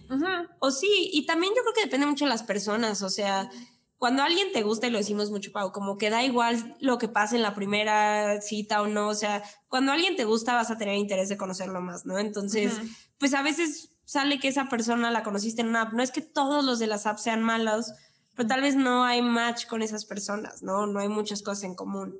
O 0.58 0.70
sí, 0.70 1.10
y 1.12 1.24
también 1.24 1.54
yo 1.56 1.62
creo 1.62 1.74
que 1.74 1.84
depende 1.84 2.06
mucho 2.06 2.26
de 2.26 2.30
las 2.30 2.42
personas, 2.42 3.00
o 3.00 3.08
sea, 3.08 3.48
cuando 3.96 4.22
alguien 4.22 4.52
te 4.52 4.62
gusta, 4.62 4.86
y 4.86 4.90
lo 4.90 4.98
decimos 4.98 5.30
mucho, 5.30 5.52
Pau, 5.52 5.72
como 5.72 5.98
que 5.98 6.08
da 6.08 6.22
igual 6.24 6.76
lo 6.80 6.96
que 6.96 7.08
pase 7.08 7.36
en 7.36 7.42
la 7.42 7.54
primera 7.54 8.40
cita 8.40 8.80
o 8.80 8.86
no, 8.86 9.08
o 9.08 9.14
sea, 9.14 9.42
cuando 9.68 9.92
alguien 9.92 10.16
te 10.16 10.24
gusta 10.24 10.54
vas 10.54 10.70
a 10.70 10.78
tener 10.78 10.96
interés 10.96 11.28
de 11.28 11.36
conocerlo 11.36 11.80
más, 11.82 12.06
¿no? 12.06 12.18
Entonces, 12.18 12.78
pues 13.18 13.34
a 13.34 13.42
veces 13.42 13.90
sale 14.10 14.40
que 14.40 14.48
esa 14.48 14.68
persona 14.68 15.12
la 15.12 15.22
conociste 15.22 15.60
en 15.60 15.68
una 15.68 15.82
app. 15.82 15.92
No 15.92 16.02
es 16.02 16.10
que 16.10 16.20
todos 16.20 16.64
los 16.64 16.80
de 16.80 16.88
las 16.88 17.06
apps 17.06 17.22
sean 17.22 17.44
malos, 17.44 17.92
pero 18.34 18.48
tal 18.48 18.60
vez 18.60 18.74
no 18.74 19.04
hay 19.04 19.22
match 19.22 19.66
con 19.66 19.82
esas 19.82 20.04
personas, 20.04 20.64
¿no? 20.64 20.88
No 20.88 20.98
hay 20.98 21.08
muchas 21.08 21.42
cosas 21.42 21.62
en 21.62 21.76
común. 21.76 22.18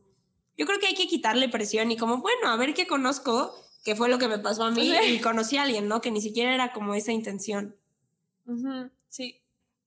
Yo 0.57 0.67
creo 0.67 0.79
que 0.79 0.87
hay 0.87 0.95
que 0.95 1.09
quitarle 1.09 1.49
presión 1.49 1.91
y 1.91 1.97
como, 1.97 2.19
bueno, 2.19 2.47
a 2.47 2.57
ver 2.57 2.75
qué 2.75 2.87
conozco, 2.87 3.53
que 3.83 3.97
fue 3.97 4.09
lo 4.09 4.19
que 4.19 4.29
me 4.29 4.39
pasó 4.39 4.63
a 4.63 4.71
mí, 4.71 4.95
y 5.09 5.19
conocí 5.19 5.57
a 5.57 5.65
alguien, 5.65 5.89
¿no? 5.89 6.01
Que 6.01 6.13
ni 6.13 6.21
siquiera 6.21 6.55
era 6.55 6.73
como 6.73 6.95
esa 6.95 7.11
intención. 7.11 7.75
Sí, 9.09 9.40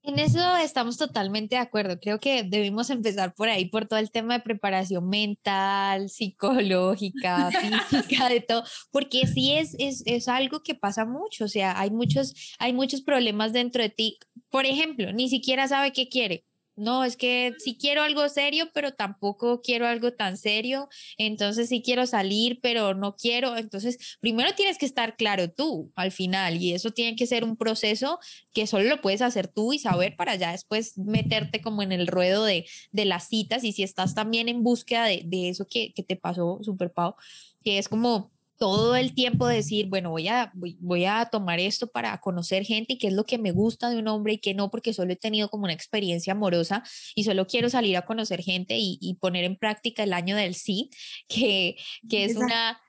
en 0.03 0.19
eso 0.19 0.57
estamos 0.57 0.97
totalmente 0.97 1.55
de 1.55 1.61
acuerdo. 1.61 1.99
Creo 1.99 2.19
que 2.19 2.43
debimos 2.43 2.89
empezar 2.89 3.33
por 3.33 3.49
ahí, 3.49 3.65
por 3.65 3.87
todo 3.87 3.99
el 3.99 4.11
tema 4.11 4.35
de 4.35 4.43
preparación 4.43 5.07
mental, 5.07 6.09
psicológica, 6.09 7.49
física, 7.89 8.29
de 8.29 8.41
todo, 8.41 8.63
porque 8.91 9.25
sí 9.27 9.53
es, 9.53 9.75
es, 9.79 10.03
es, 10.05 10.27
algo 10.27 10.61
que 10.61 10.75
pasa 10.75 11.05
mucho. 11.05 11.45
O 11.45 11.47
sea, 11.47 11.79
hay 11.79 11.89
muchos, 11.89 12.55
hay 12.59 12.73
muchos 12.73 13.01
problemas 13.01 13.53
dentro 13.53 13.81
de 13.81 13.89
ti. 13.89 14.17
Por 14.49 14.65
ejemplo, 14.65 15.13
ni 15.13 15.29
siquiera 15.29 15.67
sabe 15.67 15.93
qué 15.93 16.09
quiere 16.09 16.45
no, 16.75 17.03
es 17.03 17.17
que 17.17 17.53
sí 17.59 17.77
quiero 17.79 18.01
algo 18.01 18.27
serio, 18.29 18.69
pero 18.73 18.93
tampoco 18.93 19.61
quiero 19.61 19.87
algo 19.87 20.13
tan 20.13 20.37
serio. 20.37 20.89
Entonces 21.17 21.69
sí 21.69 21.83
quiero 21.83 22.07
salir, 22.07 22.59
pero 22.61 22.95
no 22.95 23.15
quiero. 23.15 23.55
Entonces, 23.57 24.17
primero 24.19 24.53
tienes 24.55 24.77
que 24.77 24.85
estar 24.85 25.15
claro 25.15 25.51
tú 25.51 25.91
al 25.95 26.11
final 26.11 26.61
y 26.61 26.73
eso 26.73 26.91
tiene 26.91 27.15
que 27.15 27.27
ser 27.27 27.43
un 27.43 27.57
proceso 27.57 28.19
que 28.53 28.65
solo 28.65 28.89
lo 28.89 29.01
puedes 29.01 29.21
hacer 29.21 29.47
tú 29.47 29.73
y 29.73 29.79
saber 29.79 30.15
para 30.15 30.35
ya 30.35 30.51
después 30.51 30.97
meterte 30.97 31.61
como 31.61 31.83
en 31.83 31.91
el 31.91 32.07
ruedo 32.07 32.43
de, 32.43 32.65
de 32.91 33.05
las 33.05 33.27
citas 33.27 33.63
y 33.63 33.71
si 33.71 33.83
estás 33.83 34.15
también 34.15 34.49
en 34.49 34.63
búsqueda 34.63 35.05
de, 35.05 35.21
de 35.25 35.49
eso 35.49 35.67
que, 35.69 35.93
que 35.93 36.03
te 36.03 36.15
pasó, 36.15 36.59
Super 36.63 36.91
Pau, 36.91 37.15
que 37.63 37.77
es 37.77 37.87
como 37.87 38.32
todo 38.57 38.95
el 38.95 39.13
tiempo 39.13 39.47
decir, 39.47 39.87
bueno, 39.87 40.11
voy 40.11 40.27
a, 40.27 40.51
voy, 40.53 41.05
a 41.05 41.25
tomar 41.25 41.59
esto 41.59 41.87
para 41.87 42.17
conocer 42.19 42.63
gente 42.63 42.93
y 42.93 42.97
qué 42.97 43.07
es 43.07 43.13
lo 43.13 43.25
que 43.25 43.37
me 43.37 43.51
gusta 43.51 43.89
de 43.89 43.97
un 43.97 44.07
hombre 44.07 44.33
y 44.33 44.37
qué 44.37 44.53
no, 44.53 44.69
porque 44.69 44.93
solo 44.93 45.13
he 45.13 45.15
tenido 45.15 45.49
como 45.49 45.65
una 45.65 45.73
experiencia 45.73 46.33
amorosa 46.33 46.83
y 47.15 47.23
solo 47.23 47.47
quiero 47.47 47.69
salir 47.69 47.97
a 47.97 48.05
conocer 48.05 48.41
gente 48.41 48.75
y, 48.77 49.17
poner 49.19 49.43
en 49.45 49.55
práctica 49.57 50.03
el 50.03 50.13
año 50.13 50.35
del 50.35 50.55
sí, 50.55 50.89
que, 51.27 51.75
que 52.09 52.25
es 52.25 52.35
una 52.35 52.79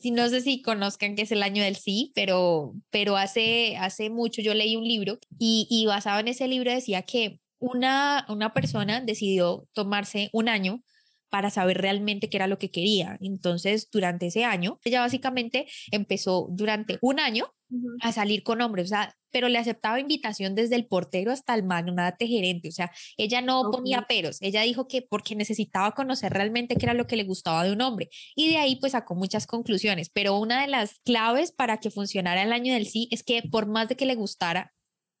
si 0.00 0.12
no 0.12 0.28
sé 0.28 0.40
si 0.40 0.62
conozcan 0.62 1.16
que 1.16 1.22
es 1.22 1.32
el 1.32 1.42
año 1.42 1.62
del 1.62 1.76
sí, 1.76 2.12
pero, 2.14 2.74
pero 2.90 3.16
hace, 3.16 3.76
hace 3.76 4.08
mucho 4.08 4.40
yo 4.40 4.54
leí 4.54 4.76
un 4.76 4.84
libro 4.84 5.18
y, 5.38 5.66
y 5.70 5.86
basado 5.86 6.20
en 6.20 6.28
ese 6.28 6.46
libro 6.48 6.72
decía 6.72 7.02
que 7.02 7.40
una, 7.58 8.24
una 8.28 8.52
persona 8.52 9.00
decidió 9.00 9.66
tomarse 9.72 10.30
un 10.32 10.48
año 10.48 10.82
para 11.30 11.50
saber 11.50 11.78
realmente 11.78 12.28
qué 12.28 12.36
era 12.36 12.46
lo 12.46 12.58
que 12.58 12.70
quería. 12.70 13.18
Entonces, 13.20 13.88
durante 13.90 14.26
ese 14.26 14.44
año, 14.44 14.78
ella 14.84 15.00
básicamente 15.00 15.66
empezó 15.90 16.48
durante 16.50 16.98
un 17.00 17.20
año 17.20 17.52
a 18.00 18.12
salir 18.12 18.42
con 18.42 18.62
hombres, 18.62 18.86
o 18.86 18.88
sea, 18.88 19.14
pero 19.30 19.48
le 19.48 19.58
aceptaba 19.58 20.00
invitación 20.00 20.54
desde 20.54 20.74
el 20.74 20.86
portero 20.86 21.32
hasta 21.32 21.54
el 21.54 21.64
magnate 21.64 22.26
gerente, 22.26 22.68
o 22.68 22.72
sea, 22.72 22.90
ella 23.18 23.42
no 23.42 23.70
ponía 23.70 24.06
peros, 24.08 24.38
ella 24.40 24.62
dijo 24.62 24.88
que 24.88 25.02
porque 25.02 25.36
necesitaba 25.36 25.92
conocer 25.92 26.32
realmente 26.32 26.76
qué 26.76 26.86
era 26.86 26.94
lo 26.94 27.06
que 27.06 27.16
le 27.16 27.24
gustaba 27.24 27.64
de 27.64 27.72
un 27.72 27.82
hombre 27.82 28.08
y 28.34 28.48
de 28.48 28.56
ahí 28.56 28.76
pues 28.76 28.92
sacó 28.92 29.14
muchas 29.14 29.46
conclusiones, 29.46 30.08
pero 30.08 30.38
una 30.38 30.62
de 30.62 30.68
las 30.68 31.00
claves 31.04 31.52
para 31.52 31.78
que 31.78 31.90
funcionara 31.90 32.42
el 32.42 32.54
año 32.54 32.72
del 32.72 32.86
sí 32.86 33.08
es 33.10 33.22
que 33.22 33.42
por 33.42 33.66
más 33.66 33.88
de 33.88 33.96
que 33.96 34.06
le 34.06 34.14
gustara 34.14 34.72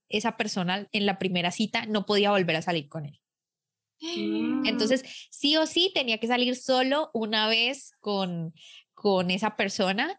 esa 0.08 0.36
persona 0.38 0.88
en 0.92 1.06
la 1.06 1.18
primera 1.18 1.50
cita, 1.50 1.84
no 1.86 2.06
podía 2.06 2.30
volver 2.30 2.56
a 2.56 2.62
salir 2.62 2.88
con 2.88 3.04
él. 3.04 3.20
Mm. 4.00 4.66
Entonces, 4.66 5.04
sí 5.30 5.56
o 5.56 5.66
sí 5.66 5.90
tenía 5.94 6.18
que 6.18 6.26
salir 6.26 6.54
solo 6.56 7.10
una 7.14 7.48
vez 7.48 7.92
con, 8.00 8.54
con 8.94 9.30
esa 9.30 9.56
persona 9.56 10.16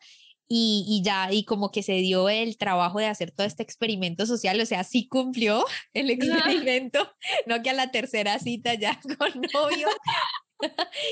y, 0.52 0.84
y, 0.88 1.04
ya, 1.04 1.32
y 1.32 1.46
como 1.46 1.72
que 1.72 1.84
se 1.84 1.94
dio 1.94 2.28
el 2.28 2.58
trabajo 2.58 2.98
de 3.00 3.06
hacer 3.06 3.30
todo 3.30 3.46
este 3.46 3.62
experimento 3.62 4.26
social, 4.26 4.60
o 4.60 4.66
sea, 4.66 4.84
sí 4.84 5.08
cumplió 5.08 5.64
el 5.94 6.10
experimento, 6.64 7.12
no 7.46 7.62
que 7.62 7.70
a 7.70 7.74
la 7.74 7.92
tercera 7.92 8.40
cita 8.40 8.74
ya 8.74 9.00
con 9.20 9.42
novio. 9.54 9.88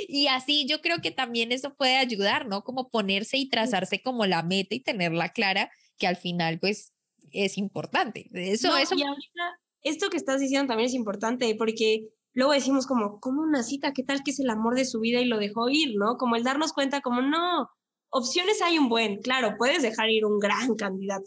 y 0.07 0.28
así 0.28 0.65
yo 0.68 0.82
creo 0.82 0.99
que 1.01 1.11
también 1.11 1.51
eso 1.51 1.76
puede 1.76 1.97
ayudar, 1.97 2.47
¿no? 2.47 2.63
Como 2.63 2.89
ponerse 2.89 3.38
y 3.38 3.47
trazarse 3.47 4.01
como 4.01 4.26
la 4.26 4.41
meta 4.41 4.76
y 4.76 4.80
tenerla 4.80 5.30
clara, 5.30 5.72
que 5.97 6.07
al 6.07 6.18
final 6.18 6.59
pues 6.59 6.93
es 7.32 7.57
importante. 7.57 8.28
Eso, 8.34 8.70
No, 8.70 8.78
eso. 8.78 8.95
y 8.95 9.03
ahorita, 9.03 9.59
esto 9.84 10.09
que 10.09 10.18
estás 10.18 10.41
diciendo 10.41 10.68
también 10.68 10.88
es 10.88 10.95
importante 10.95 11.53
porque 11.55 12.07
luego 12.38 12.53
decimos 12.53 12.85
como, 12.85 13.19
como 13.19 13.41
una 13.41 13.63
cita, 13.63 13.93
¿qué 13.93 14.03
tal 14.03 14.21
que 14.21 14.29
es 14.29 14.39
el 14.39 14.51
amor 14.51 14.75
de 14.75 14.85
su 14.85 14.99
vida 14.99 15.19
y 15.19 15.25
lo 15.25 15.39
dejó 15.39 15.69
ir, 15.69 15.95
¿no? 15.97 16.17
Como 16.17 16.35
el 16.35 16.43
darnos 16.43 16.71
cuenta 16.71 17.01
como, 17.01 17.23
no, 17.23 17.67
opciones 18.09 18.61
hay 18.61 18.77
un 18.77 18.89
buen, 18.89 19.23
claro, 19.23 19.55
puedes 19.57 19.81
dejar 19.81 20.11
ir 20.11 20.23
un 20.23 20.38
gran 20.38 20.75
candidato, 20.75 21.25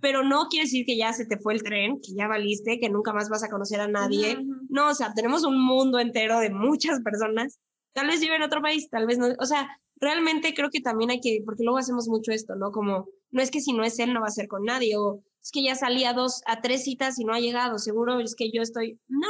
pero 0.00 0.22
no 0.22 0.46
quiere 0.48 0.66
decir 0.66 0.86
que 0.86 0.96
ya 0.96 1.12
se 1.12 1.26
te 1.26 1.36
fue 1.36 1.54
el 1.54 1.64
tren, 1.64 2.00
que 2.00 2.14
ya 2.14 2.28
valiste, 2.28 2.78
que 2.78 2.88
nunca 2.88 3.12
más 3.12 3.28
vas 3.28 3.42
a 3.42 3.50
conocer 3.50 3.80
a 3.80 3.88
nadie. 3.88 4.38
No, 4.68 4.90
o 4.90 4.94
sea, 4.94 5.12
tenemos 5.14 5.44
un 5.44 5.60
mundo 5.60 5.98
entero 5.98 6.38
de 6.38 6.50
muchas 6.50 7.00
personas. 7.00 7.58
Tal 7.92 8.06
vez 8.06 8.20
vive 8.20 8.36
en 8.36 8.42
otro 8.42 8.62
país, 8.62 8.88
tal 8.88 9.06
vez 9.06 9.18
no. 9.18 9.28
O 9.40 9.46
sea, 9.46 9.68
realmente 9.96 10.54
creo 10.54 10.70
que 10.70 10.80
también 10.80 11.10
hay 11.10 11.20
que, 11.20 11.42
porque 11.44 11.64
luego 11.64 11.78
hacemos 11.78 12.06
mucho 12.06 12.30
esto, 12.30 12.54
¿no? 12.54 12.70
Como, 12.70 13.08
no 13.32 13.42
es 13.42 13.50
que 13.50 13.60
si 13.60 13.72
no 13.72 13.82
es 13.82 13.98
él, 13.98 14.12
no 14.12 14.20
va 14.20 14.28
a 14.28 14.30
ser 14.30 14.46
con 14.46 14.64
nadie, 14.64 14.96
o 14.96 15.22
es 15.42 15.50
que 15.50 15.62
ya 15.62 15.74
salí 15.74 16.04
a 16.04 16.12
dos, 16.12 16.42
a 16.46 16.60
tres 16.60 16.84
citas 16.84 17.18
y 17.18 17.24
no 17.24 17.34
ha 17.34 17.40
llegado, 17.40 17.78
seguro 17.78 18.20
es 18.20 18.36
que 18.36 18.50
yo 18.52 18.62
estoy. 18.62 19.00
No, 19.08 19.26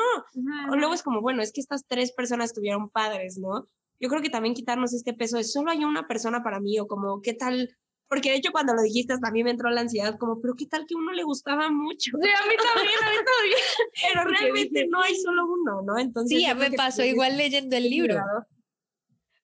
o 0.71 0.77
luego 0.77 0.93
es 0.93 1.03
como, 1.03 1.23
bueno, 1.23 1.43
es 1.43 1.53
que 1.53 1.61
estas 1.61 1.87
tres 1.87 2.13
personas 2.13 2.53
tuvieron 2.53 2.91
padres, 2.91 3.39
¿no? 3.39 3.67
Yo 3.99 4.09
creo 4.09 4.21
que 4.21 4.29
también 4.29 4.55
quitarnos 4.55 4.93
este 4.93 5.15
peso 5.15 5.39
de 5.39 5.45
solo 5.45 5.71
hay 5.71 5.85
una 5.85 6.07
persona 6.07 6.43
para 6.43 6.61
mí, 6.61 6.79
o 6.79 6.87
como, 6.87 7.23
¿qué 7.23 7.33
tal? 7.33 7.71
Porque 8.09 8.29
de 8.29 8.37
hecho 8.37 8.53
cuando 8.53 8.75
lo 8.75 8.83
dijiste 8.83 9.17
también 9.23 9.45
me 9.45 9.53
entró 9.53 9.71
la 9.71 9.81
ansiedad, 9.81 10.19
como, 10.19 10.39
pero 10.39 10.55
¿qué 10.55 10.67
tal 10.67 10.85
que 10.87 10.95
uno 10.95 11.13
le 11.13 11.23
gustaba 11.23 11.71
mucho? 11.71 12.11
Sí, 12.21 12.29
a 12.29 12.47
mí 12.47 12.55
también, 12.57 12.99
a 13.03 13.11
mí 13.11 13.17
también. 13.17 13.59
Pero 14.13 14.25
realmente 14.25 14.87
no 14.89 15.01
hay 15.01 15.15
solo 15.15 15.47
uno, 15.47 15.81
¿no? 15.81 15.99
Entonces. 15.99 16.37
Sí, 16.37 16.45
ya 16.45 16.55
me 16.55 16.71
pasó 16.73 16.99
también 16.99 17.09
es 17.09 17.15
igual 17.15 17.37
leyendo 17.39 17.75
el 17.75 17.89
libro. 17.89 18.15
cuidado. 18.17 18.47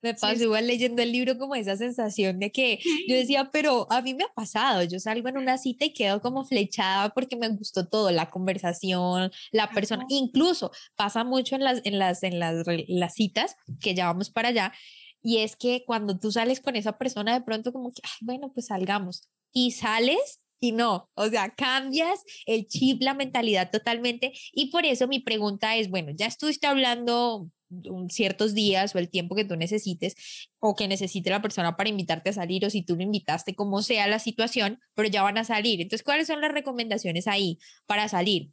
Me 0.02 0.14
pasó 0.14 0.42
igual 0.44 0.66
leyendo 0.66 1.02
el 1.02 1.10
libro 1.12 1.36
como 1.38 1.54
esa 1.56 1.76
sensación 1.76 2.38
de 2.38 2.52
que 2.52 2.78
yo 3.08 3.16
decía, 3.16 3.50
pero 3.52 3.86
a 3.90 4.00
mí 4.00 4.14
me 4.14 4.24
ha 4.24 4.32
pasado, 4.34 4.82
yo 4.84 5.00
salgo 5.00 5.28
en 5.28 5.38
una 5.38 5.58
cita 5.58 5.84
y 5.86 5.92
quedo 5.92 6.20
como 6.20 6.44
flechada 6.44 7.10
porque 7.10 7.36
me 7.36 7.48
gustó 7.48 7.88
todo, 7.88 8.10
la 8.10 8.30
conversación, 8.30 9.30
la 9.50 9.70
persona, 9.70 10.02
Ajá. 10.04 10.14
incluso 10.14 10.70
pasa 10.96 11.24
mucho 11.24 11.56
en 11.56 11.64
las, 11.64 11.80
en 11.84 11.98
las, 11.98 12.22
en 12.22 12.38
las, 12.38 12.64
las 12.86 13.14
citas 13.14 13.56
que 13.80 13.94
ya 13.94 14.06
vamos 14.06 14.30
para 14.30 14.48
allá, 14.50 14.72
y 15.20 15.38
es 15.38 15.56
que 15.56 15.82
cuando 15.84 16.18
tú 16.18 16.30
sales 16.30 16.60
con 16.60 16.76
esa 16.76 16.96
persona 16.96 17.34
de 17.34 17.40
pronto 17.44 17.72
como 17.72 17.90
que, 17.90 18.00
"Ay, 18.04 18.18
bueno, 18.22 18.52
pues 18.52 18.66
salgamos, 18.66 19.28
y 19.52 19.72
sales 19.72 20.40
y 20.60 20.72
no, 20.72 21.08
o 21.14 21.28
sea, 21.28 21.54
cambias 21.54 22.20
el 22.46 22.66
chip, 22.66 23.02
la 23.02 23.14
mentalidad 23.14 23.70
totalmente, 23.70 24.32
y 24.52 24.70
por 24.70 24.84
eso 24.86 25.06
mi 25.08 25.20
pregunta 25.20 25.76
es, 25.76 25.88
bueno, 25.90 26.12
ya 26.16 26.26
estuviste 26.26 26.66
hablando 26.66 27.50
un- 27.70 28.10
ciertos 28.10 28.54
días 28.54 28.94
o 28.94 28.98
el 28.98 29.10
tiempo 29.10 29.34
que 29.34 29.44
tú 29.44 29.56
necesites 29.56 30.14
o 30.58 30.74
que 30.74 30.88
necesite 30.88 31.30
la 31.30 31.42
persona 31.42 31.76
para 31.76 31.88
invitarte 31.90 32.30
a 32.30 32.32
salir 32.32 32.64
o 32.64 32.70
si 32.70 32.82
tú 32.84 32.96
lo 32.96 33.02
invitaste, 33.02 33.54
como 33.54 33.82
sea 33.82 34.06
la 34.08 34.18
situación, 34.18 34.80
pero 34.94 35.08
ya 35.08 35.22
van 35.22 35.38
a 35.38 35.44
salir. 35.44 35.80
Entonces, 35.80 36.04
¿cuáles 36.04 36.26
son 36.26 36.40
las 36.40 36.52
recomendaciones 36.52 37.26
ahí 37.26 37.58
para 37.86 38.08
salir? 38.08 38.52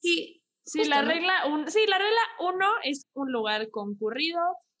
Sí, 0.00 0.38
Sí, 0.64 0.78
justo, 0.78 0.94
la 0.94 1.02
¿no? 1.02 1.08
regla, 1.08 1.46
un, 1.48 1.68
sí, 1.68 1.80
la 1.88 1.98
regla 1.98 2.20
uno 2.54 2.66
es 2.84 3.06
un 3.14 3.32
lugar 3.32 3.68
concurrido, 3.70 4.38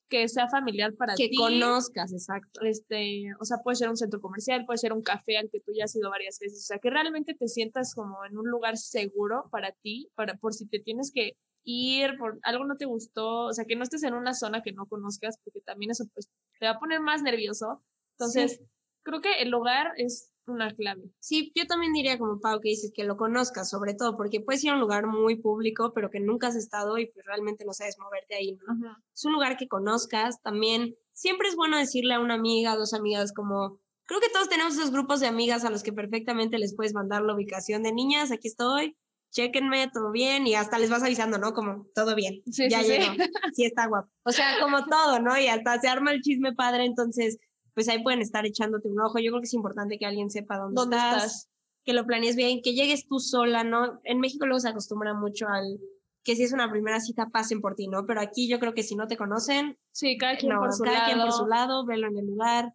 que 0.08 0.28
sea 0.28 0.46
familiar 0.48 0.94
para 0.94 1.16
Que 1.16 1.28
ti. 1.28 1.36
conozcas, 1.36 2.12
exacto. 2.12 2.60
Este, 2.60 3.24
o 3.40 3.44
sea, 3.44 3.56
puede 3.64 3.76
ser 3.76 3.88
un 3.88 3.96
centro 3.96 4.20
comercial, 4.20 4.64
puede 4.64 4.78
ser 4.78 4.92
un 4.92 5.02
café 5.02 5.38
al 5.38 5.48
que 5.50 5.58
tú 5.58 5.72
ya 5.76 5.84
has 5.86 5.96
ido 5.96 6.08
varias 6.08 6.38
veces, 6.38 6.60
o 6.60 6.66
sea, 6.66 6.78
que 6.78 6.88
realmente 6.90 7.34
te 7.34 7.48
sientas 7.48 7.94
como 7.96 8.24
en 8.24 8.38
un 8.38 8.48
lugar 8.48 8.76
seguro 8.76 9.48
para 9.50 9.72
ti, 9.72 10.08
para 10.14 10.34
por 10.36 10.54
si 10.54 10.68
te 10.68 10.78
tienes 10.78 11.10
que 11.12 11.32
ir, 11.64 12.16
por 12.18 12.38
algo 12.42 12.64
no 12.64 12.76
te 12.76 12.86
gustó, 12.86 13.46
o 13.46 13.52
sea, 13.52 13.64
que 13.64 13.76
no 13.76 13.82
estés 13.82 14.02
en 14.02 14.14
una 14.14 14.34
zona 14.34 14.62
que 14.62 14.72
no 14.72 14.86
conozcas, 14.86 15.38
porque 15.44 15.60
también 15.60 15.90
eso 15.90 16.04
pues 16.14 16.28
te 16.58 16.66
va 16.66 16.72
a 16.72 16.78
poner 16.78 17.00
más 17.00 17.22
nervioso. 17.22 17.82
Entonces, 18.18 18.60
creo 19.02 19.20
que 19.20 19.42
el 19.42 19.50
lugar 19.50 19.92
es 19.96 20.32
una 20.46 20.74
clave. 20.74 21.02
Sí, 21.20 21.52
yo 21.54 21.66
también 21.66 21.92
diría 21.92 22.18
como 22.18 22.40
Pau 22.40 22.60
que 22.60 22.70
dices 22.70 22.92
que 22.94 23.04
lo 23.04 23.16
conozcas, 23.16 23.70
sobre 23.70 23.94
todo, 23.94 24.16
porque 24.16 24.40
puedes 24.40 24.62
ir 24.64 24.70
a 24.70 24.74
un 24.74 24.80
lugar 24.80 25.06
muy 25.06 25.36
público, 25.36 25.92
pero 25.94 26.10
que 26.10 26.20
nunca 26.20 26.48
has 26.48 26.56
estado 26.56 26.98
y 26.98 27.06
pues 27.06 27.24
realmente 27.26 27.64
no 27.64 27.72
sabes 27.72 27.98
moverte 27.98 28.34
ahí, 28.34 28.52
¿no? 28.52 28.96
Es 29.14 29.24
un 29.24 29.32
lugar 29.32 29.56
que 29.56 29.68
conozcas, 29.68 30.42
también 30.42 30.96
siempre 31.12 31.48
es 31.48 31.56
bueno 31.56 31.78
decirle 31.78 32.14
a 32.14 32.20
una 32.20 32.34
amiga, 32.34 32.72
a 32.72 32.76
dos 32.76 32.92
amigas, 32.92 33.32
como, 33.32 33.78
creo 34.04 34.20
que 34.20 34.30
todos 34.30 34.48
tenemos 34.48 34.74
esos 34.74 34.90
grupos 34.90 35.20
de 35.20 35.28
amigas 35.28 35.64
a 35.64 35.70
los 35.70 35.82
que 35.82 35.92
perfectamente 35.92 36.58
les 36.58 36.74
puedes 36.74 36.94
mandar 36.94 37.22
la 37.22 37.34
ubicación 37.34 37.82
de 37.82 37.92
niñas, 37.92 38.32
aquí 38.32 38.48
estoy, 38.48 38.96
chéquenme, 39.32 39.88
todo 39.92 40.12
bien, 40.12 40.46
y 40.46 40.54
hasta 40.54 40.78
les 40.78 40.90
vas 40.90 41.02
avisando, 41.02 41.38
¿no? 41.38 41.52
Como, 41.54 41.86
todo 41.94 42.14
bien, 42.14 42.42
Sí, 42.50 42.68
ya 42.70 42.80
sí, 42.82 42.84
sí. 42.86 42.92
llegó, 42.92 43.12
sí 43.54 43.64
está 43.64 43.86
guapo. 43.86 44.08
O 44.24 44.30
sea, 44.30 44.60
como 44.60 44.84
todo, 44.84 45.18
¿no? 45.18 45.36
Y 45.38 45.48
hasta 45.48 45.80
se 45.80 45.88
arma 45.88 46.12
el 46.12 46.20
chisme 46.22 46.52
padre, 46.54 46.84
entonces, 46.84 47.38
pues 47.74 47.88
ahí 47.88 48.02
pueden 48.02 48.20
estar 48.20 48.46
echándote 48.46 48.88
un 48.88 49.00
ojo. 49.00 49.18
Yo 49.18 49.30
creo 49.32 49.40
que 49.40 49.46
es 49.46 49.54
importante 49.54 49.98
que 49.98 50.06
alguien 50.06 50.30
sepa 50.30 50.58
dónde, 50.58 50.80
¿Dónde 50.80 50.96
estás, 50.96 51.14
estás? 51.24 51.48
que 51.84 51.94
lo 51.94 52.06
planees 52.06 52.36
bien, 52.36 52.60
que 52.62 52.74
llegues 52.74 53.06
tú 53.08 53.18
sola, 53.18 53.64
¿no? 53.64 53.98
En 54.04 54.20
México 54.20 54.46
luego 54.46 54.60
se 54.60 54.68
acostumbra 54.68 55.14
mucho 55.14 55.48
al 55.48 55.80
que 56.24 56.36
si 56.36 56.44
es 56.44 56.52
una 56.52 56.70
primera 56.70 57.00
cita 57.00 57.30
pasen 57.32 57.60
por 57.60 57.74
ti, 57.74 57.88
¿no? 57.88 58.06
Pero 58.06 58.20
aquí 58.20 58.46
yo 58.48 58.60
creo 58.60 58.74
que 58.74 58.84
si 58.84 58.94
no 58.94 59.08
te 59.08 59.16
conocen, 59.16 59.76
Sí, 59.90 60.16
cada 60.18 60.36
quien 60.36 60.52
no, 60.52 60.60
por 60.60 60.72
su 60.72 60.84
cada 60.84 60.98
lado. 60.98 61.06
quien 61.06 61.20
por 61.20 61.32
su 61.32 61.46
lado, 61.46 61.84
velo 61.84 62.06
en 62.06 62.16
el 62.18 62.26
lugar. 62.26 62.74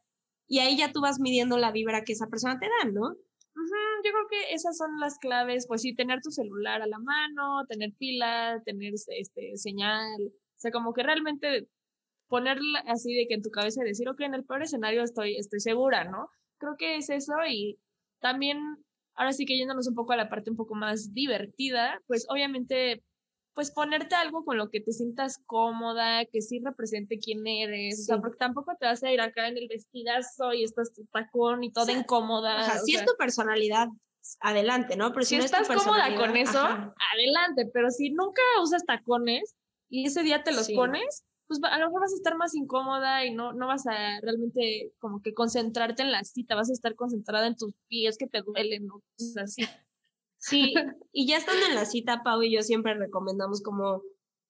Y 0.49 0.60
ahí 0.60 0.76
ya 0.78 0.91
tú 0.91 0.99
vas 1.01 1.20
midiendo 1.22 1.58
la 1.58 1.72
vibra 1.72 2.03
que 2.03 2.12
esa 2.14 2.28
persona 2.28 2.60
te 2.60 2.66
da, 2.68 2.91
¿no? 2.91 3.16
Yo 4.04 4.12
creo 4.12 4.28
que 4.30 4.54
esas 4.54 4.78
son 4.78 5.00
las 5.00 5.18
claves, 5.20 5.66
pues 5.68 5.82
sí, 5.82 5.95
tener 5.95 6.22
tu 6.22 6.32
celular 6.32 6.82
a 6.82 6.88
la 6.88 7.00
mano, 7.00 7.66
tener 7.68 7.91
pila, 7.98 8.62
tener 8.66 8.93
este 8.93 9.58
señal, 9.58 10.22
o 10.28 10.60
sea, 10.60 10.72
como 10.72 10.93
que 10.93 11.04
realmente 11.04 11.68
ponerla 12.28 12.80
así 12.88 13.16
de 13.16 13.28
que 13.28 13.36
en 13.36 13.41
tu 13.41 13.50
cabeza 13.52 13.84
decir, 13.84 14.10
ok, 14.10 14.22
en 14.22 14.36
el 14.36 14.45
peor 14.45 14.64
escenario 14.64 15.04
estoy, 15.04 15.36
estoy 15.38 15.60
segura, 15.62 16.04
¿no? 16.06 16.30
Creo 16.60 16.76
que 16.78 16.98
es 16.98 17.10
eso 17.10 17.34
y 17.50 17.80
también, 18.20 18.60
ahora 19.16 19.34
sí 19.34 19.45
que 19.45 19.58
yéndonos 19.58 19.88
un 19.88 19.95
poco 19.95 20.14
a 20.14 20.18
la 20.18 20.30
parte 20.30 20.52
un 20.52 20.58
poco 20.58 20.76
más 20.76 21.14
divertida, 21.14 22.02
pues 22.08 22.26
obviamente, 22.30 23.04
pues 23.58 23.72
ponerte 23.72 24.14
algo 24.14 24.45
con 24.45 24.55
lo 24.55 24.70
que 24.70 24.82
te 24.82 24.91
sientas 24.91 25.39
cómoda, 25.47 26.24
que 26.26 26.43
sí 26.43 26.62
represente 26.64 27.18
quién 27.18 27.47
eres, 27.47 28.01
o 28.01 28.03
sea, 28.03 28.20
porque 28.20 28.38
tampoco 28.38 28.74
te 28.80 28.86
vas 28.86 29.01
a 29.01 29.12
ir 29.12 29.20
acá 29.20 29.47
en 29.47 29.58
el 29.58 29.68
vestidazo 29.68 30.53
y 30.53 30.64
estás 30.64 30.93
tu 30.93 31.05
tacón 31.05 31.64
y 31.64 31.72
toda 31.72 31.88
sea, 31.88 31.97
incómoda. 31.97 32.60
Ajá, 32.60 32.80
o 32.80 32.86
si 32.86 32.91
sea, 32.91 33.01
es 33.01 33.08
tu 33.08 33.18
personalidad, 33.18 33.88
adelante, 34.41 34.95
¿no? 34.95 35.12
Pero 35.12 35.26
si, 35.26 35.30
si 35.30 35.38
no 35.39 35.45
es 35.45 35.49
tu 35.49 35.58
estás 35.60 35.76
cómoda 35.76 36.16
con 36.16 36.38
eso, 36.38 36.60
ajá. 36.60 36.93
adelante, 37.16 37.66
pero 37.74 37.89
si 37.89 38.12
nunca 38.12 38.43
usas 38.62 38.86
tacones 38.86 39.55
y 39.89 40.05
ese 40.05 40.22
día 40.22 40.43
te 40.43 40.51
los 40.51 40.68
Sí. 40.68 40.76
pones, 40.76 41.26
pues 41.47 41.60
a 41.64 41.80
lo 41.80 41.88
mejor 41.88 42.01
vas 42.01 42.14
a 42.14 42.18
estar 42.18 42.38
más 42.38 42.53
incómoda 42.53 43.26
y 43.26 43.34
no, 43.34 43.53
no 43.53 43.66
vas 43.66 43.88
a 43.88 44.20
realmente 44.22 44.93
como 44.99 45.24
que 45.24 45.34
concentrarte 45.34 46.03
en 46.03 46.12
la 46.12 46.24
cita, 46.24 46.53
vas 46.53 46.70
a 46.70 46.74
estar 46.74 46.93
concentrada 46.93 47.47
en 47.47 47.55
tus 47.55 47.74
pies 47.88 48.20
que 48.20 48.28
te 48.28 48.43
duelen, 48.43 48.86
¿no? 48.86 48.97
O 48.97 49.03
sea, 49.18 49.45
sí. 50.38 50.73
Y 51.11 51.27
ya 51.27 51.38
estando 51.38 51.65
en 51.65 51.73
la 51.73 51.85
cita, 51.85 52.21
Pau 52.23 52.43
y 52.43 52.53
yo 52.53 52.61
siempre 52.61 52.93
recomendamos 52.93 53.63
como, 53.63 54.03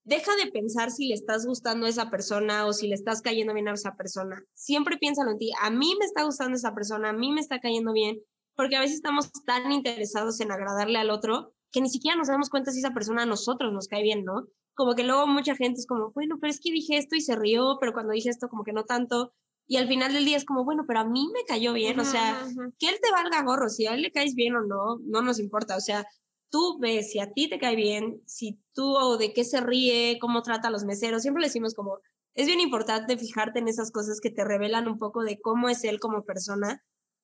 deja 0.03 0.35
de 0.35 0.51
pensar 0.51 0.91
si 0.91 1.07
le 1.07 1.13
estás 1.13 1.45
gustando 1.45 1.85
a 1.85 1.89
esa 1.89 2.09
persona 2.09 2.65
o 2.65 2.73
si 2.73 2.87
le 2.87 2.95
estás 2.95 3.21
cayendo 3.21 3.53
bien 3.53 3.67
a 3.67 3.73
esa 3.73 3.95
persona. 3.95 4.43
Siempre 4.53 4.97
piénsalo 4.97 5.31
en 5.31 5.37
ti. 5.37 5.51
A 5.61 5.69
mí 5.69 5.95
me 5.99 6.05
está 6.05 6.23
gustando 6.23 6.57
esa 6.57 6.73
persona, 6.73 7.09
a 7.09 7.13
mí 7.13 7.31
me 7.31 7.39
está 7.39 7.59
cayendo 7.59 7.93
bien, 7.93 8.19
porque 8.55 8.75
a 8.75 8.81
veces 8.81 8.97
estamos 8.97 9.31
tan 9.45 9.71
interesados 9.71 10.39
en 10.41 10.51
agradarle 10.51 10.97
al 10.97 11.09
otro 11.09 11.53
que 11.71 11.81
ni 11.81 11.89
siquiera 11.89 12.17
nos 12.17 12.27
damos 12.27 12.49
cuenta 12.49 12.71
si 12.71 12.79
esa 12.79 12.93
persona 12.93 13.23
a 13.23 13.25
nosotros 13.25 13.73
nos 13.73 13.87
cae 13.87 14.01
bien, 14.01 14.23
¿no? 14.23 14.47
Como 14.73 14.95
que 14.95 15.03
luego 15.03 15.27
mucha 15.27 15.55
gente 15.55 15.79
es 15.79 15.87
como, 15.87 16.11
bueno, 16.11 16.37
pero 16.39 16.51
es 16.51 16.59
que 16.59 16.71
dije 16.71 16.97
esto 16.97 17.15
y 17.15 17.21
se 17.21 17.35
rió, 17.35 17.77
pero 17.79 17.93
cuando 17.93 18.13
dije 18.13 18.29
esto 18.29 18.47
como 18.47 18.63
que 18.63 18.73
no 18.73 18.85
tanto. 18.85 19.33
Y 19.67 19.75
al 19.77 19.87
final 19.87 20.13
del 20.13 20.25
día 20.25 20.37
es 20.37 20.45
como, 20.45 20.63
bueno, 20.63 20.85
pero 20.87 21.01
a 21.01 21.05
mí 21.05 21.29
me 21.33 21.43
cayó 21.45 21.73
bien, 21.73 21.99
o 21.99 22.05
sea, 22.05 22.41
que 22.79 22.87
él 22.87 22.95
te 23.01 23.11
valga 23.11 23.43
gorro, 23.43 23.69
si 23.69 23.85
a 23.85 23.93
él 23.93 24.01
le 24.01 24.11
caes 24.11 24.33
bien 24.33 24.55
o 24.55 24.61
no, 24.61 24.99
no 25.03 25.21
nos 25.21 25.39
importa, 25.39 25.75
o 25.75 25.81
sea, 25.81 26.07
tú 26.49 26.79
ves 26.79 27.11
si 27.11 27.19
a 27.19 27.31
ti 27.33 27.49
te 27.49 27.59
cae 27.59 27.75
bien, 27.75 28.21
si 28.25 28.57
tú 28.73 28.95
o 28.95 29.17
de 29.17 29.33
qué 29.33 29.43
se 29.43 29.59
ríe, 29.59 30.17
cómo 30.21 30.41
trata 30.41 30.69
a 30.69 30.71
los 30.71 30.85
meseros, 30.85 31.21
siempre 31.21 31.41
le 31.41 31.47
decimos 31.47 31.73
como, 31.73 31.99
es 32.33 32.47
bien 32.47 32.61
importante 32.61 33.17
fijarte 33.17 33.59
en 33.59 33.67
esas 33.67 33.91
cosas 33.91 34.21
que 34.21 34.29
te 34.29 34.45
revelan 34.45 34.87
un 34.87 34.97
poco 34.97 35.23
de 35.23 35.39
cómo 35.41 35.67
es 35.67 35.83
él 35.83 35.99
como 35.99 36.23
persona, 36.23 36.81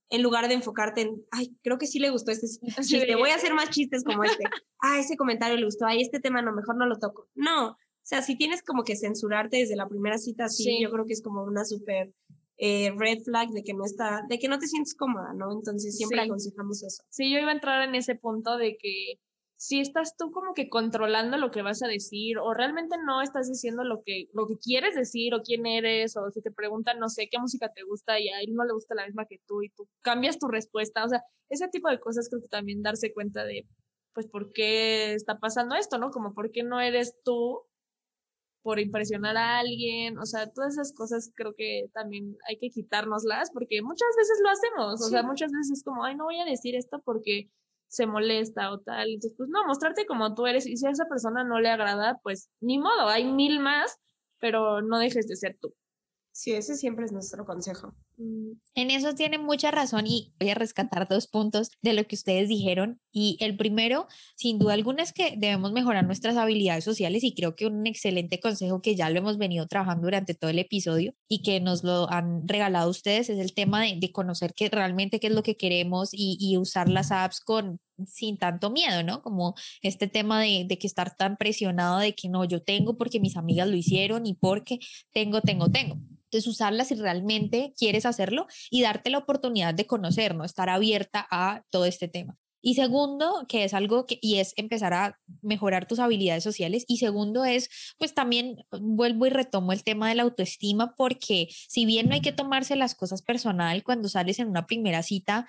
en 0.09 0.21
lugar 0.21 0.49
de 0.49 0.55
enfocarte 0.55 1.01
en, 1.01 1.25
ay, 1.31 1.57
creo 1.63 1.77
que 1.77 1.87
sí 1.87 1.97
le 1.99 2.09
gustó 2.09 2.31
este 2.31 2.47
chiste, 2.81 3.15
voy 3.15 3.29
a 3.29 3.35
hacer 3.35 3.53
más 3.53 3.69
chistes 3.69 4.03
como 4.03 4.23
este, 4.25 4.43
ah, 4.79 4.99
ese 4.99 5.15
comentario 5.15 5.55
le 5.55 5.65
gustó, 5.65 5.85
ay, 5.85 6.01
este 6.01 6.19
tema 6.19 6.41
no, 6.41 6.51
mejor 6.51 6.75
no 6.75 6.85
lo 6.87 6.99
toco. 6.99 7.29
No, 7.35 7.77
o 8.03 8.05
sea, 8.05 8.21
si 8.21 8.35
tienes 8.35 8.61
como 8.63 8.83
que 8.83 8.97
censurarte 8.97 9.57
desde 9.57 9.77
la 9.77 9.87
primera 9.87 10.17
cita, 10.17 10.49
sí, 10.49 10.81
yo 10.81 10.91
creo 10.91 11.05
que 11.05 11.13
es 11.13 11.21
como 11.21 11.41
una 11.43 11.63
súper 11.63 12.13
eh, 12.57 12.91
red 12.97 13.19
flag 13.23 13.49
de 13.49 13.63
que 13.63 13.73
no 13.73 13.85
está, 13.85 14.21
de 14.29 14.39
que 14.39 14.47
no 14.47 14.59
te 14.59 14.67
sientes 14.67 14.95
cómoda, 14.95 15.33
¿no? 15.33 15.51
Entonces 15.51 15.97
siempre 15.97 16.21
aconsejamos 16.21 16.83
eso. 16.83 17.03
Sí, 17.09 17.31
yo 17.31 17.39
iba 17.39 17.49
a 17.49 17.55
entrar 17.55 17.87
en 17.87 17.95
ese 17.95 18.15
punto 18.15 18.57
de 18.57 18.77
que 18.77 19.19
si 19.55 19.79
estás 19.79 20.17
tú 20.17 20.31
como 20.31 20.53
que 20.53 20.67
controlando 20.67 21.37
lo 21.37 21.49
que 21.49 21.61
vas 21.61 21.81
a 21.83 21.87
decir 21.87 22.37
o 22.37 22.53
realmente 22.53 22.97
no 23.05 23.21
estás 23.21 23.47
diciendo 23.47 23.83
lo 23.85 24.03
que, 24.05 24.27
lo 24.33 24.45
que 24.45 24.57
quieres 24.57 24.93
decir 24.93 25.33
o 25.33 25.41
quién 25.41 25.65
eres 25.65 26.17
o 26.17 26.29
si 26.31 26.41
te 26.41 26.51
preguntan, 26.51 26.99
no 26.99 27.07
sé, 27.07 27.29
qué 27.31 27.39
música 27.39 27.71
te 27.73 27.83
gusta 27.83 28.19
y 28.19 28.27
a 28.29 28.41
él 28.41 28.53
no 28.53 28.65
le 28.65 28.73
gusta 28.73 28.93
la 28.93 29.05
misma 29.05 29.25
que 29.25 29.39
tú 29.47 29.63
y 29.63 29.69
tú 29.69 29.87
cambias 30.01 30.37
tu 30.37 30.47
respuesta, 30.47 31.05
o 31.05 31.07
sea, 31.07 31.23
ese 31.49 31.69
tipo 31.69 31.89
de 31.89 31.99
cosas 31.99 32.27
creo 32.29 32.41
que 32.41 32.49
también 32.49 32.81
darse 32.81 33.13
cuenta 33.13 33.45
de, 33.45 33.65
pues, 34.13 34.27
por 34.27 34.51
qué 34.51 35.13
está 35.13 35.39
pasando 35.39 35.75
esto, 35.75 35.97
¿no? 35.97 36.11
Como 36.11 36.33
por 36.33 36.51
qué 36.51 36.63
no 36.63 36.81
eres 36.81 37.15
tú 37.23 37.61
por 38.63 38.79
impresionar 38.79 39.35
a 39.37 39.59
alguien, 39.59 40.17
o 40.17 40.25
sea, 40.25 40.49
todas 40.49 40.73
esas 40.73 40.93
cosas 40.93 41.31
creo 41.35 41.53
que 41.55 41.89
también 41.93 42.37
hay 42.47 42.57
que 42.57 42.69
quitárnoslas 42.69 43.51
porque 43.51 43.81
muchas 43.81 44.07
veces 44.17 44.39
lo 44.41 44.49
hacemos, 44.49 45.01
o 45.01 45.09
sea, 45.09 45.21
muchas 45.21 45.51
veces 45.51 45.79
es 45.79 45.83
como, 45.83 46.05
ay, 46.05 46.15
no 46.15 46.23
voy 46.23 46.39
a 46.39 46.45
decir 46.45 46.75
esto 46.75 47.01
porque 47.03 47.49
se 47.87 48.07
molesta 48.07 48.71
o 48.71 48.79
tal. 48.79 49.09
Entonces, 49.09 49.35
pues 49.37 49.49
no, 49.49 49.67
mostrarte 49.67 50.05
como 50.07 50.33
tú 50.33 50.47
eres 50.47 50.65
y 50.65 50.77
si 50.77 50.87
a 50.87 50.91
esa 50.91 51.05
persona 51.05 51.43
no 51.43 51.59
le 51.59 51.69
agrada, 51.69 52.19
pues 52.23 52.49
ni 52.61 52.79
modo, 52.79 53.07
hay 53.07 53.25
mil 53.25 53.59
más, 53.59 53.97
pero 54.39 54.81
no 54.81 54.97
dejes 54.97 55.27
de 55.27 55.35
ser 55.35 55.57
tú. 55.59 55.75
Sí, 56.35 56.51
ese 56.51 56.75
siempre 56.75 57.05
es 57.05 57.11
nuestro 57.11 57.45
consejo. 57.45 57.93
Mm, 58.17 58.53
en 58.73 58.89
eso 58.89 59.13
tiene 59.13 59.37
mucha 59.37 59.69
razón 59.69 60.07
y 60.07 60.33
voy 60.39 60.49
a 60.49 60.55
rescatar 60.55 61.07
dos 61.07 61.27
puntos 61.27 61.69
de 61.83 61.93
lo 61.93 62.05
que 62.07 62.15
ustedes 62.15 62.49
dijeron. 62.49 62.99
Y 63.11 63.37
el 63.39 63.55
primero, 63.55 64.07
sin 64.35 64.57
duda 64.57 64.73
alguna, 64.73 65.03
es 65.03 65.13
que 65.13 65.35
debemos 65.37 65.73
mejorar 65.73 66.05
nuestras 66.07 66.35
habilidades 66.35 66.83
sociales 66.83 67.23
y 67.23 67.35
creo 67.35 67.55
que 67.55 67.67
un 67.67 67.85
excelente 67.85 68.39
consejo 68.39 68.81
que 68.81 68.95
ya 68.95 69.11
lo 69.11 69.19
hemos 69.19 69.37
venido 69.37 69.67
trabajando 69.67 70.07
durante 70.07 70.33
todo 70.33 70.49
el 70.49 70.57
episodio 70.57 71.13
y 71.27 71.43
que 71.43 71.59
nos 71.59 71.83
lo 71.83 72.09
han 72.09 72.47
regalado 72.47 72.89
ustedes 72.89 73.29
es 73.29 73.37
el 73.37 73.53
tema 73.53 73.83
de, 73.83 74.11
conocer 74.11 74.53
que 74.55 74.69
realmente 74.69 75.19
qué 75.19 75.27
es 75.27 75.33
lo 75.33 75.43
que 75.43 75.55
queremos 75.55 76.09
y, 76.13 76.37
y 76.39 76.57
usar 76.57 76.89
las 76.89 77.11
apps 77.11 77.41
con 77.41 77.79
sin 78.07 78.37
tanto 78.37 78.71
miedo, 78.71 79.03
¿no? 79.03 79.21
Como 79.21 79.53
este 79.83 80.07
tema 80.07 80.41
de, 80.41 80.65
de, 80.67 80.79
que 80.79 80.87
estar 80.87 81.15
tan 81.15 81.37
presionado 81.37 81.99
de 81.99 82.15
que 82.15 82.27
no, 82.27 82.43
yo 82.43 82.61
tengo 82.63 82.97
porque 82.97 83.19
mis 83.19 83.37
amigas 83.37 83.67
lo 83.67 83.75
hicieron 83.75 84.25
y 84.25 84.33
porque 84.33 84.79
tengo, 85.11 85.41
tengo, 85.41 85.69
tengo. 85.69 85.97
Entonces, 86.33 86.51
usarla 86.51 86.83
si 86.83 86.95
realmente 86.95 87.73
quieres 87.77 88.07
hacerlo 88.07 88.47
y 88.71 88.81
darte 88.81 89.11
la 89.11 89.19
oportunidad 89.19 89.73
de 89.75 89.85
conocer, 89.85 90.33
¿no? 90.33 90.43
Estar 90.43 90.67
abierta 90.67 91.27
a 91.29 91.63
todo 91.69 91.85
este 91.85 92.07
tema. 92.07 92.37
Y 92.65 92.75
segundo, 92.75 93.45
que 93.47 93.65
es 93.65 93.73
algo 93.73 94.05
que, 94.05 94.17
y 94.21 94.37
es 94.37 94.53
empezar 94.55 94.93
a 94.93 95.19
mejorar 95.41 95.85
tus 95.85 95.99
habilidades 95.99 96.43
sociales. 96.43 96.85
Y 96.87 96.97
segundo 96.97 97.43
es, 97.43 97.69
pues 97.99 98.15
también 98.15 98.65
vuelvo 98.71 99.27
y 99.27 99.29
retomo 99.29 99.73
el 99.73 99.83
tema 99.83 100.09
de 100.09 100.15
la 100.15 100.23
autoestima, 100.23 100.95
porque 100.95 101.49
si 101.67 101.85
bien 101.85 102.07
no 102.07 102.15
hay 102.15 102.21
que 102.21 102.31
tomarse 102.31 102.77
las 102.77 102.95
cosas 102.95 103.21
personal 103.21 103.83
cuando 103.83 104.07
sales 104.07 104.39
en 104.39 104.47
una 104.47 104.65
primera 104.65 105.03
cita, 105.03 105.45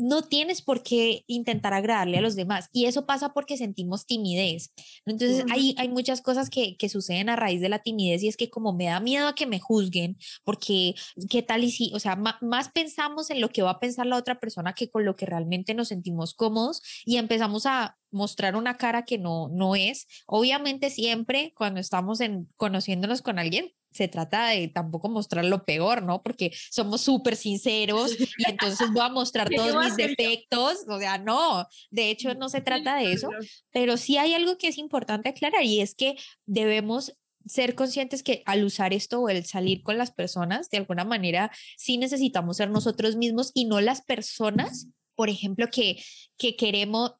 no 0.00 0.22
tienes 0.22 0.62
por 0.62 0.82
qué 0.82 1.24
intentar 1.26 1.74
agradarle 1.74 2.18
a 2.18 2.20
los 2.22 2.34
demás. 2.34 2.68
Y 2.72 2.86
eso 2.86 3.06
pasa 3.06 3.32
porque 3.32 3.56
sentimos 3.56 4.06
timidez. 4.06 4.72
Entonces, 5.06 5.44
hay, 5.50 5.74
hay 5.78 5.88
muchas 5.88 6.22
cosas 6.22 6.50
que, 6.50 6.76
que, 6.76 6.88
suceden 6.88 7.28
a 7.28 7.36
raíz 7.36 7.60
de 7.60 7.68
la 7.68 7.80
timidez 7.80 8.22
y 8.22 8.28
es 8.28 8.36
que 8.36 8.50
como 8.50 8.72
me 8.72 8.86
da 8.86 8.98
miedo 9.00 9.28
a 9.28 9.34
que 9.34 9.46
me 9.46 9.60
juzguen, 9.60 10.18
porque 10.44 10.94
qué 11.28 11.42
tal 11.42 11.62
y 11.62 11.70
si, 11.70 11.92
o 11.94 12.00
sea, 12.00 12.16
más 12.16 12.68
pensamos 12.70 13.30
en 13.30 13.40
lo 13.40 13.50
que 13.50 13.62
va 13.62 13.70
a 13.72 13.80
pensar 13.80 14.06
la 14.06 14.16
otra 14.16 14.40
persona 14.40 14.74
que 14.74 14.90
con 14.90 15.04
lo 15.04 15.14
que 15.14 15.26
realmente 15.26 15.74
nos 15.74 15.88
sentimos 15.88 16.34
cómodos 16.34 16.82
y 17.04 17.16
empezamos 17.16 17.66
a 17.66 17.96
mostrar 18.10 18.56
una 18.56 18.76
cara 18.76 19.04
que 19.04 19.18
no, 19.18 19.48
no 19.48 19.76
es. 19.76 20.06
Obviamente 20.26 20.90
siempre 20.90 21.52
cuando 21.56 21.80
estamos 21.80 22.20
en, 22.20 22.48
conociéndonos 22.56 23.22
con 23.22 23.38
alguien, 23.38 23.72
se 23.90 24.08
trata 24.08 24.48
de 24.48 24.68
tampoco 24.68 25.08
mostrar 25.08 25.44
lo 25.44 25.64
peor, 25.64 26.02
¿no? 26.02 26.22
Porque 26.22 26.52
somos 26.70 27.00
súper 27.00 27.36
sinceros 27.36 28.12
y 28.38 28.50
entonces 28.50 28.90
voy 28.92 29.02
a 29.02 29.08
mostrar 29.08 29.48
todos 29.48 29.84
mis 29.84 29.96
defectos, 29.96 30.84
o 30.88 30.98
sea, 30.98 31.18
no, 31.18 31.66
de 31.90 32.10
hecho 32.10 32.34
no 32.34 32.48
se 32.48 32.60
trata 32.60 32.96
de 32.96 33.12
eso, 33.12 33.30
pero 33.70 33.96
sí 33.96 34.16
hay 34.16 34.34
algo 34.34 34.56
que 34.58 34.68
es 34.68 34.78
importante 34.78 35.28
aclarar 35.28 35.64
y 35.64 35.80
es 35.80 35.94
que 35.94 36.16
debemos 36.46 37.14
ser 37.46 37.74
conscientes 37.74 38.22
que 38.22 38.42
al 38.46 38.64
usar 38.64 38.92
esto 38.92 39.20
o 39.20 39.28
el 39.28 39.44
salir 39.44 39.82
con 39.82 39.98
las 39.98 40.10
personas, 40.10 40.68
de 40.70 40.78
alguna 40.78 41.04
manera, 41.04 41.50
sí 41.76 41.96
necesitamos 41.96 42.58
ser 42.58 42.70
nosotros 42.70 43.16
mismos 43.16 43.50
y 43.54 43.64
no 43.64 43.80
las 43.80 44.02
personas, 44.02 44.88
por 45.14 45.30
ejemplo, 45.30 45.68
que, 45.70 46.02
que 46.36 46.56
queremos, 46.56 47.14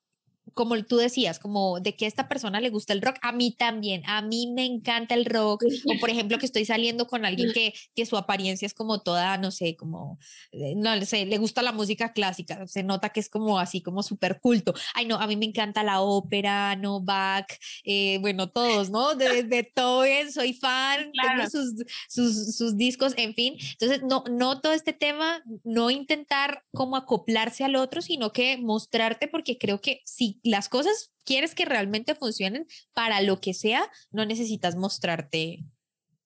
como 0.55 0.83
tú 0.85 0.97
decías, 0.97 1.39
como 1.39 1.81
de 1.81 1.97
que 1.97 2.05
a 2.05 2.09
esta 2.09 2.29
persona 2.29 2.61
le 2.61 2.71
gusta 2.71 2.93
el 2.93 3.03
rock, 3.03 3.17
a 3.23 3.33
mí 3.33 3.55
también, 3.57 4.03
a 4.07 4.23
mí 4.23 4.53
me 4.55 4.65
encanta 4.65 5.15
el 5.15 5.25
rock, 5.25 5.65
o 5.87 5.99
por 6.01 6.11
ejemplo 6.11 6.39
que 6.39 6.47
estoy 6.47 6.65
saliendo 6.65 7.07
con 7.07 7.25
alguien 7.25 7.53
que, 7.53 7.75
que 7.95 8.07
su 8.07 8.17
apariencia 8.17 8.67
es 8.67 8.75
como 8.75 9.01
toda, 9.01 9.39
no 9.39 9.51
sé, 9.51 9.77
como, 9.77 10.19
eh, 10.53 10.75
no 10.77 11.01
sé, 11.05 11.27
le 11.27 11.39
gusta 11.39 11.63
la 11.63 11.73
música 11.73 12.13
clásica, 12.13 12.67
se 12.67 12.83
nota 12.83 13.11
que 13.11 13.21
es 13.21 13.29
como 13.29 13.59
así, 13.59 13.81
como 13.81 14.03
súper 14.03 14.41
culto. 14.41 14.75
Ay, 14.95 15.07
no, 15.07 15.17
a 15.17 15.27
mí 15.27 15.37
me 15.37 15.47
encanta 15.47 15.83
la 15.83 16.01
ópera, 16.01 16.77
no, 16.77 17.01
Bach, 17.01 17.47
eh, 17.85 18.19
bueno, 18.21 18.51
todos, 18.51 18.91
¿no? 18.91 19.15
De 19.15 19.43
Beethoven, 19.43 20.33
soy 20.33 20.53
fan, 20.53 21.13
tengo 21.23 21.51
sus, 21.51 21.75
sus, 22.09 22.57
sus 22.57 22.77
discos, 22.77 23.15
en 23.17 23.35
fin. 23.35 23.57
Entonces, 23.73 24.03
no, 24.03 24.25
no 24.31 24.61
todo 24.61 24.73
este 24.73 24.93
tema, 24.93 25.43
no 25.65 25.91
intentar 25.91 26.65
como 26.73 26.97
acoplarse 26.97 27.65
al 27.65 27.77
otro, 27.77 28.03
sino 28.03 28.33
que 28.33 28.57
mostrarte, 28.59 29.29
porque 29.29 29.59
creo 29.59 29.81
que 29.81 30.03
las 30.43 30.69
cosas 30.69 31.13
quieres 31.25 31.55
que 31.55 31.65
realmente 31.65 32.15
funcionen 32.15 32.67
para 32.93 33.21
lo 33.21 33.41
que 33.41 33.55
sea, 33.55 33.91
no 34.11 34.25
necesitas 34.25 34.77
mostrarte 34.77 35.65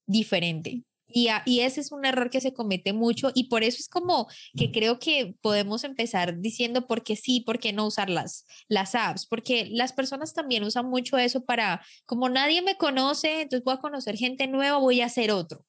diferente. 0.06 0.84
Y, 1.06 1.28
y, 1.44 1.60
ese 1.60 1.80
es 1.80 1.92
un 1.92 2.04
error 2.04 2.28
que 2.28 2.40
se 2.40 2.52
comete 2.52 2.92
mucho 2.92 3.30
y 3.34 3.44
por 3.48 3.62
eso 3.62 3.76
es 3.78 3.88
como 3.88 4.26
que 4.56 4.72
creo 4.72 4.98
que 4.98 5.36
podemos 5.42 5.84
empezar 5.84 6.40
diciendo 6.40 6.88
por 6.88 7.04
qué 7.04 7.14
sí, 7.14 7.40
por 7.40 7.60
qué 7.60 7.72
no 7.72 7.86
usar 7.86 8.10
las, 8.10 8.46
las 8.68 8.96
apps, 8.96 9.26
porque 9.26 9.68
las 9.70 9.92
personas 9.92 10.32
también 10.32 10.64
usan 10.64 10.88
mucho 10.88 11.16
eso 11.16 11.44
para, 11.44 11.84
como 12.04 12.28
nadie 12.30 12.62
me 12.62 12.76
conoce, 12.76 13.42
entonces 13.42 13.62
voy 13.64 13.74
a 13.74 13.80
conocer 13.80 14.16
gente 14.16 14.48
nueva, 14.48 14.78
voy 14.78 15.02
a 15.02 15.06
hacer 15.06 15.30
otro 15.30 15.64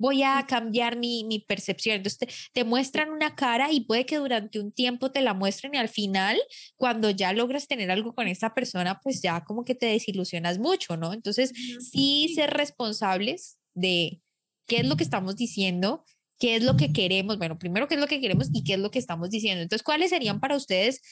voy 0.00 0.22
a 0.22 0.46
cambiar 0.48 0.96
mi, 0.96 1.24
mi 1.24 1.40
percepción. 1.40 1.96
Entonces 1.96 2.50
te, 2.54 2.64
muestran 2.64 3.10
una 3.10 3.34
cara 3.34 3.70
y 3.70 3.82
puede 3.82 4.06
que 4.06 4.16
durante 4.16 4.58
un 4.58 4.72
tiempo 4.72 5.12
te 5.12 5.20
la 5.20 5.34
muestren 5.34 5.74
y 5.74 5.76
al 5.76 5.90
final, 5.90 6.40
cuando 6.76 7.10
ya 7.10 7.34
logras 7.34 7.68
tener 7.68 7.90
algo 7.90 8.14
con 8.14 8.26
esa 8.26 8.54
persona, 8.54 8.98
pues 9.02 9.20
ya 9.20 9.44
como 9.44 9.62
que 9.62 9.74
te 9.74 9.86
desilusionas 9.86 10.58
mucho, 10.58 10.96
¿no? 10.96 11.12
Entonces, 11.12 11.52
sí 11.92 12.32
ser 12.34 12.50
responsables 12.50 13.58
de 13.74 14.22
qué 14.66 14.78
es 14.78 14.86
lo 14.86 14.96
que 14.96 15.04
estamos 15.04 15.36
diciendo, 15.36 16.02
qué 16.38 16.56
es 16.56 16.62
lo 16.62 16.78
que 16.78 16.94
queremos, 16.94 17.36
bueno, 17.36 17.58
primero 17.58 17.86
qué 17.86 17.96
es 17.96 18.00
lo 18.00 18.06
que 18.06 18.22
queremos 18.22 18.48
y 18.54 18.64
qué 18.64 18.74
es 18.74 18.80
lo 18.80 18.90
que 18.90 18.98
estamos 18.98 19.28
diciendo. 19.28 19.60
Entonces, 19.60 19.82
¿cuáles 19.82 20.08
serían 20.08 20.40
para 20.40 20.56
ustedes 20.56 21.02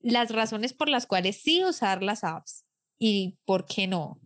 las 0.00 0.32
razones 0.32 0.72
por 0.72 0.88
las 0.88 1.06
cuales 1.06 1.40
sí 1.40 1.62
usar 1.62 2.02
las 2.02 2.24
apps 2.24 2.64
y 2.98 3.38
por 3.44 3.66
qué 3.66 3.86
no 3.86 4.20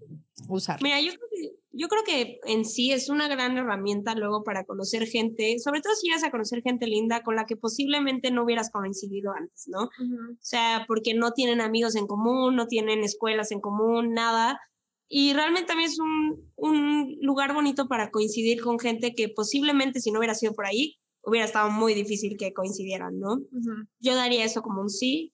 usarlas? 0.48 0.82
Mira, 0.82 1.02
yo 1.02 1.12
creo 1.12 1.28
que 1.30 1.50
yo 1.76 1.88
creo 1.88 2.02
que 2.04 2.40
en 2.44 2.64
sí 2.64 2.92
es 2.92 3.08
una 3.08 3.28
gran 3.28 3.56
herramienta 3.56 4.14
luego 4.14 4.42
para 4.42 4.64
conocer 4.64 5.06
gente, 5.06 5.58
sobre 5.58 5.80
todo 5.80 5.94
si 5.94 6.08
llegas 6.08 6.24
a 6.24 6.30
conocer 6.30 6.62
gente 6.62 6.86
linda 6.86 7.22
con 7.22 7.36
la 7.36 7.46
que 7.46 7.56
posiblemente 7.56 8.30
no 8.30 8.44
hubieras 8.44 8.70
coincidido 8.70 9.32
antes, 9.32 9.68
¿no? 9.68 9.84
O 9.84 10.38
sea, 10.40 10.84
porque 10.88 11.14
no 11.14 11.32
tienen 11.32 11.60
amigos 11.60 11.96
en 11.96 12.06
común, 12.06 12.56
no 12.56 12.66
tienen 12.66 13.04
escuelas 13.04 13.52
en 13.52 13.60
común, 13.60 14.12
nada. 14.12 14.60
Y 15.08 15.34
realmente 15.34 15.68
también 15.68 15.90
es 15.90 15.98
un, 15.98 16.52
un 16.56 17.16
lugar 17.20 17.54
bonito 17.54 17.86
para 17.88 18.10
coincidir 18.10 18.62
con 18.62 18.78
gente 18.78 19.14
que 19.14 19.28
posiblemente 19.28 20.00
si 20.00 20.10
no 20.10 20.18
hubiera 20.18 20.34
sido 20.34 20.52
por 20.52 20.66
ahí, 20.66 20.98
hubiera 21.22 21.46
estado 21.46 21.70
muy 21.70 21.92
difícil 21.94 22.36
que 22.38 22.52
coincidieran, 22.52 23.18
¿no? 23.18 23.40
Yo 23.98 24.14
daría 24.14 24.44
eso 24.44 24.62
como 24.62 24.80
un 24.80 24.90
sí. 24.90 25.32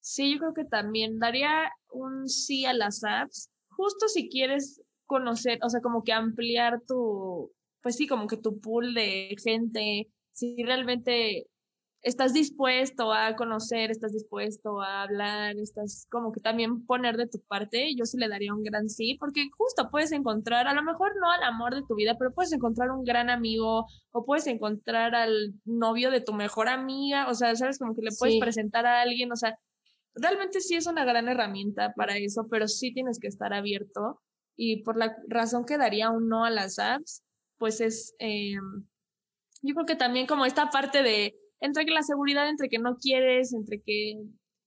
Sí, 0.00 0.32
yo 0.32 0.38
creo 0.38 0.54
que 0.54 0.64
también 0.64 1.18
daría 1.18 1.70
un 1.90 2.28
sí 2.28 2.64
a 2.64 2.72
las 2.72 3.04
apps, 3.04 3.50
justo 3.68 4.08
si 4.08 4.28
quieres 4.28 4.80
conocer, 5.06 5.58
o 5.62 5.68
sea, 5.70 5.80
como 5.80 6.02
que 6.02 6.12
ampliar 6.12 6.80
tu, 6.86 7.52
pues 7.82 7.96
sí, 7.96 8.06
como 8.06 8.26
que 8.26 8.36
tu 8.36 8.60
pool 8.60 8.94
de 8.94 9.36
gente, 9.42 10.08
si 10.32 10.62
realmente 10.64 11.46
estás 12.04 12.34
dispuesto 12.34 13.12
a 13.12 13.34
conocer, 13.34 13.90
estás 13.90 14.12
dispuesto 14.12 14.82
a 14.82 15.02
hablar, 15.02 15.56
estás 15.56 16.06
como 16.10 16.32
que 16.32 16.40
también 16.40 16.84
poner 16.84 17.16
de 17.16 17.26
tu 17.26 17.40
parte, 17.40 17.94
yo 17.96 18.04
sí 18.04 18.18
le 18.18 18.28
daría 18.28 18.52
un 18.52 18.62
gran 18.62 18.90
sí, 18.90 19.16
porque 19.18 19.48
justo 19.56 19.88
puedes 19.90 20.12
encontrar, 20.12 20.68
a 20.68 20.74
lo 20.74 20.82
mejor 20.82 21.12
no 21.18 21.30
al 21.30 21.42
amor 21.42 21.74
de 21.74 21.82
tu 21.88 21.94
vida, 21.94 22.16
pero 22.18 22.34
puedes 22.34 22.52
encontrar 22.52 22.90
un 22.90 23.04
gran 23.04 23.30
amigo 23.30 23.86
o 24.12 24.24
puedes 24.26 24.46
encontrar 24.46 25.14
al 25.14 25.54
novio 25.64 26.10
de 26.10 26.20
tu 26.20 26.34
mejor 26.34 26.68
amiga, 26.68 27.26
o 27.28 27.34
sea, 27.34 27.56
sabes, 27.56 27.78
como 27.78 27.94
que 27.94 28.02
le 28.02 28.10
puedes 28.18 28.38
presentar 28.38 28.84
a 28.84 29.00
alguien, 29.00 29.32
o 29.32 29.36
sea, 29.36 29.58
realmente 30.14 30.60
sí 30.60 30.76
es 30.76 30.86
una 30.86 31.06
gran 31.06 31.28
herramienta 31.28 31.94
para 31.96 32.18
eso, 32.18 32.46
pero 32.50 32.68
sí 32.68 32.92
tienes 32.92 33.18
que 33.18 33.28
estar 33.28 33.54
abierto 33.54 34.20
y 34.56 34.82
por 34.82 34.96
la 34.96 35.16
razón 35.28 35.64
que 35.64 35.78
daría 35.78 36.10
un 36.10 36.28
no 36.28 36.44
a 36.44 36.50
las 36.50 36.78
apps, 36.78 37.22
pues 37.58 37.80
es, 37.80 38.14
em, 38.18 38.86
yo 39.62 39.74
creo 39.74 39.86
que 39.86 39.96
también 39.96 40.26
como 40.26 40.44
esta 40.44 40.70
parte 40.70 41.02
de 41.02 41.34
entre 41.60 41.86
que 41.86 41.92
la 41.92 42.02
seguridad, 42.02 42.48
entre 42.48 42.68
que 42.68 42.78
no 42.78 42.96
quieres, 42.96 43.54
entre 43.54 43.80
que, 43.80 44.20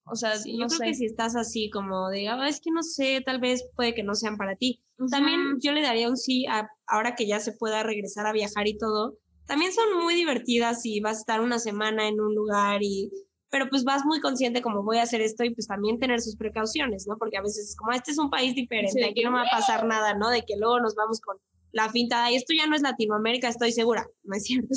o 0.05 0.15
sea, 0.15 0.35
no 0.35 0.43
yo 0.45 0.67
creo 0.67 0.79
que 0.79 0.95
si 0.95 1.05
estás 1.05 1.35
así 1.35 1.69
como 1.69 2.09
de, 2.09 2.27
ah, 2.27 2.47
es 2.47 2.59
que 2.59 2.71
no 2.71 2.81
sé, 2.81 3.21
tal 3.23 3.39
vez 3.39 3.69
puede 3.75 3.93
que 3.93 4.03
no 4.03 4.15
sean 4.15 4.37
para 4.37 4.55
ti. 4.55 4.83
También 5.11 5.59
yo 5.61 5.73
le 5.73 5.83
daría 5.83 6.09
un 6.09 6.17
sí 6.17 6.47
a, 6.47 6.67
ahora 6.87 7.13
que 7.13 7.27
ya 7.27 7.39
se 7.39 7.51
pueda 7.51 7.83
regresar 7.83 8.25
a 8.25 8.33
viajar 8.33 8.67
y 8.67 8.77
todo. 8.77 9.17
También 9.45 9.71
son 9.71 10.03
muy 10.03 10.15
divertidas 10.15 10.85
y 10.85 10.99
vas 10.99 11.17
a 11.17 11.19
estar 11.19 11.41
una 11.41 11.59
semana 11.59 12.07
en 12.07 12.19
un 12.19 12.33
lugar 12.33 12.81
y 12.81 13.11
pero 13.57 13.71
pues 13.71 13.83
vas 13.83 14.05
muy 14.05 14.19
consciente 14.19 14.61
como 14.61 14.83
voy 14.83 14.97
a 14.97 15.01
hacer 15.01 15.19
esto 15.19 15.43
y 15.43 15.49
pues 15.49 15.65
también 15.65 15.97
tener 15.97 16.21
sus 16.21 16.35
precauciones, 16.35 17.07
¿no? 17.07 17.17
Porque 17.17 17.37
a 17.37 17.41
veces 17.41 17.69
es 17.69 17.75
como, 17.75 17.91
este 17.91 18.11
es 18.11 18.19
un 18.19 18.29
país 18.29 18.53
diferente, 18.53 19.03
aquí 19.03 19.23
no 19.23 19.31
va 19.31 19.41
a 19.41 19.49
pasar 19.49 19.87
nada, 19.87 20.13
¿no? 20.13 20.29
De 20.29 20.43
que 20.43 20.57
luego 20.57 20.79
nos 20.79 20.93
vamos 20.93 21.19
con 21.21 21.37
la 21.71 21.89
finta, 21.89 22.31
y 22.31 22.35
esto 22.35 22.53
ya 22.53 22.67
no 22.67 22.75
es 22.75 22.83
Latinoamérica, 22.83 23.47
estoy 23.47 23.71
segura, 23.71 24.07
no 24.23 24.35
es 24.35 24.43
cierto. 24.43 24.67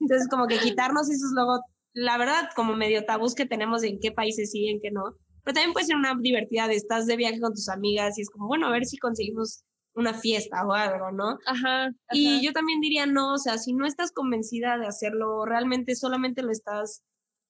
Entonces, 0.00 0.28
como 0.28 0.46
que 0.46 0.58
quitarnos 0.58 1.08
esos 1.08 1.30
luego, 1.32 1.62
la 1.94 2.18
verdad, 2.18 2.50
como 2.54 2.76
medio 2.76 3.06
tabús 3.06 3.34
que 3.34 3.46
tenemos 3.46 3.82
en 3.84 3.98
qué 4.00 4.12
países 4.12 4.50
sí, 4.50 4.68
en 4.68 4.80
qué 4.82 4.90
no. 4.90 5.16
Pero 5.42 5.54
también 5.54 5.72
puede 5.72 5.86
ser 5.86 5.96
una 5.96 6.14
divertida 6.20 6.68
de 6.68 6.74
estás 6.74 7.06
de 7.06 7.16
viaje 7.16 7.40
con 7.40 7.54
tus 7.54 7.70
amigas 7.70 8.18
y 8.18 8.20
es 8.20 8.28
como, 8.28 8.48
bueno, 8.48 8.66
a 8.66 8.70
ver 8.70 8.84
si 8.84 8.98
conseguimos 8.98 9.64
una 9.94 10.12
fiesta 10.12 10.66
o 10.66 10.72
algo, 10.72 11.10
¿no? 11.10 11.38
Ajá, 11.46 11.90
Y 12.12 12.44
yo 12.44 12.52
también 12.52 12.80
diría, 12.80 13.06
no, 13.06 13.32
o 13.32 13.38
sea, 13.38 13.56
si 13.56 13.72
no 13.72 13.86
estás 13.86 14.12
convencida 14.12 14.76
de 14.76 14.86
hacerlo, 14.86 15.46
realmente 15.46 15.94
solamente 15.94 16.42
lo 16.42 16.52
estás, 16.52 17.02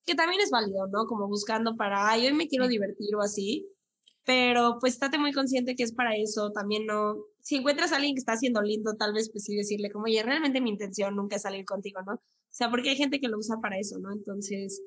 que 0.07 0.15
también 0.15 0.41
es 0.41 0.49
válido, 0.49 0.87
¿no? 0.87 1.05
Como 1.05 1.27
buscando 1.27 1.75
para, 1.75 2.09
ay, 2.09 2.27
hoy 2.27 2.33
me 2.33 2.47
quiero 2.47 2.67
divertir 2.67 3.13
o 3.15 3.21
así, 3.21 3.67
pero 4.25 4.77
pues 4.79 4.93
estate 4.93 5.19
muy 5.19 5.33
consciente 5.33 5.75
que 5.75 5.83
es 5.83 5.93
para 5.93 6.15
eso, 6.15 6.51
también 6.51 6.85
no, 6.85 7.17
si 7.41 7.57
encuentras 7.57 7.91
a 7.91 7.97
alguien 7.97 8.15
que 8.15 8.19
está 8.19 8.33
haciendo 8.33 8.61
lindo, 8.61 8.95
tal 8.95 9.13
vez 9.13 9.29
pues 9.31 9.43
sí 9.43 9.55
decirle 9.55 9.91
como, 9.91 10.05
oye, 10.05 10.23
realmente 10.23 10.61
mi 10.61 10.69
intención 10.69 11.15
nunca 11.15 11.35
es 11.35 11.43
salir 11.43 11.65
contigo, 11.65 12.01
¿no? 12.05 12.13
O 12.15 12.21
sea, 12.49 12.69
porque 12.71 12.89
hay 12.89 12.95
gente 12.95 13.19
que 13.19 13.27
lo 13.27 13.37
usa 13.37 13.57
para 13.61 13.77
eso, 13.77 13.99
¿no? 13.99 14.11
Entonces, 14.13 14.81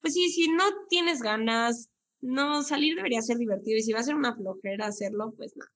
pues 0.00 0.14
sí, 0.14 0.28
si 0.28 0.48
no 0.48 0.64
tienes 0.90 1.20
ganas, 1.22 1.88
no, 2.20 2.62
salir 2.62 2.96
debería 2.96 3.22
ser 3.22 3.38
divertido 3.38 3.78
y 3.78 3.82
si 3.82 3.92
va 3.92 4.00
a 4.00 4.04
ser 4.04 4.14
una 4.14 4.36
flojera 4.36 4.86
hacerlo, 4.86 5.34
pues 5.36 5.56
nada. 5.56 5.70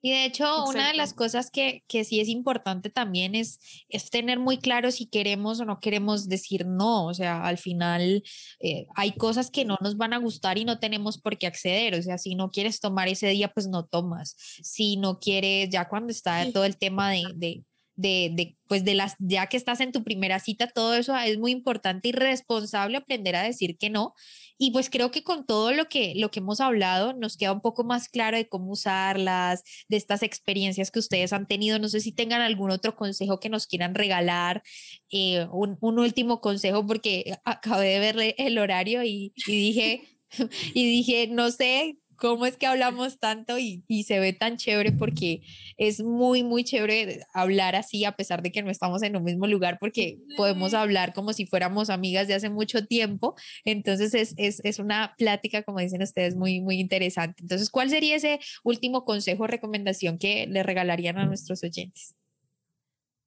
Y 0.00 0.12
de 0.12 0.24
hecho, 0.24 0.64
una 0.64 0.88
de 0.88 0.94
las 0.94 1.12
cosas 1.12 1.50
que, 1.50 1.82
que, 1.88 2.04
sí 2.04 2.20
es 2.20 2.28
importante 2.28 2.88
también 2.88 3.34
es, 3.34 3.58
es 3.88 4.10
tener 4.10 4.38
muy 4.38 4.58
claro 4.58 4.92
si 4.92 5.06
queremos 5.06 5.60
o 5.60 5.64
no 5.64 5.80
queremos 5.80 6.28
decir 6.28 6.66
no. 6.66 7.06
O 7.06 7.14
sea, 7.14 7.44
al 7.44 7.58
final 7.58 8.22
eh, 8.60 8.86
hay 8.94 9.12
cosas 9.12 9.50
que 9.50 9.64
no 9.64 9.76
nos 9.80 9.96
van 9.96 10.12
a 10.12 10.18
gustar 10.18 10.56
y 10.56 10.64
no 10.64 10.78
tenemos 10.78 11.18
por 11.18 11.36
qué 11.36 11.48
acceder. 11.48 11.94
O 11.94 12.02
sea, 12.02 12.16
si 12.18 12.36
no 12.36 12.50
quieres 12.50 12.80
tomar 12.80 13.08
ese 13.08 13.28
día, 13.28 13.48
pues 13.48 13.66
no 13.66 13.86
tomas. 13.86 14.36
Si 14.62 14.96
no 14.96 15.18
quieres, 15.18 15.70
ya 15.70 15.88
cuando 15.88 16.12
está 16.12 16.50
todo 16.52 16.64
el 16.64 16.76
tema 16.76 17.10
de, 17.10 17.24
de 17.34 17.64
de, 17.98 18.30
de, 18.32 18.56
pues 18.68 18.84
de 18.84 18.94
las, 18.94 19.16
ya 19.18 19.48
que 19.48 19.56
estás 19.56 19.80
en 19.80 19.92
tu 19.92 20.04
primera 20.04 20.38
cita, 20.38 20.68
todo 20.68 20.94
eso 20.94 21.16
es 21.16 21.38
muy 21.38 21.50
importante 21.50 22.08
y 22.08 22.12
responsable 22.12 22.96
aprender 22.96 23.36
a 23.36 23.42
decir 23.42 23.76
que 23.76 23.90
no 23.90 24.14
y 24.60 24.72
pues 24.72 24.90
creo 24.90 25.12
que 25.12 25.22
con 25.22 25.46
todo 25.46 25.72
lo 25.72 25.88
que, 25.88 26.14
lo 26.16 26.32
que 26.32 26.40
hemos 26.40 26.60
hablado 26.60 27.12
nos 27.12 27.36
queda 27.36 27.52
un 27.52 27.60
poco 27.60 27.84
más 27.84 28.08
claro 28.08 28.36
de 28.36 28.48
cómo 28.48 28.72
usarlas, 28.72 29.62
de 29.88 29.96
estas 29.96 30.24
experiencias 30.24 30.90
que 30.90 30.98
ustedes 30.98 31.32
han 31.32 31.46
tenido. 31.46 31.78
No 31.78 31.88
sé 31.88 32.00
si 32.00 32.10
tengan 32.10 32.40
algún 32.40 32.72
otro 32.72 32.96
consejo 32.96 33.38
que 33.38 33.50
nos 33.50 33.68
quieran 33.68 33.94
regalar, 33.94 34.62
eh, 35.10 35.46
un, 35.52 35.78
un, 35.80 35.98
último 36.00 36.40
consejo, 36.40 36.84
porque 36.84 37.36
acabé 37.44 37.86
de 37.88 37.98
ver 38.00 38.34
el 38.36 38.58
horario 38.58 39.04
y, 39.04 39.32
y 39.46 39.52
dije, 39.52 40.02
y 40.74 40.90
dije, 40.90 41.28
no 41.28 41.52
sé, 41.52 41.98
cómo 42.18 42.46
es 42.46 42.56
que 42.56 42.66
hablamos 42.66 43.18
tanto 43.18 43.58
y, 43.58 43.84
y, 43.88 44.02
se 44.02 44.18
ve 44.18 44.32
tan 44.32 44.56
chévere 44.56 44.92
porque 44.92 45.42
es 45.76 46.02
muy, 46.02 46.42
muy 46.42 46.64
chévere 46.64 47.20
hablar 47.32 47.76
así 47.76 48.04
a 48.04 48.12
pesar 48.12 48.42
de 48.42 48.52
que 48.52 48.62
no 48.62 48.70
estamos 48.70 49.02
en 49.02 49.16
un 49.16 49.24
mismo 49.24 49.46
lugar 49.46 49.78
porque 49.80 50.18
podemos 50.36 50.74
hablar 50.74 51.14
como 51.14 51.32
si 51.32 51.46
fuéramos 51.46 51.90
amigas 51.90 52.28
de 52.28 52.34
hace 52.34 52.50
mucho 52.50 52.86
tiempo. 52.86 53.34
Entonces 53.64 54.14
es, 54.14 54.34
es, 54.36 54.60
es 54.64 54.78
una 54.78 55.14
plática, 55.16 55.62
como 55.62 55.78
dicen 55.78 56.02
ustedes, 56.02 56.34
muy, 56.36 56.60
muy 56.60 56.80
interesante. 56.80 57.42
Entonces, 57.42 57.70
¿cuál 57.70 57.88
sería 57.88 58.16
ese 58.16 58.40
último 58.64 59.04
consejo 59.04 59.44
o 59.44 59.46
recomendación 59.46 60.18
que 60.18 60.46
le 60.46 60.62
regalarían 60.62 61.18
a 61.18 61.26
nuestros 61.26 61.62
oyentes? 61.62 62.14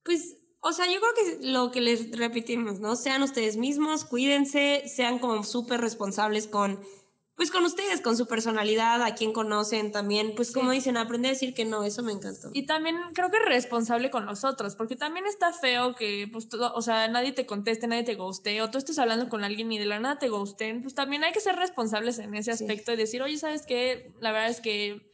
Pues 0.03 0.37
o 0.63 0.73
sea, 0.73 0.85
yo 0.85 0.99
creo 0.99 1.39
que 1.39 1.47
lo 1.47 1.71
que 1.71 1.81
les 1.81 2.11
repetimos, 2.11 2.79
¿no? 2.79 2.95
Sean 2.95 3.23
ustedes 3.23 3.57
mismos, 3.57 4.05
cuídense, 4.05 4.83
sean 4.87 5.17
como 5.17 5.43
súper 5.43 5.81
responsables 5.81 6.45
con 6.45 6.79
pues 7.41 7.49
con 7.49 7.65
ustedes, 7.65 8.01
con 8.01 8.15
su 8.15 8.27
personalidad, 8.27 9.01
a 9.01 9.15
quien 9.15 9.33
conocen 9.33 9.91
también, 9.91 10.33
pues 10.35 10.51
como 10.51 10.69
dicen, 10.69 10.95
aprender 10.95 11.29
a 11.29 11.33
decir 11.33 11.55
que 11.55 11.65
no, 11.65 11.83
eso 11.83 12.03
me 12.03 12.11
encantó. 12.11 12.51
Y 12.53 12.67
también 12.67 12.97
creo 13.15 13.31
que 13.31 13.39
responsable 13.39 14.11
con 14.11 14.27
nosotros, 14.27 14.75
porque 14.75 14.95
también 14.95 15.25
está 15.25 15.51
feo 15.51 15.95
que, 15.95 16.29
pues, 16.31 16.49
todo, 16.49 16.71
o 16.75 16.83
sea, 16.83 17.07
nadie 17.07 17.31
te 17.31 17.47
conteste, 17.47 17.87
nadie 17.87 18.03
te 18.03 18.13
guste, 18.13 18.61
o 18.61 18.69
tú 18.69 18.77
estés 18.77 18.99
hablando 18.99 19.27
con 19.27 19.43
alguien 19.43 19.71
y 19.71 19.79
de 19.79 19.87
la 19.87 19.99
nada 19.99 20.19
te 20.19 20.29
gusten, 20.29 20.83
pues 20.83 20.93
también 20.93 21.23
hay 21.23 21.31
que 21.31 21.39
ser 21.39 21.55
responsables 21.55 22.19
en 22.19 22.35
ese 22.35 22.51
aspecto 22.51 22.93
y 22.93 22.95
decir, 22.95 23.23
oye, 23.23 23.39
¿sabes 23.39 23.65
qué? 23.65 24.13
La 24.19 24.31
verdad 24.31 24.51
es 24.51 24.61
que 24.61 25.09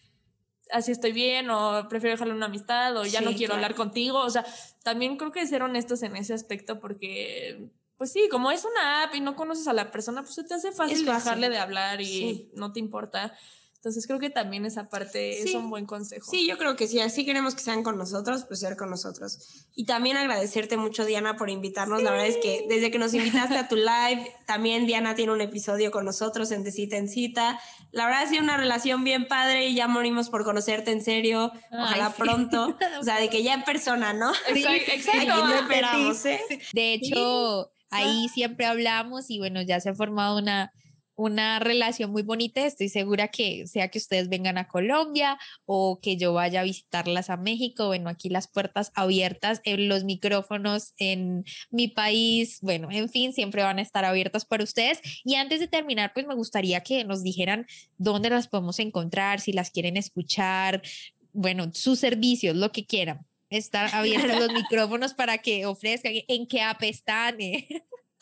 así 0.73 0.91
estoy 0.91 1.13
bien, 1.13 1.49
o 1.49 1.88
prefiero 1.88 2.15
dejarle 2.15 2.34
una 2.34 2.47
amistad, 2.47 2.97
o 2.97 3.05
ya 3.05 3.21
no 3.21 3.32
quiero 3.36 3.53
hablar 3.53 3.73
contigo, 3.73 4.19
o 4.19 4.30
sea, 4.30 4.45
también 4.84 5.15
creo 5.15 5.32
que 5.32 5.47
ser 5.47 5.63
honestos 5.63 6.03
en 6.03 6.17
ese 6.17 6.34
aspecto, 6.34 6.82
porque 6.82 7.69
pues 7.98 8.12
sí, 8.12 8.28
como 8.30 8.52
es 8.52 8.64
una 8.64 9.04
app 9.04 9.16
y 9.16 9.22
no 9.22 9.36
conoces 9.36 9.68
a 9.68 9.74
la 9.74 9.91
persona, 9.91 10.22
pues 10.22 10.36
se 10.36 10.43
te 10.43 10.54
hace 10.54 10.72
fácil, 10.72 11.06
bajarle 11.06 11.50
de 11.50 11.58
hablar 11.58 12.02
y 12.02 12.52
no 12.54 12.72
te 12.72 12.80
importa. 12.80 13.34
Entonces 13.78 14.08
creo 14.08 14.20
que 14.20 14.30
también 14.30 14.66
esa 14.66 14.89
parte 14.89 15.41
es 15.41 15.54
un 15.54 15.70
buen 15.70 15.86
consejo. 15.86 16.30
Sí, 16.30 16.48
yo 16.48 16.58
creo 16.58 16.76
que 16.76 16.88
sí, 16.88 17.00
así 17.00 17.26
queremos 17.26 17.56
que 17.56 17.62
sean 17.62 17.84
con 17.84 17.98
nosotros, 17.98 18.43
pues 18.45 18.60
ser 18.60 18.76
con 18.76 18.89
nosotros. 18.89 19.66
Y 19.76 19.86
también 19.86 20.18
agradecerte 20.18 20.78
mucho, 20.78 21.06
Diana, 21.06 21.38
por 21.38 21.50
invitarnos. 21.50 22.02
La 22.02 22.12
verdad 22.12 22.28
es 22.28 22.38
que 22.38 22.66
desde 22.68 22.89
que 22.89 22.98
nos 23.00 23.14
invitaste 23.14 23.56
a 23.56 23.68
tu 23.70 23.76
live, 23.78 24.30
también 24.45 24.88
Diana 24.88 25.16
tiene 25.16 25.32
un 25.32 25.41
episodio 25.41 25.91
con 25.91 26.06
nosotros 26.06 26.52
en 26.52 26.64
De 26.64 26.72
Cita 26.72 26.98
en 26.98 27.08
Cita. 27.08 27.62
La 27.91 28.06
verdad 28.06 28.24
ha 28.24 28.28
sido 28.28 28.43
una 28.43 28.58
relación 28.58 29.04
bien 29.04 29.28
padre 29.28 29.68
y 29.68 29.76
ya 29.76 29.88
morimos 29.88 30.30
por 30.30 30.43
conocerte 30.43 30.91
en 30.91 31.02
serio. 31.02 31.52
Ojalá 31.72 32.14
pronto. 32.14 32.76
O 33.00 33.04
sea, 33.04 33.20
de 33.20 33.30
que 33.30 33.43
ya 33.43 33.54
en 33.54 33.64
persona, 33.64 34.12
¿no? 34.12 34.32
Exacto. 34.50 34.91
exacto. 34.91 35.54
esperamos, 35.54 36.26
¿eh? 36.26 36.41
De 36.74 36.93
hecho 36.93 37.72
ahí 37.89 38.27
siempre 38.29 38.65
hablamos 38.65 39.29
y 39.29 39.39
bueno, 39.39 39.61
ya 39.61 39.79
se 39.79 39.89
ha 39.89 39.95
formado 39.95 40.38
una, 40.38 40.71
una 41.17 41.59
relación 41.59 42.11
muy 42.11 42.21
bonita. 42.21 42.65
Estoy 42.65 42.89
segura 42.89 43.27
que 43.29 43.67
sea 43.67 43.89
que 43.89 43.97
ustedes 43.97 44.29
vengan 44.29 44.57
a 44.57 44.67
Colombia 44.67 45.38
o 45.65 45.99
que 45.99 46.15
yo 46.15 46.31
vaya 46.33 46.61
a 46.61 46.63
visitarlas 46.63 47.29
a 47.29 47.38
México, 47.38 47.88
bueno, 47.88 48.09
aquí 48.09 48.29
las 48.29 48.47
puertas 48.47 48.91
abiertas, 48.95 49.59
en 49.65 49.89
los 49.89 50.03
micrófonos 50.03 50.93
en 50.97 51.43
mi 51.71 51.88
país, 51.88 52.59
bueno, 52.61 52.89
en 52.91 53.09
fin, 53.09 53.33
siempre 53.33 53.63
van 53.63 53.79
a 53.79 53.81
estar 53.81 54.05
abiertas 54.05 54.45
para 54.45 54.63
ustedes. 54.63 55.01
Y 55.25 55.35
antes 55.35 55.59
de 55.59 55.67
terminar, 55.67 56.11
pues 56.13 56.27
me 56.27 56.35
gustaría 56.35 56.81
que 56.81 57.03
nos 57.03 57.23
dijeran 57.23 57.65
dónde 57.97 58.29
las 58.29 58.47
podemos 58.47 58.79
encontrar, 58.79 59.39
si 59.39 59.51
las 59.53 59.71
quieren 59.71 59.97
escuchar, 59.97 60.81
bueno, 61.33 61.71
sus 61.73 61.99
servicios, 61.99 62.55
lo 62.55 62.71
que 62.71 62.85
quieran 62.85 63.25
estar 63.50 63.93
abiertos 63.93 64.39
los 64.39 64.52
micrófonos 64.54 65.14
para 65.14 65.38
que 65.39 65.66
ofrezcan 65.66 66.14
en 66.28 66.48
qué 66.48 66.62
app 66.62 66.82
están. 66.84 67.39
Eh. 67.39 67.68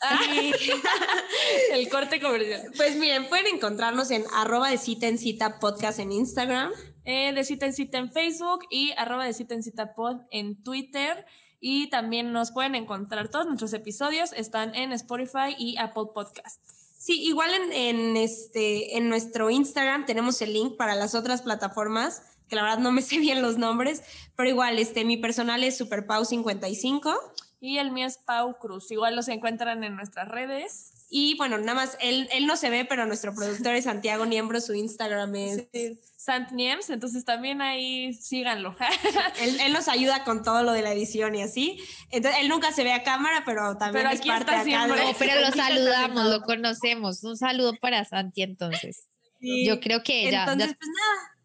el 1.72 1.88
corte 1.88 2.20
comercial. 2.20 2.70
Pues 2.76 2.96
miren, 2.96 3.28
pueden 3.28 3.46
encontrarnos 3.54 4.10
en 4.10 4.24
arroba 4.34 4.70
de 4.70 4.78
cita 4.78 5.06
en 5.08 5.18
cita 5.18 5.58
podcast 5.58 5.98
en 5.98 6.12
Instagram. 6.12 6.72
Eh, 7.04 7.32
de 7.32 7.44
cita 7.44 7.66
en 7.66 7.72
cita 7.72 7.98
en 7.98 8.12
Facebook 8.12 8.60
y 8.70 8.92
arroba 8.96 9.24
de 9.24 9.32
cita 9.32 9.54
en 9.54 9.62
cita 9.62 9.94
pod 9.94 10.22
en 10.30 10.62
Twitter. 10.62 11.24
Y 11.60 11.88
también 11.88 12.32
nos 12.32 12.52
pueden 12.52 12.74
encontrar 12.74 13.30
todos 13.30 13.46
nuestros 13.46 13.72
episodios, 13.72 14.32
están 14.34 14.74
en 14.74 14.92
Spotify 14.92 15.54
y 15.58 15.78
Apple 15.78 16.04
Podcast. 16.14 16.62
Sí, 16.98 17.22
igual 17.22 17.50
en, 17.54 17.72
en, 17.72 18.16
este, 18.16 18.96
en 18.96 19.08
nuestro 19.08 19.48
Instagram 19.50 20.06
tenemos 20.06 20.40
el 20.42 20.52
link 20.52 20.76
para 20.76 20.94
las 20.94 21.14
otras 21.14 21.42
plataformas 21.42 22.35
que 22.48 22.56
la 22.56 22.62
verdad 22.62 22.78
no 22.78 22.92
me 22.92 23.02
sé 23.02 23.18
bien 23.18 23.42
los 23.42 23.58
nombres, 23.58 24.02
pero 24.36 24.48
igual, 24.48 24.78
este, 24.78 25.04
mi 25.04 25.16
personal 25.16 25.64
es 25.64 25.80
SuperPau55. 25.80 27.14
Y 27.58 27.78
el 27.78 27.90
mío 27.90 28.06
es 28.06 28.18
Pau 28.18 28.58
Cruz. 28.58 28.90
Igual 28.90 29.16
los 29.16 29.28
encuentran 29.28 29.82
en 29.82 29.96
nuestras 29.96 30.28
redes. 30.28 30.92
Y 31.08 31.36
bueno, 31.36 31.56
nada 31.58 31.74
más, 31.74 31.96
él, 32.00 32.28
él 32.32 32.46
no 32.46 32.56
se 32.56 32.68
ve, 32.68 32.84
pero 32.84 33.06
nuestro 33.06 33.34
productor 33.34 33.74
es 33.74 33.84
Santiago 33.84 34.26
Niembro, 34.26 34.60
su 34.60 34.74
Instagram 34.74 35.34
es... 35.36 35.68
Sant 36.16 36.50
Niems, 36.50 36.90
entonces 36.90 37.24
también 37.24 37.62
ahí 37.62 38.12
síganlo. 38.12 38.74
él, 39.40 39.60
él, 39.60 39.72
nos 39.72 39.86
ayuda 39.86 40.24
con 40.24 40.42
todo 40.42 40.64
lo 40.64 40.72
de 40.72 40.82
la 40.82 40.92
edición 40.92 41.36
y 41.36 41.42
así. 41.42 41.78
Entonces, 42.10 42.40
él 42.42 42.48
nunca 42.48 42.72
se 42.72 42.82
ve 42.82 42.92
a 42.92 43.04
cámara, 43.04 43.44
pero 43.46 43.78
también 43.78 44.08
es 44.08 44.20
parte 44.22 44.50
acá 44.52 44.64
de... 44.64 45.14
pero 45.16 45.40
lo 45.40 45.52
saludamos, 45.52 46.24
lo 46.26 46.42
conocemos. 46.42 47.22
Un 47.22 47.36
saludo 47.36 47.74
para 47.80 48.04
Santi 48.04 48.42
entonces. 48.42 49.06
Yo 49.40 49.78
creo 49.78 50.02
que 50.02 50.28
ella... 50.28 50.40
Entonces, 50.40 50.76
pues 50.76 50.90
nada 50.90 51.35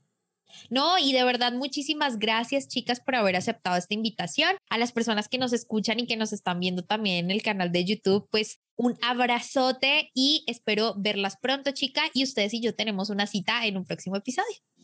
no, 0.72 0.98
y 0.98 1.12
de 1.12 1.26
verdad, 1.26 1.52
muchísimas 1.52 2.18
gracias, 2.18 2.70
chicas, 2.70 3.02
por 3.02 3.16
haber 3.16 3.36
aceptado 3.36 3.76
esta 3.76 3.94
invitación. 3.94 4.56
A 4.70 4.78
las 4.78 4.94
personas 4.94 5.28
que 5.28 5.38
nos 5.38 5.52
escuchan 5.52 6.00
y 6.00 6.08
que 6.08 6.16
nos 6.16 6.32
están 6.32 6.62
viendo 6.62 6.84
también 6.84 7.26
en 7.26 7.32
el 7.32 7.44
canal 7.44 7.74
de 7.74 7.84
YouTube, 7.84 8.30
pues 8.32 8.62
un 8.78 8.98
abrazote 9.02 10.12
y 10.14 10.46
espero 10.48 10.96
verlas 10.98 11.36
pronto, 11.42 11.72
chica. 11.72 12.04
Y 12.14 12.24
ustedes 12.24 12.54
y 12.54 12.62
yo 12.62 12.74
tenemos 12.74 13.10
una 13.10 13.28
cita 13.28 13.66
en 13.66 13.76
un 13.76 13.86
próximo 13.86 14.16
episodio. 14.16 14.71